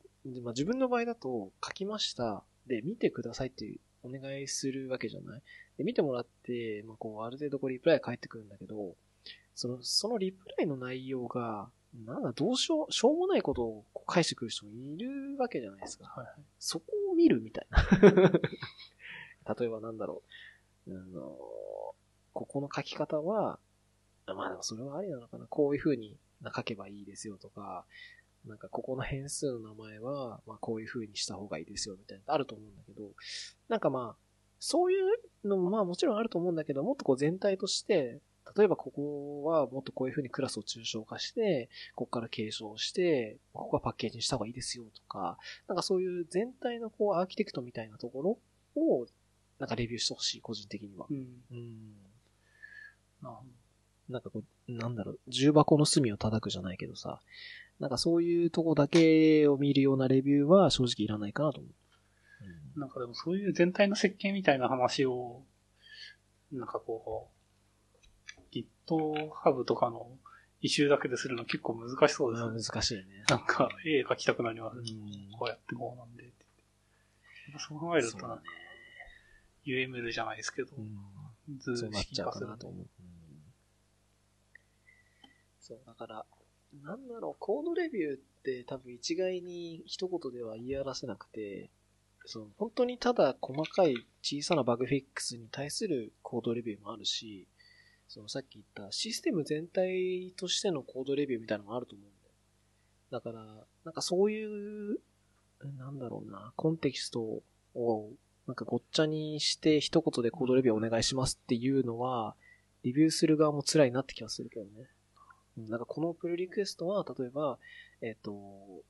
[0.43, 2.43] まあ、自分の場合だと書きました。
[2.67, 5.41] で、見てくださいってお願いするわけじゃない？
[5.77, 8.95] で、見てもらって、まあ、こう、ある程度こうリプライ返ってくるんだけど、
[9.55, 11.69] その、そのリプライの内容が、
[12.05, 16.05] なんだ、どうしよう、しょうもないことを返してくる人もいるわけじゃないですか。
[16.05, 16.35] はいはい。
[16.57, 18.31] そこを見るみたいな。
[19.59, 20.29] 例えばなんだろう。
[20.87, 21.37] あの、
[22.33, 23.59] ここの書き方は、
[24.27, 25.45] まあでもそれはありなのかな。
[25.47, 26.17] こういう風に
[26.55, 27.85] 書けばいいですよとか、
[28.45, 33.11] なんかここの変数の名前は、まあこういう風にした方がいいですよみたいなのあると思うんだけど、
[33.69, 34.23] なんかまあ、
[34.59, 38.21] そういうのもまあもちろんあると思うんだけど、もっとこう全体として、
[38.57, 45.37] 例えばここはもっとこういう風にクラスを抽象化して、ここから継承して、ここはパッケージにした方がいいですよとか、
[45.67, 48.39] なんかそういう全体のこうアーキテクトみたいなとこ
[48.75, 49.07] ろを、
[49.59, 51.07] なんかレビューしてほしい、個人的には。
[51.09, 51.27] うん。
[51.51, 51.93] うん。
[54.09, 57.19] なんかこう、なんだろう、重箱の隅を叩くじゃないけどさ、
[57.79, 61.71] なんかそういうとこだけを見るようなレビューは正直いらないかなと思う。
[62.75, 65.43] どなんかでもそういう全体の設計みたいな話を、
[66.51, 67.29] なんかこ
[68.37, 70.07] う、GitHub とかの
[70.61, 72.61] イシューだけでするの結構難しそうですうんね。
[72.61, 73.03] 難しいね。
[73.29, 74.77] なんか、絵描きたくなります。
[74.77, 74.85] うん
[75.37, 76.45] こうやってこうなんでって。
[77.59, 78.35] そう考えるとね。
[79.65, 80.69] UML じゃないですけど、
[81.59, 82.85] そうなっちゃうかなと思う。
[85.59, 86.25] そう、だから、
[86.83, 91.69] なんだろう、コードレビューって多分一概に一言では言い表せなくて、
[92.25, 97.47] その本当にただ細かい小さなバグフィックスに対するコードレビューもあるし、
[98.07, 102.33] そのさっき言ったシステム全体としてのコードレビューみたいなのもあると思うんだよ。
[103.11, 104.99] だから、なんかそういう、
[105.77, 107.41] なんだろうな、コンテキスト
[107.73, 108.11] を
[108.47, 112.35] なんかごっちゃにして一言でコードレビューお願いしますっていうのは、
[112.83, 114.71] レビューする側も辛いなって気がするけどね。
[115.57, 117.59] うんなんかこのプルリクエストは、例えば、
[118.01, 118.33] えっ、と、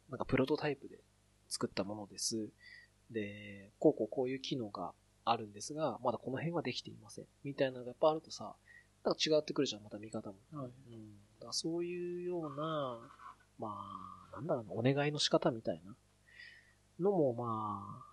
[0.09, 0.97] なんかプロトタイプで
[1.49, 2.49] 作ったものです。
[3.11, 4.93] で、こうこうこういう機能が
[5.25, 7.25] あるんですが、まだこの辺はできていません。
[7.43, 8.55] みたいなのがやっぱあるとさ、
[9.03, 10.35] なんか違ってくるじゃん、また見方も。
[10.53, 11.13] はいうん。
[11.41, 12.97] だそういうような、
[13.59, 13.75] ま
[14.31, 15.95] あ、なんだろうな、お願いの仕方みたいな
[16.99, 18.12] のも、まあ、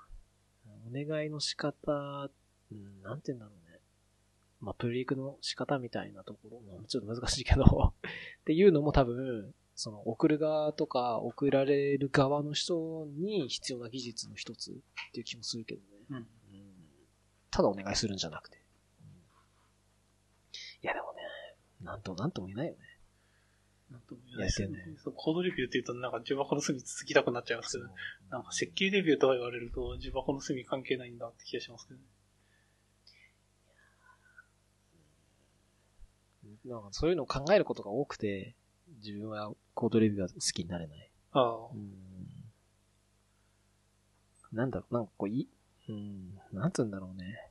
[0.88, 2.30] お願いの仕方、
[2.72, 3.78] うん、なんて言うんだろうね。
[4.60, 7.64] まあ、プルリクの仕方みたいなところも、ちょっと難しいけど、
[7.96, 14.74] っていうのも多分、その、送る側とか、送られる側の人に必要な技術の一つっ
[15.12, 15.86] ていう気もするけどね。
[16.10, 16.16] うん。
[16.16, 16.26] うん
[17.50, 18.58] ただお願いするんじゃなくて。
[20.82, 21.22] いやでもね、
[21.82, 22.78] なんと、なんとも言えないよね。
[23.90, 24.78] なんとも言えないですよね。
[25.02, 27.90] そうコードレビューって言うとなんか重箱の隅続きたくなっちゃいますけど、
[28.30, 32.06] なんか設計レビューとか言われると重箱の隅関係ないんだって気がしますけどね。
[36.64, 38.54] なんかそういうのを考えることが多くて、
[39.02, 41.10] 自分はコードレビューが好きになれない。
[41.32, 41.76] ああう。
[41.76, 41.90] ん。
[44.52, 45.48] なんだろう、なんかこう、い、
[45.88, 47.50] うん、なんつうんだろうね。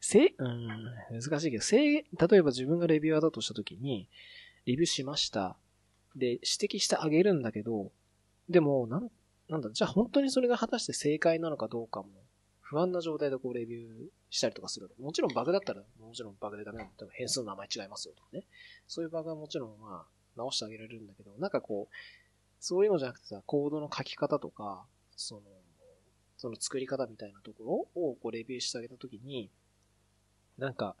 [0.00, 0.68] せ、うん、
[1.10, 4.08] 難しいけど、せ例えば自分がレビュアーだとしたときに、
[4.70, 5.56] レビューしました。
[6.14, 6.42] で、指
[6.76, 7.90] 摘してあげるんだけど、
[8.48, 9.10] でも、なん、
[9.48, 12.08] なんだ、じゃあ本当にそれが果たして正解なのかどうかも、
[12.60, 14.88] 不安な状態でこうレビューしたりとかする。
[15.00, 16.90] もちろんバグだったら、もちろんバグでダメなの。
[16.96, 18.44] 多分変数の名前違いますよとかね。
[18.86, 20.06] そういうバグはもちろんまあ、
[20.36, 21.94] 直してあげられるんだけど、なんかこう、
[22.60, 24.84] そういうのじゃなくてさ、コードの書き方とか、
[25.16, 25.42] その、
[26.36, 29.50] その作り方みたいなところをこうレビューしてあげたときに、
[30.58, 30.94] なんか、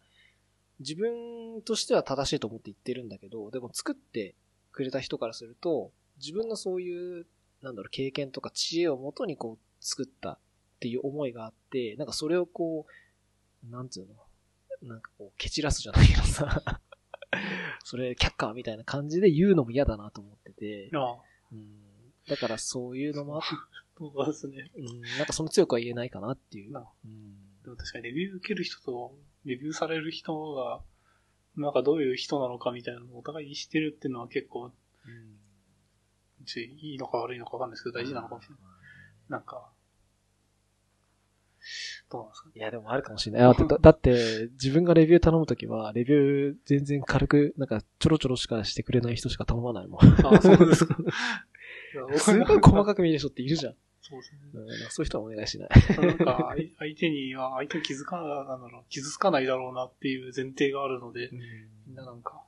[0.80, 4.34] 自分としては正しいと思って言ってるんだけど、でも作って
[4.72, 7.26] くれた人からすると、自分のそういう、
[7.62, 10.38] なんだろう、経験とか知恵をもとにこう作ったっ
[10.80, 16.80] ていう思いがあって、なんかそれをこう、なんつうの、なんかこう、蹴散らすじゃないけどさ、
[17.84, 21.16] それ却下みたいな感じで言うのも嫌だなと思ってて、ああ。
[21.52, 23.48] うん、だからそういうのもあって、
[23.98, 24.70] そうですね。
[24.76, 26.72] うん、なんかその強くは言えないかなっていう。
[26.72, 27.62] なうん。
[27.62, 30.80] でも確かにレビュー受ける人と、レビューされる人が、
[31.56, 34.74] なんかどういう人なのかみたいなのをお互いに知ってるっていうのは結構うん
[36.46, 38.58] ちいいのか悪いのかわかんないですけど、大事なのかもしれない。
[39.28, 39.70] なんか、
[42.10, 42.46] どうなんですか？
[42.48, 42.52] ね。
[42.56, 43.42] いや、でもあるかもしれない。
[43.42, 50.00] だって、だって自分がレビュー頼むときは、レビュー全然軽く、なんかちょろちょろしかしてくれない人しか頼まないもん。
[50.02, 50.96] あ、そうですか。
[52.18, 53.74] すごい細かく見る人っているじゃん。
[54.02, 54.40] そうですね。
[54.54, 55.68] うんそういう人はお願いしない。
[55.68, 61.30] なんか、相 相手には、相手を気づかな、なんだろう、傷つかないだろうなっていう前提があるので、
[61.86, 62.42] みんななんか、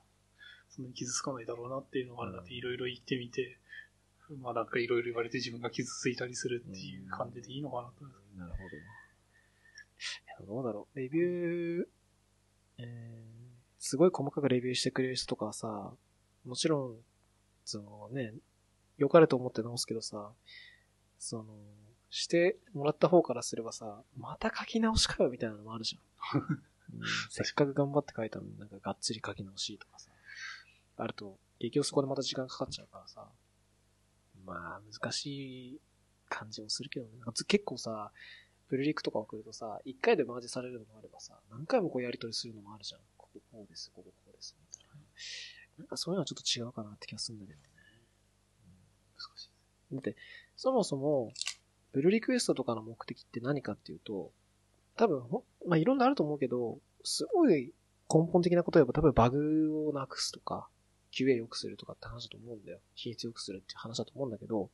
[0.71, 3.59] そんなに傷つかないだろうなっていうのがあるので、いろいろ言ってみて、
[4.41, 8.39] まあなんかいろいろ言われて自分が傷ついたりするっていう感じでいいのかなと思います。
[8.39, 8.65] なるほど。
[8.65, 8.79] い
[10.41, 10.99] や、どうだろう。
[10.99, 11.87] レビュー、
[12.79, 15.93] えー、すごい細かくレビューしてくれる人とかはさ、
[16.47, 16.97] もちろん、
[17.65, 18.33] そのね、
[18.97, 20.33] 良かれと思って直すけどさ、
[21.23, 21.45] その、
[22.11, 26.41] してもらった方からすればさ、また書き直しかよみたいなのもあるじゃん。
[26.43, 26.63] うん
[27.31, 30.11] せっかく頑張って書いたのになんかがっつり書き直しとかさ、
[30.97, 33.31] あると、結局そこでまた時間かかっちゃうからさ、
[34.45, 35.27] まあ、難し
[35.75, 35.81] い
[36.29, 37.13] 感じもするけどね。
[37.47, 38.13] 結構さ、
[38.69, 43.01] プルリクとか送るとさ、一回でマージされるのもあればさ、何回もこうやり取りするのもあるじゃん。
[43.17, 44.97] こここうです、こここうです、みたいな。
[45.79, 47.65] なんかそういうのはちょっと違うかなって気がするんだけどね。
[49.17, 49.95] 難しい。
[49.95, 50.17] だって、
[50.63, 51.33] そもそも、
[51.93, 54.31] プルリクエストとかの目的って何かっていうと、
[54.97, 55.25] 多分、
[55.67, 57.73] まあ、いろんなあると思うけど、すごい
[58.09, 60.69] 根本的なことを言えば、多分バグをなくすとか、
[61.11, 62.79] QA 良くするとかって話だと思うんだよ。
[62.95, 64.71] 品質良くするって話だと思うんだけど、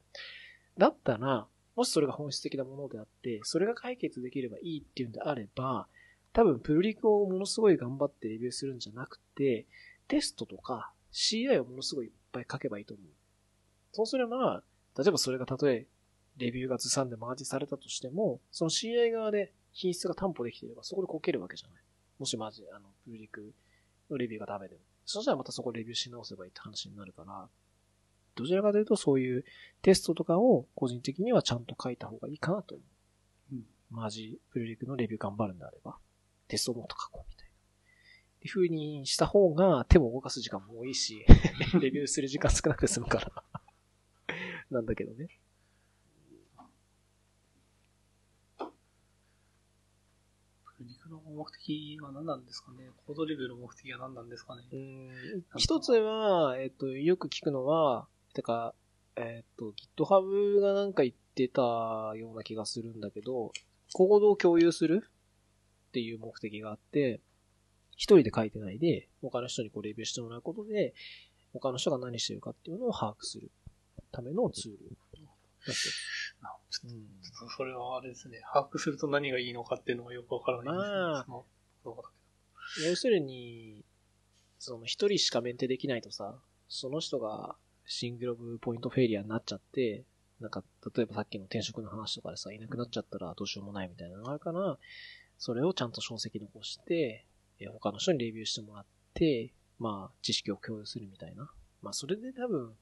[0.76, 5.88] だったら、もしそれが本質的なものであって、それが解決できればいいっていうんであれば、
[6.34, 9.64] 多分プルリクをものすごい頑張ってレビューするんじゃなくて、
[10.06, 13.06] テストとか CI をものすごいいっぱい書けばいいと思う。
[13.92, 14.62] そうすれば、
[14.98, 15.86] 例えばそれがたとえ
[16.38, 21.82] レビューがずさんでマージされたとしても、その CI 側で品質が担保できていれば、そこでこけるわけじゃない。
[22.18, 23.52] もしマジ、あの、プルリク
[24.10, 24.80] のレビューがダメでも。
[25.04, 27.48] そしたらまたそこレビューし直せばいいって話になるから、
[28.34, 29.44] どちらかというとそういう
[29.82, 32.84] テストとかを個人的にはちゃんと書いた方がいいかなと思
[33.52, 33.54] う。
[33.54, 35.96] うんマジ、プルリクのレビュー頑張るんであれば、
[36.46, 37.52] テストもっと書こうみたいな。
[38.36, 41.24] っていう風にした方が手も動かす時間も多いし、
[41.80, 43.42] レビューする時間少なくて済むから。
[44.70, 45.28] なんだけどね。
[50.76, 52.90] プルリクの目的は何なんですかね？
[53.06, 54.62] コードレビューの目的は何なんですかね？
[54.70, 55.44] うーん。
[55.56, 58.74] 一つは、えっ、と、よく聞くのは、てか、
[59.16, 61.62] えっ、と、GitHub がなんか言ってた
[62.16, 63.52] ような気がするんだけど、
[63.92, 65.02] コードを共有する
[65.88, 67.20] っていう目的があって、
[67.96, 70.94] 一人で書いてないで、他の人にこうレビューしてもらうことで、
[71.52, 73.50] 他の人が何してるかっていうのを把握する
[74.10, 74.78] ためのツール
[76.84, 78.40] うんとちょっとそれはあれですね。
[78.52, 83.84] 把握すると何がいいのかっていうのがよくわからないんですね要するに、
[84.58, 86.36] その一人しかメンテできないとさ、
[86.68, 87.56] その人が
[87.86, 90.04] シングルオブポイントフェイリアになっちゃって、
[90.40, 90.62] なんか、
[90.94, 94.78] 例えばさっきの転職の話とかでさ、いなくなっちゃったらどうしようもないみたいなのがあるから、
[95.38, 97.24] それをちゃんと書籍残して、
[97.58, 101.50] え他の人にレビューしてもらって、まあ、知識を共有するみたいな。
[101.82, 102.72] まあ、それで多分、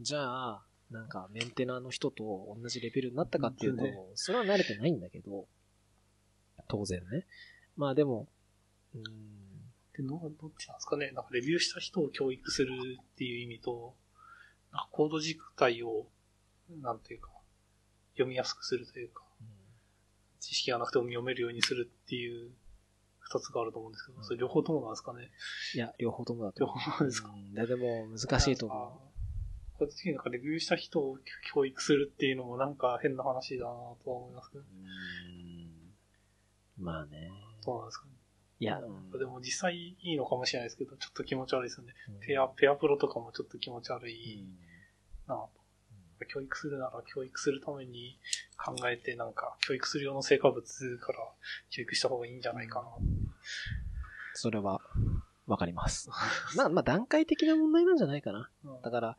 [0.00, 5.46] じゃあ、なんか、メンテナーの人と同じレベルになったかっていうとそれは慣れてないんだけど、
[6.68, 7.26] 当然ね。
[7.76, 8.26] まあでも、
[8.94, 9.04] うーん、
[9.92, 11.10] でどどっちなんですかね。
[11.12, 13.94] なんかレビューした人を教育するっていう意味と、
[14.72, 16.06] なんかコード自体を、
[16.80, 17.30] なんていうか、
[18.14, 19.22] 読みやすくするというか、
[20.40, 22.50] 知識がなくても読めるようにするっていう
[23.18, 25.30] 二つがあると思うんですけど、それ両方ともなんですかね。
[25.74, 26.90] いや、両方ともだと両思う。
[26.90, 27.28] 方ですか。
[27.28, 27.54] うん。
[27.54, 29.09] ででも、難しいと思な
[29.84, 31.18] んか個人的になんかレビューした人を
[31.52, 33.72] 教育するっていうのもなんか変な話だな
[34.04, 34.66] とは思いますけど、う。
[34.66, 34.70] う
[36.82, 37.30] んまあね。
[37.64, 38.12] どうなんですかね。
[38.60, 38.80] いや、
[39.18, 41.94] でも実際いいのかもしれないですけど、ちょっと気持ち悪いですよね。
[42.08, 44.58] うんペア、ペアプロとかもちょっと気持ち悪ういん
[45.26, 45.50] なと。
[46.26, 48.18] 教育するなら教育するために
[48.62, 50.62] 考えて、なんか教育する用の成果物
[50.98, 51.18] から
[51.70, 52.88] 教育した方がいいんじゃないかな。
[54.34, 54.80] それは、
[55.46, 56.10] わかります。
[56.56, 58.50] まあ、まあ、段階的な問題なんじゃないかな。
[58.64, 59.16] うんだから、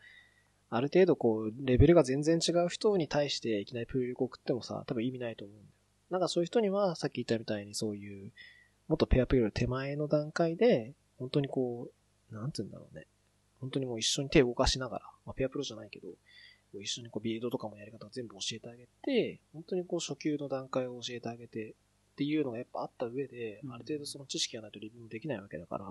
[0.73, 5.69] ある程度こう、レベルが全然違う人に対していきなりプールリクを送ってもさ、多分意味ないと思うんだよ。
[6.11, 8.31] なんかそういう人には、さっき言ったみたいにそういう、
[8.87, 11.89] もっとペアプレイより手前の段階で、本当にこ
[12.31, 13.05] う、なんて言うんだろうね。
[13.59, 16.07] 本当にもう一緒に手を動かしながら、まあ、ペアプロじゃないけど、
[16.79, 21.73] 一緒にこうビルドとかもやり方を全部教えてあげて、本当にこう初級の段階を教えてあげて、っ
[22.15, 25.85] ていうのがやっぱあった上で、うんある程度その知識がないとレビューもできないわけだから、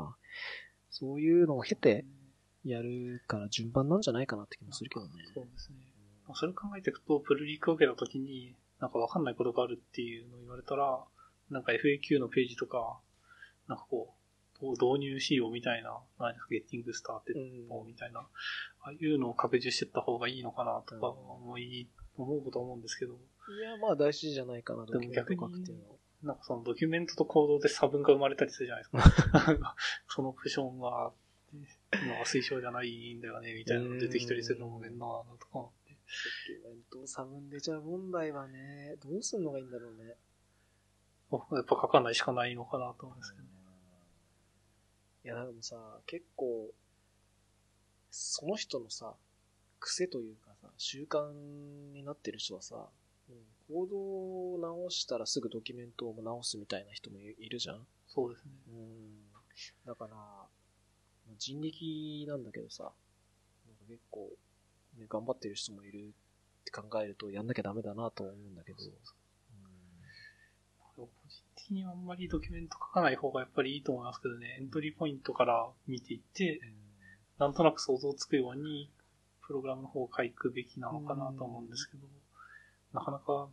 [0.91, 2.05] そういうのを経て
[2.65, 5.11] やるから順番なんじゃないかなって気もするけどね。
[5.35, 5.77] そうですね。
[6.27, 11.03] まあそれを考えていくと、プルリクを受けたときに、なんかわかんないことがあるっていうのを言われたら、
[11.51, 12.99] なんか FAQ のページとか、
[13.69, 14.21] なんかこう、
[14.73, 18.27] 導入仕様みたいな、何ですか、ゲッティングスターテッドみたいな、あ
[18.89, 23.15] あいうのを拡充していった方がいいのかなとか思い、思うことは思うんですけど。
[23.15, 23.17] い
[23.63, 25.41] や、まあ大事じゃないかな、でも逆に、
[26.23, 29.77] なんかそのドキュメントとコードで差分が生まれたりするじゃないですか。
[30.09, 31.13] そのオプションが、
[32.07, 35.91] まあ推奨じゃないんだよね、みたいなの出てきたりするのも面倒だなとか思って。
[35.93, 35.97] ド
[36.47, 40.17] キュメント差分出ちゃう問題はね、どうすんのがいいんだろうね。
[41.31, 43.51] やっぱ書かないしかないのかなと思うんですけど、ね。
[45.25, 46.73] いや、でもさ、結構、
[48.11, 49.15] その人のさ、
[49.79, 51.33] 癖というかさ、習慣
[51.93, 52.89] になってる人はさ、
[53.29, 58.51] うん、行動を直したらすぐドキュメントを直すみたいな人もいるじゃんそうですね。
[58.69, 59.31] うん。
[59.87, 60.17] だから、
[61.39, 64.31] 人力なんだけどさ、なんか結構、
[64.99, 66.15] ね、頑張ってる人もいる
[66.61, 68.79] って考えるとやんなきゃダメだなと思うんだけど。
[68.79, 69.17] そうそう
[70.97, 76.61] 個人的にはあんまりドキュメント書かない方がやっぱりいいと思いますけどね、エントリーポイントから見ていって、
[77.39, 78.91] なんとなく想像つくように、
[79.47, 82.07] プログラムの方を書くべきなのかなと思うんですけど、
[82.93, 83.49] なかなか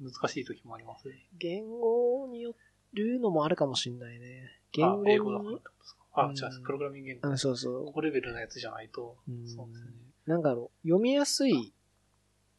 [0.00, 1.14] 難しい時もありますね。
[1.38, 2.54] 言語によ
[2.94, 4.50] るのもあるかもしんないね。
[4.72, 7.28] 言語英語だからってことですかあ、じゃあ、プログラミング言語。
[7.28, 7.84] うん、そうそう。
[7.86, 9.16] ここレベルのやつじゃないと、
[9.46, 9.90] そうですね。
[10.26, 11.72] なんだろう、読みやすい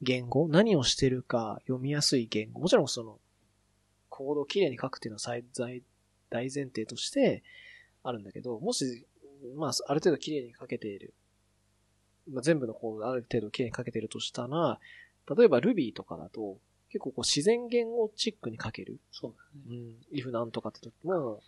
[0.01, 0.47] 言語？
[0.47, 2.61] 何をしてるか読みやすい言語？
[2.61, 3.19] もちろんその、
[4.09, 5.83] コードをきれいに書くっていうのは最大
[6.31, 7.43] 前提として
[8.03, 9.05] あるんだけど、もし、
[9.55, 11.13] まあ、ある程度きれいに書けている。
[12.31, 14.79] まあ、全部のコードある程度きれいに書けてるとしたら、
[15.35, 16.57] 例えば Ruby とかだと、
[16.89, 18.99] 結構こう自然言語チックに書ける。
[19.11, 19.33] そう
[19.67, 19.77] だね。
[20.11, 20.17] うん。
[20.17, 21.41] if なんとかって時も、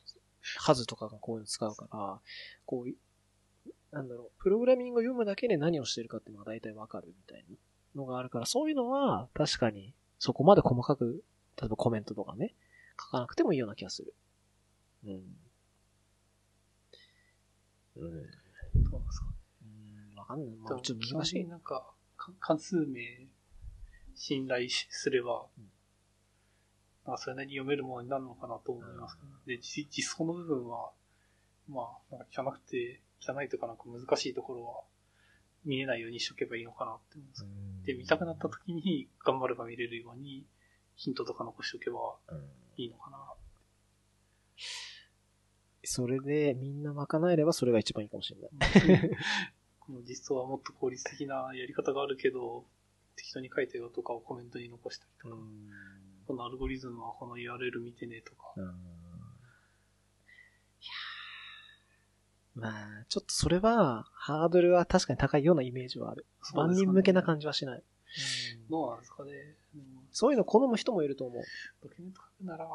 [0.57, 2.19] ハズとかがこういうの使うから、
[2.65, 7.55] こう、なんだろう、プログラミングを読むだけで何をしてるかっていうのが大体わかるみたいな
[7.95, 11.23] のがあるから、そういうのは確かにそこまで細かく
[11.59, 12.55] 例えばコメントとかね、
[12.99, 14.13] 書かなくてもいいような気がする。
[15.05, 15.11] うん。
[15.11, 15.21] うん。
[17.95, 19.27] どうですか
[19.61, 20.55] うん、わかんない。
[20.55, 21.45] まあ、ちょっと難しい。
[21.45, 21.93] なんか、
[22.39, 23.27] 関数名、
[24.15, 25.69] 信頼すれば、うん、
[27.05, 30.91] まあ、それなりに読めるものになるのかなと思います、うん、で、実装の部分は、
[31.67, 34.81] まあ、なんか汚くて、汚いとかなんか難しいところは、
[35.65, 37.45] 見えないようにしとけばいいのかなって思います。
[37.85, 40.45] で、見たくなった時に頑張れば見れるように、
[40.95, 41.99] ヒントとか残しておけば
[42.77, 43.17] いいのかな。
[45.85, 49.09] それでみんな賄えればそれが一番いいかもしれない。
[49.79, 52.65] この実装はもっと効率的なやり方があるけど、
[53.15, 55.41] 適当に書いたよとかをコメントに残したりとか、
[56.27, 58.53] このアルゴリズムはこの URL 見てねとか。
[58.57, 58.65] いや
[62.55, 66.25] まあ、ちょっとそれは、ハードルは確かに高いようなイメージはある。
[66.53, 67.83] 万人向けな感じはしない。
[68.69, 69.31] どうなんですかね。
[70.11, 71.43] そういうの好む人もいると思う。
[71.81, 72.67] ドキュメント書くなら、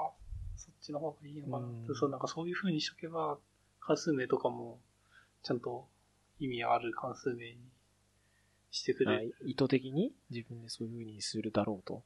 [0.56, 3.38] そっちの方がいいのかなって、そう、なんかそういう風にしとけば、
[3.78, 4.80] 関数名とかも、
[5.44, 5.88] ちゃんと
[6.40, 7.58] 意味ある関数名に
[8.72, 9.36] してくれる。
[9.44, 12.02] 意図的に自分でそういう風にするだろうと。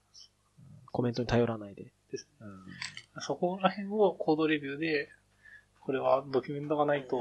[0.93, 1.93] コメントに頼らないで。
[2.10, 2.47] ですね。
[3.14, 5.09] うん、そこら辺をコードレビューで、
[5.81, 7.19] これはドキュメントがないと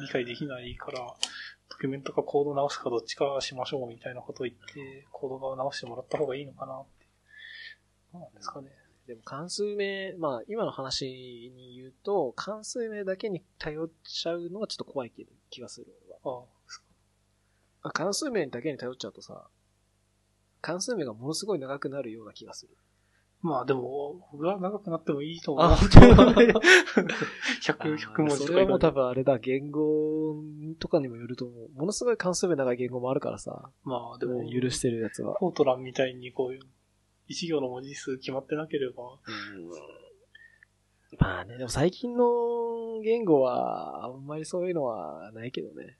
[0.00, 0.98] 理解できないから、
[1.70, 8.18] ドキュメントかコード直すかどっちかしましょうみたいなことを言って、コードが直してもらった方がいいのかなって。
[8.18, 8.70] なんですかね。
[9.06, 15.12] でも関数名、まあ今の話に言うと、関数名だけに頼っちゃうのはちょっと怖い
[15.50, 15.86] 気がする、
[16.24, 16.42] 俺は。
[16.42, 19.46] ああ関数名だけに頼っちゃうとさ、
[20.62, 22.74] 関数名がものすごい長くなるような気がする。
[23.44, 25.66] まあでも、僕は長くなってもいいと思う。
[25.66, 26.54] あ、100、
[27.60, 28.30] 100文字とか。
[28.30, 30.42] それはもう多分あれだ、言語
[30.80, 31.68] とかにもよると思う。
[31.74, 33.70] ものすごい関数名長い言語もあるからさ。
[33.84, 35.36] まあでも、許してるやつは。
[35.38, 36.62] フォートランみたいにこういう、
[37.28, 39.18] 一行の文字数決まってなければ。
[41.18, 45.98] まあね、でも最近の言語は、あんまりそういうのはないけどね。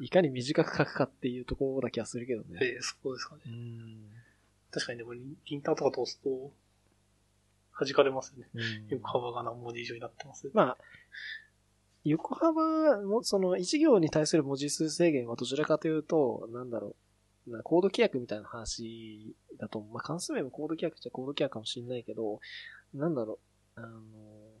[0.00, 2.58] いかに短く書くかっていうところだけはするけどね。
[2.60, 3.42] ええー、そうですかね。
[4.72, 6.50] 確かにでも、リンターとか通すと、
[7.84, 8.46] 弾かれますね。
[8.88, 10.50] 横幅が何文字以上になってます？
[10.52, 10.78] まあ、
[12.04, 16.96] 横幅も、その一行に対する文字数制限はどちらかというと、なんだろ
[17.46, 22.40] う、なコード規約みたいな話だと、まあ関数名もコード規約っちゃコード規約かもしれないけど、
[22.94, 23.38] なんだろ
[23.76, 23.98] う、あの、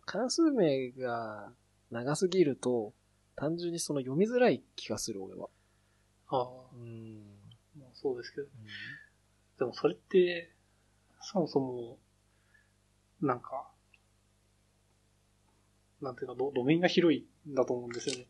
[0.04, 1.52] 関数名が
[1.90, 2.92] 長すぎると、
[3.36, 5.48] 単純にその読みづらい気がする、俺は。
[6.28, 6.46] ああ。
[6.74, 7.22] うん。
[7.78, 8.46] まあそうですけど。
[8.46, 8.50] うん、
[9.58, 10.50] でもそれって、
[11.22, 11.98] そもそも、
[13.22, 13.68] なんか、
[16.00, 18.26] なんていうか、路面が広いんだと思うんですよね。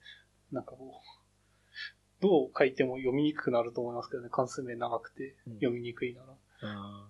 [0.50, 4.28] なんかこう、どう書いても読みにくくなると思いますけどね。
[4.30, 6.26] 関数名長くて読みにくいなら。
[6.28, 7.04] うん、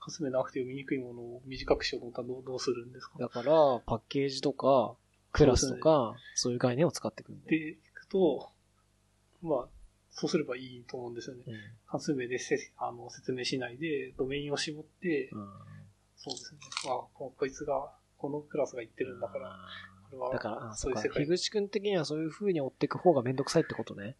[0.00, 3.18] 関数名長くて読みにくいものを短くしようと思ったらどうどうするんですか？
[3.18, 3.52] だから、
[3.86, 4.96] パッケージとか、
[5.30, 7.50] クラスとか、そういう概念を使ってくるんで。
[7.50, 8.50] で、いくと、
[9.42, 9.68] まあ、
[10.20, 11.44] そうすればいいと思うんですよね。
[11.46, 11.54] うん
[11.86, 15.48] 関数名でせあの説明しないで、ドメインを絞って、うん
[16.16, 16.58] そうですね。
[16.84, 19.56] まあ、ここいつが、このクラスが言ってるんだから、
[20.10, 24.16] これは、だから、あそういう世界樋口くん的にはそういう風に追っていく方がめんどくさいってことね。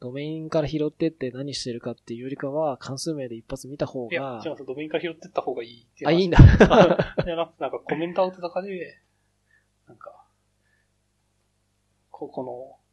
[0.00, 6.20] ドメインから拾ってって何してるかっていうよりかは、関数名で一発見た方いやが、、違うドメインから拾ってった方がいいっていうあ、話。
[6.20, 6.38] いいんだ。
[7.24, 9.00] いや、なんかなんかコメントアウトとかで、
[9.88, 10.26] なんか、
[12.10, 12.83] ここの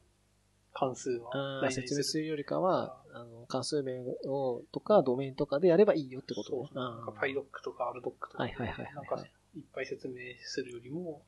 [0.81, 6.63] 関数は説明するよりかは、あの、関数名を、とか、ドメインとかでやればいいよってこと。
[6.63, 6.69] ね。
[6.73, 6.83] そう。
[6.83, 9.23] なんか PyDoc とか RDoc とか、はいはいはいはいなんか、
[9.55, 11.21] いっぱい説明するよりも、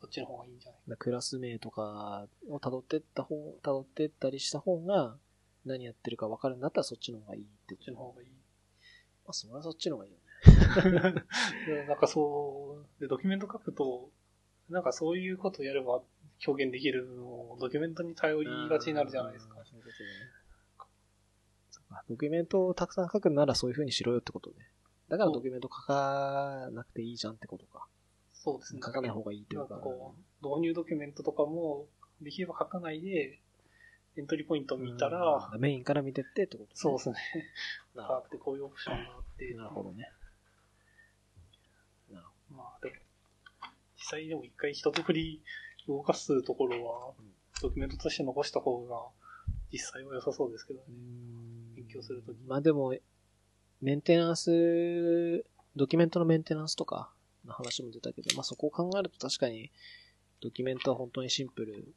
[0.00, 5.18] そっちの方がいいんじゃないクラス名とかを辿ってった方、辿ってったりした方が、
[5.66, 8.28] 何やってるか分かるんだったらそっちの方がいいってそっちの方がいい。
[8.28, 8.32] ま
[9.30, 10.24] あ、それはそっちの方がいいよね。
[11.66, 14.10] でなんかそう、で、ドキュメント書くと、
[14.70, 16.02] なんかそういうことをやれば
[16.46, 19.54] 表現できるのをドキュメントに頼りがちになるじゃないですか。
[19.64, 20.08] そういうことね
[22.08, 24.56] ドキュメントをたくさん書くならそういう風にしろよってことね。
[25.08, 27.86] だからドキュメント書かなくていいじゃんってことか。
[28.32, 28.80] そうですね。
[28.84, 29.76] 書かない方がいいっていなうんか。
[29.76, 31.86] こう、導入ドキュメントとかも、
[32.20, 33.40] できれば書かないで、
[34.16, 36.70] エントリーポイントを見たら、うんメインから見てってってことね。
[36.74, 37.16] そうですね。
[37.94, 40.10] なあって、こういうオプションがあって、なるほどね。
[42.10, 42.94] なるまあでも、
[43.96, 45.42] 実際でも一回一通り
[45.88, 49.02] 動かすところはうん、ドキュメントとして残した方が、
[49.72, 50.86] 実際は良さそうですけどね。
[51.76, 52.94] 勉強するときまあでも、
[53.80, 55.44] メンテナンス、
[55.76, 57.12] ドキュメントのメンテナンスとか
[57.44, 59.70] の話も出たけど、まあそこを考えると確かに、
[60.40, 61.94] ドキュメントは本当にシンプル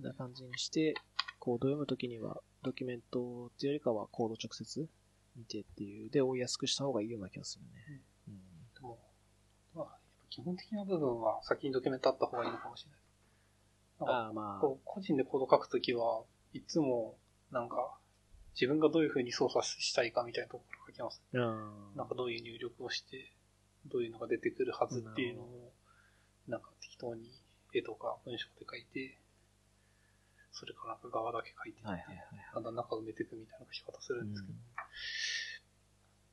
[0.00, 0.94] な感じにして、
[1.38, 4.88] コードを読むときには、ドキュメントっていうよりかはコード直接
[5.36, 8.02] 見てっていう、で追いやすくした方がいいような気がするね。
[8.28, 8.34] うん
[8.74, 8.98] でも、
[9.74, 9.98] まあ、
[10.28, 13.00] 基本的な部分は先にドキュメントあった方がいいのかもしれない。
[14.00, 17.16] ああまあ、こう個人でコード書くときは、いつも、
[17.50, 17.96] なんか、
[18.54, 21.22] 自分がどういう風に操作したいかみたいなところ書きます。
[21.32, 23.32] うんなんかどういう入力をして、
[23.86, 25.72] どういうのが出てくるはずっていうのを、
[26.48, 27.30] なんか適当に
[27.74, 29.18] 絵とか文章で書いて、
[30.52, 34.60] それからなんか側だけ書いていって、はいはいはいだんだん中埋めていくみたいな書き方するんですけど、うん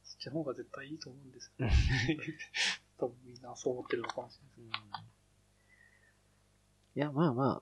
[0.04, 1.68] そっちの方が絶対いいと思うんですよ。
[2.98, 5.23] 多分みんなそう思ってるのかもしれないです。
[6.96, 7.62] いや、まあまあ、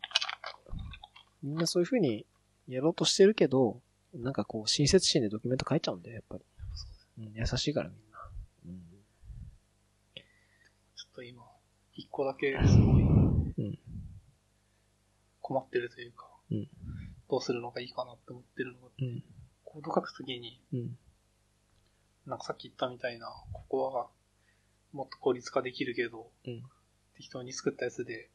[1.41, 2.25] みんなそういう風に
[2.67, 3.81] やろうとしてるけど、
[4.13, 6.43] なんかこう、親切心でドキュメント書いちゃうんだよ、やっぱり。
[7.25, 8.29] うん、優しいからみんな。
[8.65, 8.81] うん。
[10.95, 11.43] ちょっと今、
[11.93, 13.79] 一個だけすごいうん。
[15.41, 16.69] 困ってるというか、うん。
[17.29, 19.23] どうするのがいいかなって思ってるのが、うん。
[19.63, 20.97] コード書くときに、うん。
[22.25, 24.07] なんかさっき言ったみたいな、ここは
[24.91, 26.63] もっと効率化できるけど、うん。
[27.15, 28.29] 適当に作ったやつで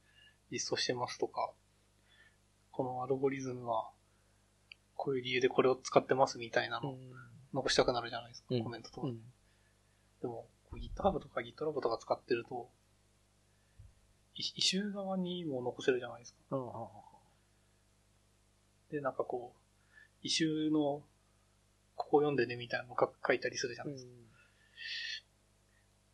[0.51, 1.53] 実装してますとか、
[2.71, 3.91] このアルゴリズムは、
[4.95, 6.97] こういう理由でこれを使ってますみたいなの
[7.53, 9.07] 残したくなるじゃないですか、うんコメントとか。
[9.07, 9.21] うん。
[10.21, 12.69] でも、GitHub とか GitLab とか使ってると、
[14.35, 16.57] イイシュー側にも残せるじゃないですか。
[16.57, 16.67] うん。
[18.91, 19.61] で、なんかこう、
[20.23, 21.03] イシューの、
[21.95, 24.13] ここ読んでねみたいなの書書いたりするじゃないですか。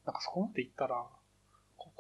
[0.07, 1.11] なんかそこまでいったら、こ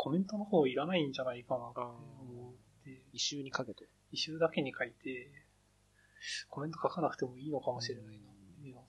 [0.02, 3.84] コメントの方いらないんじゃないかなって思って、一周にかけと。
[4.10, 5.30] イシューだけに書いて、
[6.50, 8.84] コメント書かなくてもいいのかもしれないなっていうのは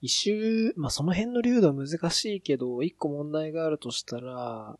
[0.00, 4.78] イシュー、まあその辺の粒度は難しいけど、一個問題があるとしたら、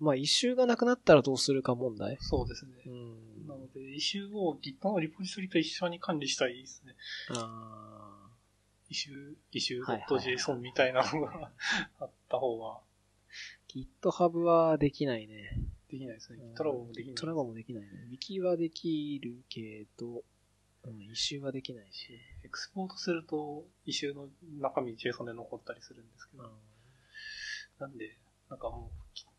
[0.00, 2.18] まあイシューがなくなったらどうするか問題。
[2.20, 2.72] そうですね。
[2.84, 3.48] うん。
[3.48, 6.94] なので、イシューを Git のリポジトリと一緒に管理したいですね。
[7.30, 8.28] あ
[8.90, 11.50] イシュー、イシュはいはいはい .json みたいなのが
[12.00, 12.85] あった方がー
[13.76, 15.60] GitHub はできないね。
[15.90, 16.38] できないですね。
[16.56, 17.14] GitLab もできない。
[17.14, 17.88] トラバもできないね。
[18.10, 20.22] Wiki はできるけど、
[20.84, 22.08] うん、一周はできないし。
[22.44, 24.28] エクスポートすると、イシューの
[24.60, 26.50] 中身 JSON で残ったりするんですけど、
[27.78, 28.16] なんで、
[28.48, 28.90] なんかも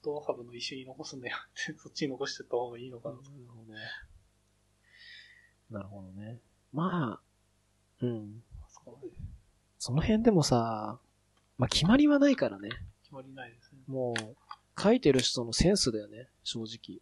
[0.04, 3.24] う GitHub のイシューに残すんだよって、そっちに残してった方がいいのかなと。
[3.24, 3.74] なるほど。
[5.70, 6.40] なるほどね。
[6.72, 8.44] まあ、うん。
[8.70, 9.14] そこまで
[9.80, 11.00] その辺でもさ、
[11.58, 12.70] まあ決まりはないからね。
[13.04, 13.66] 決まりないですね。
[13.88, 17.00] もう、書いてる人のセンスだよね、正直。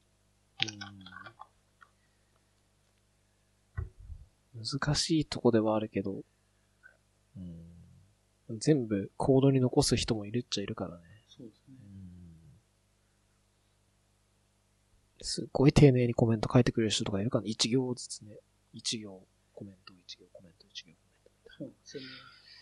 [4.55, 4.63] うん。
[4.63, 6.23] 難しいとこではあるけど、
[7.37, 8.59] うん。
[8.59, 11.03] 全部コードに残す人もいるっちゃいるからね。
[11.27, 11.75] そうですね。
[15.21, 17.49] すっごい丁寧にコメント書いてくれる人とかいるからね。
[17.49, 18.37] 一行ずつね。
[18.73, 20.99] 一行コメント、一行コメント、一行コ
[21.57, 22.09] そうですよね。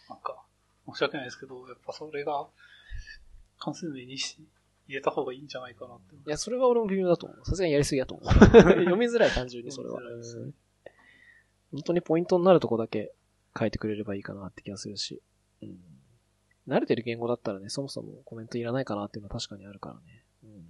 [0.10, 0.45] なんか、
[0.88, 2.48] 申し訳ないですけど、やっぱそれが、
[3.64, 4.38] 関数名にし
[4.88, 6.15] 入れた方がいいんじゃないかなって。
[6.15, 7.45] いや、それは俺も微妙だと思う。
[7.45, 8.34] さすがにやりすぎだと思う。
[8.35, 10.02] 読みづらい、単純にそれは。
[11.72, 13.14] 本当にポイントになるとこだけ
[13.57, 15.22] 書いてくれればいいかなって気がするし。
[15.61, 15.80] うん。
[16.68, 20.26] 慣れてる言語だったらね、そもそもコメントいらないかなっていうのは確かにあるからね。
[20.44, 20.49] うん。
[20.49, 20.68] うん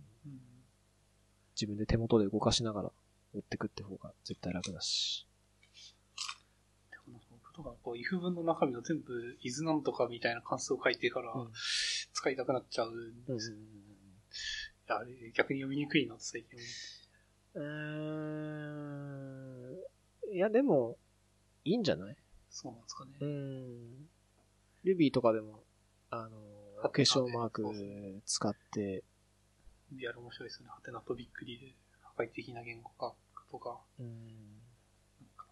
[1.56, 2.91] 自分で手元で動かしながら
[3.36, 5.28] 追ってくって方が絶対楽だし。
[6.90, 11.52] でもなんか僕とか、こう、if 文の中身を全部、is なんとかみたいな関数を書いてから、うん
[12.24, 12.94] 使いたくなっちゃうん
[13.28, 13.58] うんですよ。
[13.58, 13.60] い
[14.88, 16.58] や、あれ、逆に読みにくいなって最近。
[17.56, 17.64] うー
[20.32, 20.34] ん。
[20.34, 20.98] いや、でも、
[21.66, 22.16] いいんじゃない？
[22.50, 23.12] そうなんですかね。
[23.20, 24.08] うん。
[24.86, 25.66] Ruby とかでも、
[26.12, 26.38] あの、
[26.82, 29.04] ハテナでクエスチョンマーク使って、
[29.91, 30.72] リアル面白いですよね。
[30.74, 31.76] ハテナとびっくりで、
[32.16, 33.14] 破壊的な言語化
[33.52, 34.08] とか、うん。
[35.20, 35.45] なんか、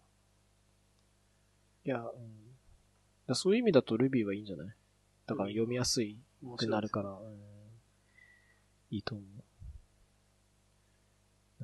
[1.84, 3.34] いや、うん。
[3.34, 4.68] そういう意味だと Ruby はいいんじゃない？
[5.26, 7.16] だから読みやすいく面白いですなるから、うん、
[8.90, 9.42] いいと思う。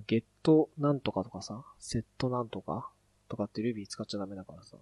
[0.06, 2.88] ゲットなんとかとかさ、セットなんとか
[3.28, 4.76] とかって Ruby 使っちゃダメだからさ。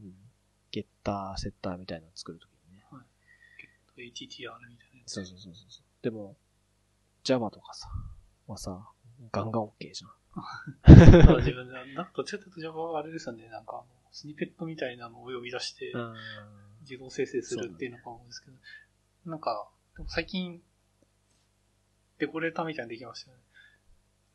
[0.00, 0.12] うん。
[0.70, 2.84] ゲッター、セッターみたいなの作るときにね。
[3.96, 5.12] HTTR みたいなやつ。
[5.12, 5.84] そうそうそうそう。
[6.02, 6.36] でも、
[7.24, 7.88] Java とかさ、
[8.46, 8.88] はさ、
[9.30, 10.10] ガンガン OK じゃん。
[10.82, 10.94] た
[11.26, 16.14] だ自分で、なんかどっちかというと Java はあれですよね、なんかスニペットみたいなのを呼び出して、うん。
[16.80, 18.56] 自動生成するっていうのが多いんですけど、
[19.26, 19.68] なんか、
[20.08, 20.60] 最近、
[22.18, 23.42] デコレーターみたいなのできましたよね。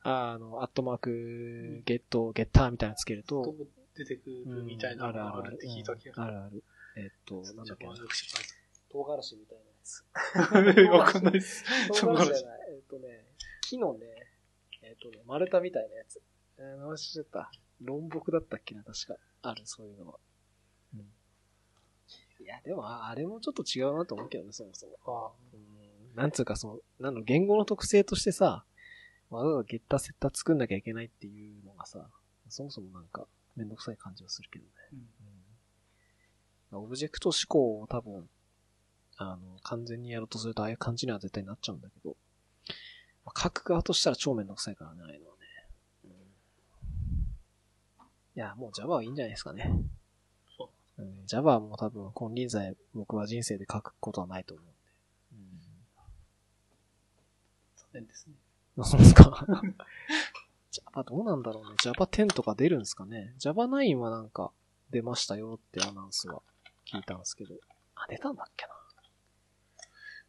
[0.03, 3.55] あの、アットマーク、ゲット、ゲッターみたいなのつけると、と
[3.95, 6.25] 出てくるみたいなのがあるって聞いた気がする。
[6.25, 6.63] あるある。
[6.95, 7.93] えっと、なんだっけな
[8.89, 10.05] 唐辛子みたいなやつ。
[10.91, 11.65] わかんないです。
[11.89, 12.59] 唐辛子じゃない。
[12.71, 13.25] えっとね、
[13.61, 14.05] 木のね、
[14.81, 16.21] えっとね、丸太みたいなやつ。
[16.57, 17.51] えー、直しちゃった。
[17.81, 19.17] 論木だったっけな、確か。
[19.41, 20.19] ある、そういうのは。
[22.47, 24.97] や、でも、ああれもちょっと違うなと思うけどね、そもそも。
[25.05, 26.15] あうん。
[26.15, 28.65] なんつうか、その、なんの、言語の特性としてさ、
[29.29, 32.07] わざわざゲッターセッター作んなきゃいけないっていうのがさ、
[32.49, 34.71] そもそもなんか、めんどくさい感じはするけどね。
[34.93, 34.99] うん
[36.71, 38.27] オブジェクト思考を多分、
[39.15, 42.17] あの、完全にやろうとするとああいう感じには絶対なっちゃうんだけど、
[43.25, 45.41] まあ、書く側としたら超めんどくさいからね、ああいうのはね。
[46.05, 46.15] うん、い
[48.35, 49.71] や、もう Java はいいんじゃないですかね。
[50.97, 51.05] そう。
[51.05, 54.73] うん、Java はもう多分、金輪際僕は人生で書くことはないと思うんで。
[57.77, 58.33] 残念ですね。
[58.77, 58.85] うん。
[58.85, 59.45] そうですか
[60.71, 61.75] Java どうなんだろうね。
[61.83, 63.33] Java 10とか出るんですかね。
[63.37, 64.51] Java 9はなんか
[64.89, 66.41] 出ましたよってアナウンスは
[66.91, 67.55] 聞いたんですけど。
[67.95, 68.65] あ、出たんだっけ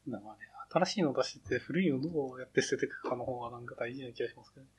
[0.07, 0.19] な。
[0.19, 0.39] なんかね、
[0.71, 4.71] 新しいの出してて、古いのどうやって捨てていくかの方がなんか大事な気がしますけどね。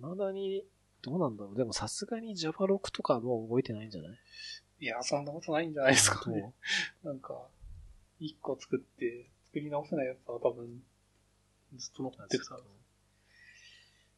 [0.00, 0.64] 未だに、
[1.04, 1.56] どうなんだろう。
[1.56, 4.18] でもさすがに Java6 とかはもう動いてないんじゃない？
[4.80, 6.52] いや、そんなことないんじゃないですかね。
[7.02, 7.46] なんか、
[8.18, 10.82] 一個作って、作り直せないやつは多分、
[11.76, 12.60] ずっと残ってるから、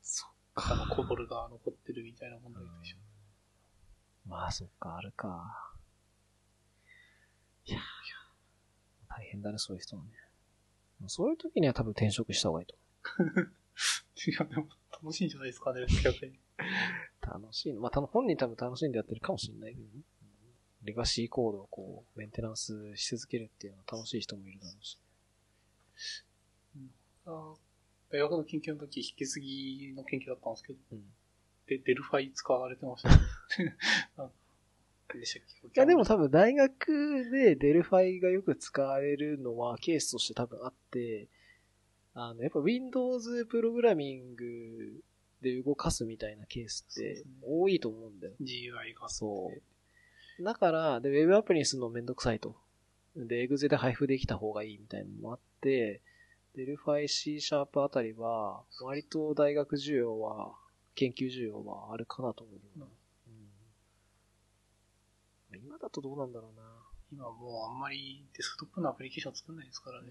[0.03, 2.97] そっあの、コボルが残ってるみたいな問題でしょ。
[4.29, 5.73] まあそっか、あるか。
[7.67, 7.85] いやいや、
[9.09, 10.11] 大変だね、そういう人はね。
[11.09, 12.75] そういう時には多分転職した方がいいと
[14.17, 16.39] いや、でも、楽しいんじゃないですかね、逆に。
[17.21, 17.81] 楽しいの。
[17.81, 20.03] まあ、たの本人多分楽しんでやってるかもしれないけどね。
[20.83, 24.99] レガシーコードをこう、メンテナンスし続けるっていうのは楽しい人もいるだろうし。
[27.27, 27.55] あ
[28.11, 31.03] 大学の研究の時、引き継ぎの研究だったんですけど、うん。
[31.67, 33.17] で、 Delphi 使われてましたね。
[35.15, 41.29] いや、でも多分大学で Delphi がよく使われるのはケースとして多分あって、
[42.19, 45.03] あの、やっぱ Windows プログラミング
[45.43, 48.33] で動かすみたいなケースって多いと思うんだよ。
[48.41, 49.11] GUI が。
[49.11, 49.53] そ
[50.39, 50.43] う。
[50.43, 52.57] だから、で、ウェブアプリにするのめんどくさいと。
[53.15, 56.01] で、 exe で配布できた方がいいみたいなのもあって、
[56.55, 60.55] デルファイ C シャープあたりは、割と大学需要は、
[60.95, 62.61] 研究需要はあるかなと思う。
[62.77, 62.87] うんう
[65.59, 66.63] ん、今だとどうなんだろうな。
[67.13, 70.09] 今もうあんまりデスクトップのアプリケーション作んないですからね。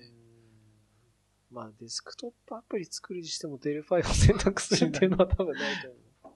[1.51, 6.35] まあ、デスクトップアプリ作るにしても Delphi を選択するっていうのは多分ないと思う。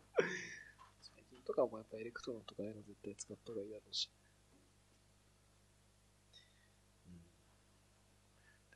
[1.02, 4.10] 最近とかもやっぱ Electron とかいうの絶対使った方がいいだろうし。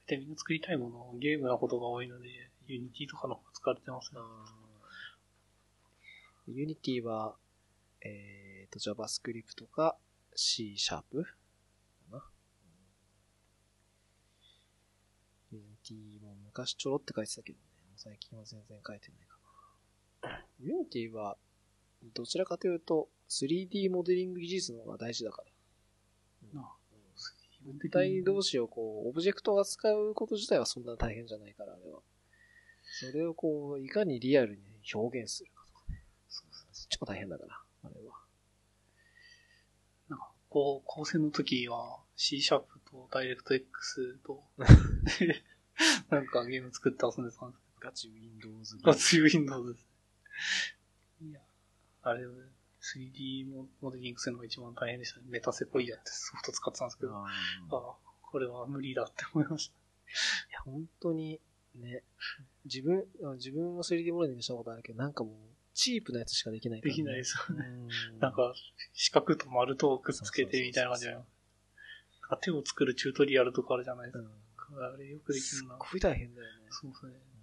[0.05, 2.27] 大体みんな作りたいもの、ゲームなことが多いので、
[2.67, 4.19] Unity とかの方が使われてますね。
[6.47, 7.35] ユニティは、
[8.01, 9.97] えっ、と、JavaScript か
[10.35, 11.29] C シャープか
[12.11, 12.23] な。
[15.51, 16.22] Unity も
[16.53, 17.63] 昔ちょろって書いてたけどね、
[17.97, 20.45] 最近は全然書いてないかな。
[20.59, 21.35] Unity は、
[22.13, 25.43] どちらかというと、3D モデリング技術の方が大事だか
[26.53, 26.61] ら。
[26.61, 26.73] なあ
[27.65, 32.01] 物体同士をこう、オブジェクトを扱うこと自体はそんな大変じゃないから、あれは。
[32.83, 34.61] それをこう、いかにリアルに
[34.93, 36.03] 表現するかとかね。
[36.29, 38.19] そうそっちも大変だから、あれは。
[40.09, 44.43] なんか、こう、高専の時は C シャープとダイレクト X と、
[46.09, 49.87] なんかゲーム作って遊んでたんですガチ Windows けど、熱い Windows です。
[51.21, 51.41] いや、
[52.03, 53.45] あれ、3D
[53.81, 55.25] モデリングするのが一番大変でしたね。
[55.27, 57.27] メタセコイアってソフト使ってたんですけど、あ
[57.71, 59.73] あこれは無理だって思いました。
[59.75, 59.77] い
[60.53, 61.41] や、本当に、
[61.75, 62.03] ね、
[62.65, 65.33] 自分、あ自分も 3D モデリングしたことあるけど、なんかもう、
[65.73, 67.65] チープなやつしかできないから、できないですよね。
[67.67, 68.53] うんなんか、
[68.93, 71.13] 四角と丸とくっつけてみたいな感じで。
[71.13, 71.23] なん
[72.29, 74.31] か手を作るチュートリアルとかあるじゃないですうんか。
[74.79, 75.75] あれよくできるな。
[75.75, 76.67] すっごい大変だよね。
[76.69, 77.11] そうですね。
[77.13, 77.33] うん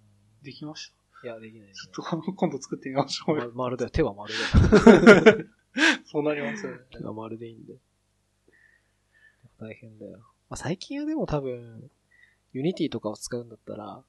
[0.43, 0.91] できまし
[1.21, 1.27] た。
[1.27, 1.73] いや、できないね。
[1.73, 3.51] ちょっと今度作ってみましょうまよ。
[3.53, 3.89] 丸だよ。
[3.91, 5.47] 手は丸だよ。
[6.05, 6.79] そうなりますよね。
[6.91, 7.75] 手は丸でいいんで。
[9.59, 10.17] 大変だよ。
[10.17, 11.91] まあ、最近はでも多分、
[12.53, 14.03] Unity とかを使うんだったら、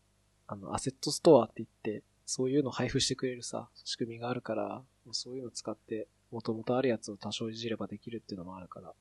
[0.47, 8.95] あの、アセットストアって言って、そういうの配布してくれるさ、仕組みがあるから、もうそういうの使って、もともとあるやつを多少いじればできるっていうのもあるから。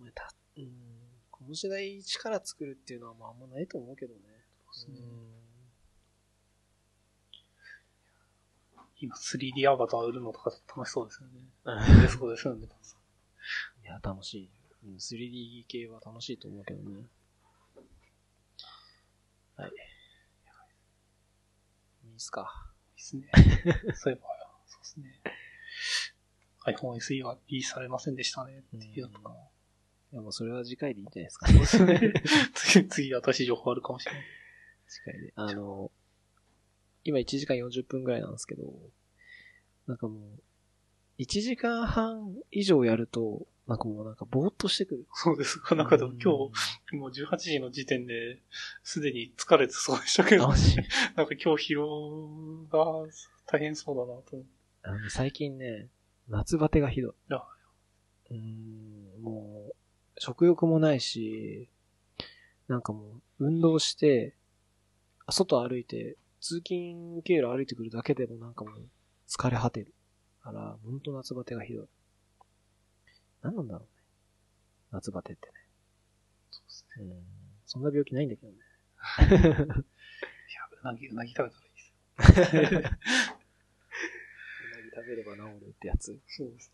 [0.00, 0.72] まあたうん、
[1.42, 4.20] この時代一から作るっていうのはまああんまないと思うけどね。
[9.00, 12.08] 今 3D アバター売るのとか楽しそうですよね。
[12.08, 12.68] そうですよね。
[13.82, 14.50] いや、楽しい。
[14.84, 17.06] うん 3D 系は楽しいと思うけどね。
[19.56, 19.70] はい。
[22.04, 22.70] いいっすか。
[22.96, 23.28] いいっすね。
[23.94, 24.28] そういえば、
[24.66, 25.20] そうですね。
[26.66, 29.51] iPhone SE はリリースされませんでしたねっていうのとか。
[30.12, 31.84] いや、もうそれは次回でいいんじゃないですか。
[31.84, 32.12] ね。
[32.54, 34.22] 次、次新しい情報あるかもしれない。
[34.86, 35.32] 次回で。
[35.36, 35.90] あの、
[37.04, 38.64] 今1時間40分ぐらいなんですけど、
[39.86, 40.20] なんかもう、
[41.18, 45.06] 1時間半以上やると、なんかもうなんかぼーっとしてくる。
[45.14, 45.60] そうです。
[45.74, 48.38] なんかでも今日、もう18時の時点で、
[48.82, 53.08] すでに疲れてそうでしたけど、 なんか今日疲労が
[53.46, 54.36] 大変そうだなと
[54.82, 55.88] 思っ最近ね、
[56.28, 57.12] 夏バテがひどい。
[57.30, 57.46] あ
[58.30, 59.61] うーん、もう、
[60.24, 61.68] 食欲もないし、
[62.68, 64.36] なんかもう、運動して、
[65.26, 68.74] あ外歩いて、通勤経路歩いてくるだけでもなんかもう、
[69.28, 69.92] 疲れ果てる。
[70.40, 71.86] から、ほんと夏バテがひどい。
[73.42, 73.86] 何なんだろうね。
[74.92, 75.52] 夏バテってね。
[76.52, 77.04] そうですね。
[77.04, 77.22] うん。
[77.66, 78.58] そんな病気ないんだけどね。
[79.18, 82.78] いや、うなぎ、うなぎ食べたらいいですよ。
[82.78, 86.16] うなぎ食べれば治るってやつ。
[86.28, 86.72] そうです。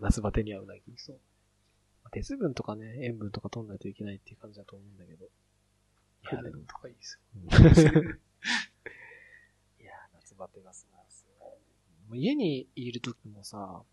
[0.00, 0.82] 夏バテにはうなぎ。
[0.96, 1.20] そう。
[2.10, 5.26] 鉄分とかね、塩分とか取んないといけないっていう感じだと思うんだけど。
[5.26, 5.28] い
[6.34, 7.18] や、でもとかいいです
[9.80, 11.46] いや、夏バテがすごいですよ。
[12.08, 13.84] もう家にいるときもさ、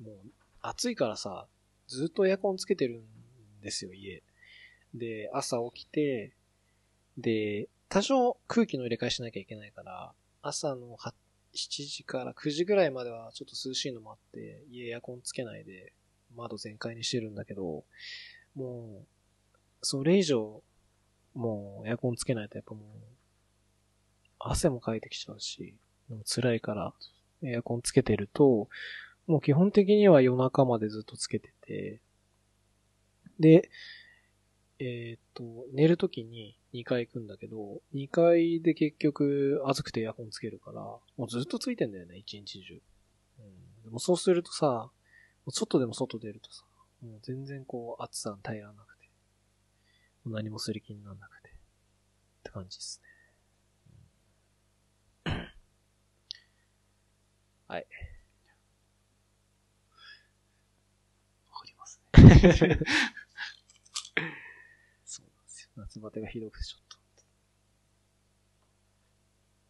[0.00, 0.16] もう
[0.60, 1.48] 暑いからさ、
[1.86, 4.22] ずっとエアコンつけてるんですよ、家。
[4.94, 6.34] で、朝起きて、
[7.16, 11.14] で、多少空気の入れ替えしなきゃいけないから、朝のは
[11.54, 15.92] 7時から9時ぐらいまではちょっと涼しいのもあって、家エアコンつけないで
[16.36, 17.84] 窓全開にしてるんだけど、
[18.54, 19.06] もう、
[19.82, 20.62] それ以上、
[21.34, 22.84] もうエアコンつけないとやっぱもう、
[24.38, 25.74] 汗もかいてきちゃうし、
[26.08, 26.92] でも辛いから、
[27.42, 28.68] エアコンつけてると、
[29.26, 32.00] もう基本的には夜中までずっとつけてて、
[33.38, 33.70] で、
[34.80, 42.80] えーっと、寝るときに2階行くんだけど、2階で結局暑くてエアコンつけるから、もうずっとついてんだよね、一日中。
[43.40, 44.90] うん、でもそうするとさ、
[45.50, 46.64] 外でも外出るとさ、
[47.02, 49.08] もう全然こう暑さに耐えられなくて、
[50.24, 51.52] もう何もする気にならなくて、っ
[52.44, 53.08] て感じですね。
[57.68, 57.86] はい。
[61.52, 62.78] わかりますね。
[65.04, 65.70] そうなんですよ。
[65.76, 66.98] 夏バテがひどくてちょっと。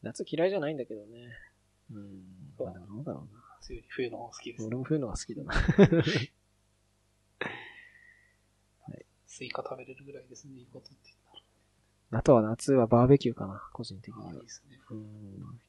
[0.03, 1.37] 夏嫌いじゃないんだけどね。
[1.91, 2.57] うん。
[2.57, 2.69] どう
[3.05, 3.38] だろうな。
[3.69, 4.65] 夏より冬の方が好きです。
[4.65, 5.53] 俺も冬のが好きだな。
[9.27, 10.97] スイカ食べれるぐらいですね、いいことって
[12.11, 14.41] あとは夏はバーベキューかな、個人的にはあ、いい。
[14.41, 14.81] ですね。
[14.91, 15.61] うん。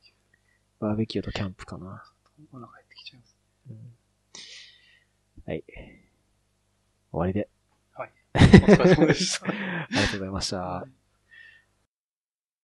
[0.80, 2.10] バーベキューとキャンプかな。
[2.54, 3.36] お腹減ってきちゃいます。
[3.70, 3.94] うん。
[5.46, 5.64] はい。
[7.12, 7.50] 終わりで。
[7.94, 8.14] はい。
[8.34, 9.46] お疲れ様でした。
[9.52, 10.58] ありがとうございました。
[10.62, 10.99] はい